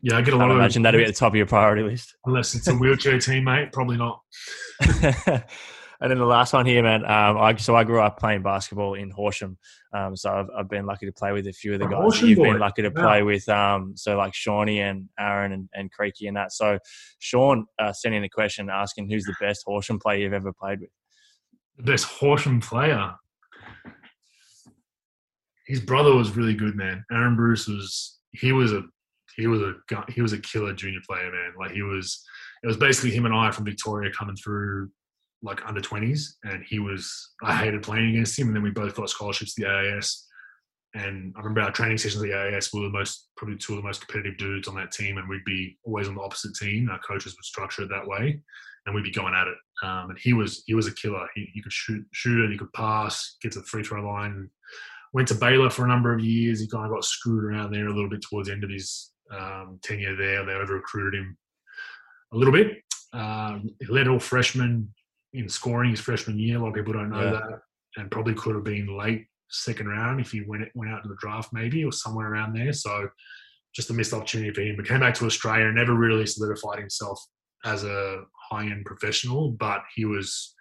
Yeah, 0.02 0.18
I 0.18 0.22
get 0.22 0.34
a 0.34 0.38
lot. 0.38 0.50
I 0.52 0.54
imagine 0.54 0.84
that'd 0.84 0.98
be 0.98 1.04
at 1.04 1.08
the 1.08 1.14
top 1.14 1.34
of 1.34 1.36
your 1.36 1.46
priority 1.46 1.84
list. 1.84 2.16
Unless 2.26 2.56
it's 2.56 2.68
a 2.68 2.76
wheelchair 2.76 3.18
teammate, 3.18 3.74
probably 3.74 3.98
not. 3.98 4.22
and 4.82 5.44
then 6.00 6.18
the 6.18 6.26
last 6.26 6.54
one 6.54 6.66
here, 6.66 6.82
man. 6.82 7.04
Um, 7.04 7.38
I, 7.38 7.56
so 7.58 7.76
I 7.76 7.84
grew 7.84 8.02
up 8.02 8.18
playing 8.18 8.42
basketball 8.42 8.94
in 8.94 9.10
Horsham. 9.10 9.58
Um, 9.94 10.16
so 10.16 10.32
I've, 10.32 10.48
I've, 10.58 10.70
been 10.70 10.86
lucky 10.86 11.06
to 11.06 11.12
play 11.12 11.34
with 11.34 11.48
a 11.48 11.52
few 11.52 11.74
of 11.74 11.80
the 11.80 11.88
guys. 11.88 12.00
Horsham 12.02 12.30
You've 12.30 12.38
boy. 12.38 12.52
been 12.52 12.60
lucky 12.60 12.84
to 12.84 12.92
play 12.92 13.18
yeah. 13.18 13.24
with. 13.24 13.50
Um, 13.50 13.94
so 13.98 14.16
like 14.16 14.34
Shawnee 14.34 14.80
and 14.80 15.10
Aaron 15.20 15.52
and, 15.52 15.70
and 15.74 15.92
Creaky 15.92 16.28
and 16.28 16.38
that. 16.38 16.54
So 16.54 16.80
Sean 17.20 17.66
uh, 17.78 17.92
sent 17.92 18.16
in 18.16 18.24
a 18.24 18.30
question 18.30 18.70
asking 18.70 19.10
who's 19.10 19.26
the 19.26 19.36
best 19.42 19.64
Horsham 19.66 20.00
player 20.00 20.20
you've 20.20 20.34
ever 20.34 20.54
played 20.54 20.80
with. 20.80 20.90
The 21.78 21.84
best 21.84 22.06
Horsham 22.06 22.62
player. 22.62 23.12
His 25.68 25.82
brother 25.82 26.16
was 26.16 26.36
really 26.38 26.56
good, 26.56 26.76
man. 26.76 27.04
Aaron 27.12 27.36
Bruce 27.36 27.68
was. 27.68 28.18
He 28.32 28.52
was 28.52 28.72
a 28.72 28.84
he 29.40 29.48
was 29.48 29.62
a 29.62 29.74
he 30.10 30.22
was 30.22 30.34
a 30.34 30.40
killer 30.40 30.74
junior 30.74 31.00
player, 31.08 31.32
man. 31.32 31.54
Like 31.58 31.72
he 31.72 31.82
was, 31.82 32.24
it 32.64 32.68
was 32.68 32.78
basically 32.78 33.12
him 33.12 33.26
and 33.26 33.34
I 33.34 33.52
from 33.52 33.66
Victoria 33.66 34.12
coming 34.12 34.36
through 34.36 34.90
like 35.42 35.66
under 35.66 35.82
20s, 35.82 36.22
and 36.44 36.64
he 36.68 36.80
was. 36.80 37.32
I 37.42 37.56
hated 37.56 37.84
playing 37.84 38.10
against 38.10 38.38
him, 38.38 38.48
and 38.48 38.56
then 38.56 38.64
we 38.64 38.72
both 38.72 38.96
got 38.96 39.10
scholarships 39.10 39.56
to 39.56 39.62
the 39.62 39.70
AIS. 39.70 40.26
And 40.96 41.34
I 41.36 41.40
remember 41.40 41.62
our 41.62 41.72
training 41.72 42.00
sessions 42.00 42.22
at 42.22 42.28
the 42.28 42.36
AIS 42.36 42.74
were 42.74 42.82
the 42.82 42.90
most, 42.90 43.30
probably 43.38 43.58
two 43.58 43.74
of 43.74 43.78
the 43.78 43.88
most 43.88 44.06
competitive 44.06 44.38
dudes 44.38 44.68
on 44.68 44.76
that 44.76 44.92
team, 44.92 45.18
and 45.18 45.30
we'd 45.30 45.46
be 45.46 45.78
always 45.84 46.08
on 46.08 46.16
the 46.16 46.22
opposite 46.22 46.56
team. 46.56 46.90
Our 46.90 47.00
coaches 47.00 47.36
would 47.38 47.46
structure 47.46 47.84
it 47.84 47.90
that 47.90 48.08
way, 48.08 48.42
and 48.86 48.96
we'd 48.96 49.04
be 49.04 49.12
going 49.12 49.36
at 49.36 49.48
it. 49.48 49.58
Um, 49.84 50.10
and 50.10 50.20
he 50.20 50.34
was 50.34 50.64
he 50.66 50.74
was 50.74 50.88
a 50.88 50.96
killer. 50.96 51.28
He, 51.36 51.50
he 51.54 51.62
could 51.62 51.74
shoot 51.74 52.04
shoot 52.12 52.44
it, 52.44 52.52
he 52.52 52.58
could 52.58 52.74
pass, 52.74 53.38
get 53.42 53.52
to 53.54 53.60
the 53.60 53.66
free 53.66 53.84
throw 53.84 54.06
line. 54.06 54.50
Went 55.14 55.28
to 55.30 55.36
Baylor 55.36 55.72
for 55.72 55.86
a 55.86 55.88
number 55.88 56.14
of 56.14 56.24
years. 56.24 56.60
He 56.60 56.68
kind 56.68 56.86
of 56.86 56.92
got 56.92 57.04
screwed 57.04 57.44
around 57.44 57.72
there 57.72 57.88
a 57.88 57.94
little 57.94 58.10
bit 58.10 58.22
towards 58.22 58.48
the 58.48 58.54
end 58.54 58.64
of 58.64 58.70
his 58.70 59.09
um, 59.32 59.80
tenure 59.82 60.16
there. 60.16 60.46
They 60.46 60.54
over 60.54 60.76
recruited 60.76 61.20
him 61.20 61.38
a 62.34 62.38
little 62.38 62.54
bit. 62.54 62.78
Um, 63.14 63.70
he 63.80 63.88
led 63.88 64.08
all 64.08 64.20
freshmen 64.20 64.94
in 65.34 65.50
scoring 65.50 65.92
his 65.92 66.00
freshman 66.00 66.40
year. 66.40 66.58
A 66.58 66.62
lot 66.62 66.70
of 66.70 66.76
people 66.76 66.94
don't 66.94 67.10
know 67.10 67.24
yeah. 67.24 67.32
that, 67.32 67.60
and 67.98 68.12
probably 68.12 68.34
could 68.34 68.56
have 68.56 68.64
been 68.64 68.98
late 68.98 69.26
second 69.52 69.88
round 69.88 70.22
if 70.22 70.32
he 70.32 70.42
went 70.42 70.70
went 70.76 70.92
out 70.92 71.02
to 71.04 71.10
the 71.10 71.18
draft 71.20 71.52
maybe 71.52 71.84
or 71.84 71.92
somewhere 71.92 72.32
around 72.32 72.54
there. 72.54 72.74
So 72.74 73.10
just 73.74 73.90
a 73.90 73.94
missed 73.94 74.14
opportunity 74.14 74.54
for 74.54 74.62
him. 74.62 74.76
But 74.76 74.88
came 74.88 75.00
back 75.00 75.16
to 75.16 75.26
Australia 75.26 75.66
and 75.66 75.76
never 75.76 75.94
really 75.94 76.26
solidified 76.26 76.80
himself 76.80 77.24
as 77.66 77.84
a 77.84 78.24
high 78.50 78.66
end 78.66 78.86
professional, 78.86 79.52
but 79.52 79.82
he 79.96 80.06
was 80.06 80.56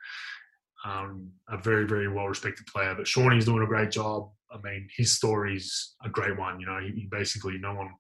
um, 0.85 1.29
a 1.49 1.59
very 1.59 1.87
very 1.87 2.09
well 2.09 2.29
respected 2.29 2.67
player. 2.67 2.95
But 2.95 3.07
Shawnee's 3.07 3.45
doing 3.45 3.63
a 3.63 3.67
great 3.67 3.91
job. 3.91 4.31
I 4.51 4.57
mean, 4.63 4.89
his 4.97 5.13
story's 5.13 5.95
a 6.03 6.09
great 6.09 6.39
one. 6.39 6.59
You 6.61 6.67
know, 6.67 6.79
he, 6.81 7.01
he 7.01 7.09
basically 7.11 7.59
no 7.59 7.75
one 7.75 7.91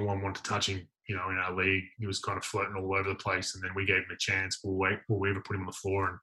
one 0.00 0.22
wanted 0.22 0.42
to 0.42 0.50
touch 0.50 0.68
him. 0.68 0.86
You 1.08 1.16
know, 1.16 1.30
in 1.30 1.36
our 1.36 1.54
league, 1.54 1.84
he 1.98 2.06
was 2.06 2.20
kind 2.20 2.38
of 2.38 2.44
floating 2.44 2.76
all 2.76 2.94
over 2.94 3.08
the 3.08 3.14
place, 3.16 3.54
and 3.54 3.62
then 3.62 3.72
we 3.74 3.84
gave 3.84 3.98
him 3.98 4.10
a 4.12 4.18
chance. 4.18 4.60
We'll 4.62 4.76
wait. 4.76 5.00
Will 5.08 5.18
we 5.18 5.30
ever 5.30 5.40
put 5.40 5.56
him 5.56 5.62
on 5.62 5.66
the 5.66 5.72
floor? 5.72 6.08
And 6.08 6.18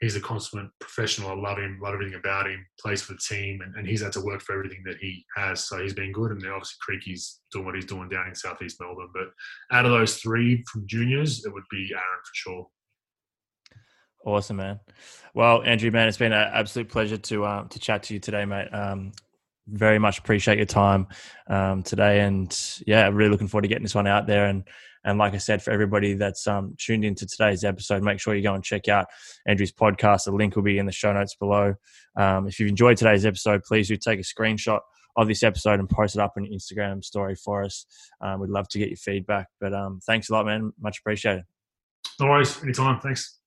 he's 0.00 0.16
a 0.16 0.20
consummate 0.20 0.70
professional. 0.80 1.30
I 1.30 1.34
love 1.34 1.58
him. 1.58 1.78
Love 1.80 1.94
everything 1.94 2.18
about 2.18 2.48
him. 2.48 2.66
Plays 2.80 3.02
for 3.02 3.12
the 3.12 3.20
team, 3.20 3.60
and, 3.60 3.74
and 3.76 3.86
he's 3.86 4.02
had 4.02 4.12
to 4.12 4.20
work 4.20 4.42
for 4.42 4.54
everything 4.54 4.82
that 4.86 4.96
he 5.00 5.24
has. 5.36 5.66
So 5.68 5.80
he's 5.80 5.94
been 5.94 6.12
good. 6.12 6.32
And 6.32 6.40
then 6.40 6.50
obviously 6.50 6.76
Creaky's 6.80 7.40
doing 7.52 7.64
what 7.64 7.74
he's 7.74 7.86
doing 7.86 8.08
down 8.08 8.26
in 8.28 8.34
southeast 8.34 8.80
Melbourne. 8.80 9.10
But 9.14 9.28
out 9.74 9.86
of 9.86 9.92
those 9.92 10.16
three 10.16 10.64
from 10.70 10.86
juniors, 10.86 11.44
it 11.44 11.52
would 11.52 11.64
be 11.70 11.90
Aaron 11.92 12.20
for 12.24 12.34
sure. 12.34 12.68
Awesome, 14.24 14.56
man. 14.56 14.80
Well, 15.32 15.62
Andrew, 15.62 15.90
man, 15.90 16.08
it's 16.08 16.18
been 16.18 16.32
an 16.32 16.50
absolute 16.52 16.88
pleasure 16.88 17.16
to 17.16 17.46
um, 17.46 17.68
to 17.68 17.78
chat 17.78 18.02
to 18.04 18.14
you 18.14 18.20
today, 18.20 18.44
mate. 18.44 18.68
Um, 18.68 19.12
very 19.70 19.98
much 19.98 20.18
appreciate 20.18 20.58
your 20.58 20.66
time 20.66 21.06
um, 21.48 21.82
today, 21.82 22.20
and 22.20 22.56
yeah, 22.86 23.08
really 23.12 23.30
looking 23.30 23.48
forward 23.48 23.62
to 23.62 23.68
getting 23.68 23.84
this 23.84 23.94
one 23.94 24.06
out 24.06 24.26
there. 24.26 24.46
And 24.46 24.64
and 25.04 25.18
like 25.18 25.34
I 25.34 25.38
said, 25.38 25.62
for 25.62 25.70
everybody 25.70 26.14
that's 26.14 26.46
um, 26.46 26.74
tuned 26.78 27.04
into 27.04 27.26
today's 27.26 27.64
episode, 27.64 28.02
make 28.02 28.20
sure 28.20 28.34
you 28.34 28.42
go 28.42 28.54
and 28.54 28.62
check 28.62 28.88
out 28.88 29.06
Andrew's 29.46 29.72
podcast. 29.72 30.24
The 30.24 30.32
link 30.32 30.56
will 30.56 30.62
be 30.62 30.78
in 30.78 30.86
the 30.86 30.92
show 30.92 31.12
notes 31.12 31.34
below. 31.34 31.74
Um, 32.16 32.46
if 32.46 32.60
you've 32.60 32.68
enjoyed 32.68 32.98
today's 32.98 33.24
episode, 33.24 33.62
please 33.64 33.88
do 33.88 33.96
take 33.96 34.20
a 34.20 34.22
screenshot 34.22 34.80
of 35.16 35.26
this 35.26 35.42
episode 35.42 35.80
and 35.80 35.88
post 35.88 36.16
it 36.16 36.20
up 36.20 36.34
on 36.36 36.44
Instagram 36.44 37.02
story 37.02 37.34
for 37.34 37.64
us. 37.64 37.86
Um, 38.20 38.40
we'd 38.40 38.50
love 38.50 38.68
to 38.68 38.78
get 38.78 38.88
your 38.88 38.96
feedback. 38.96 39.48
But 39.60 39.72
um, 39.72 40.00
thanks 40.04 40.28
a 40.28 40.32
lot, 40.32 40.46
man. 40.46 40.72
Much 40.80 40.98
appreciated. 40.98 41.44
No 42.20 42.26
worries. 42.26 42.62
Anytime. 42.62 43.00
Thanks. 43.00 43.39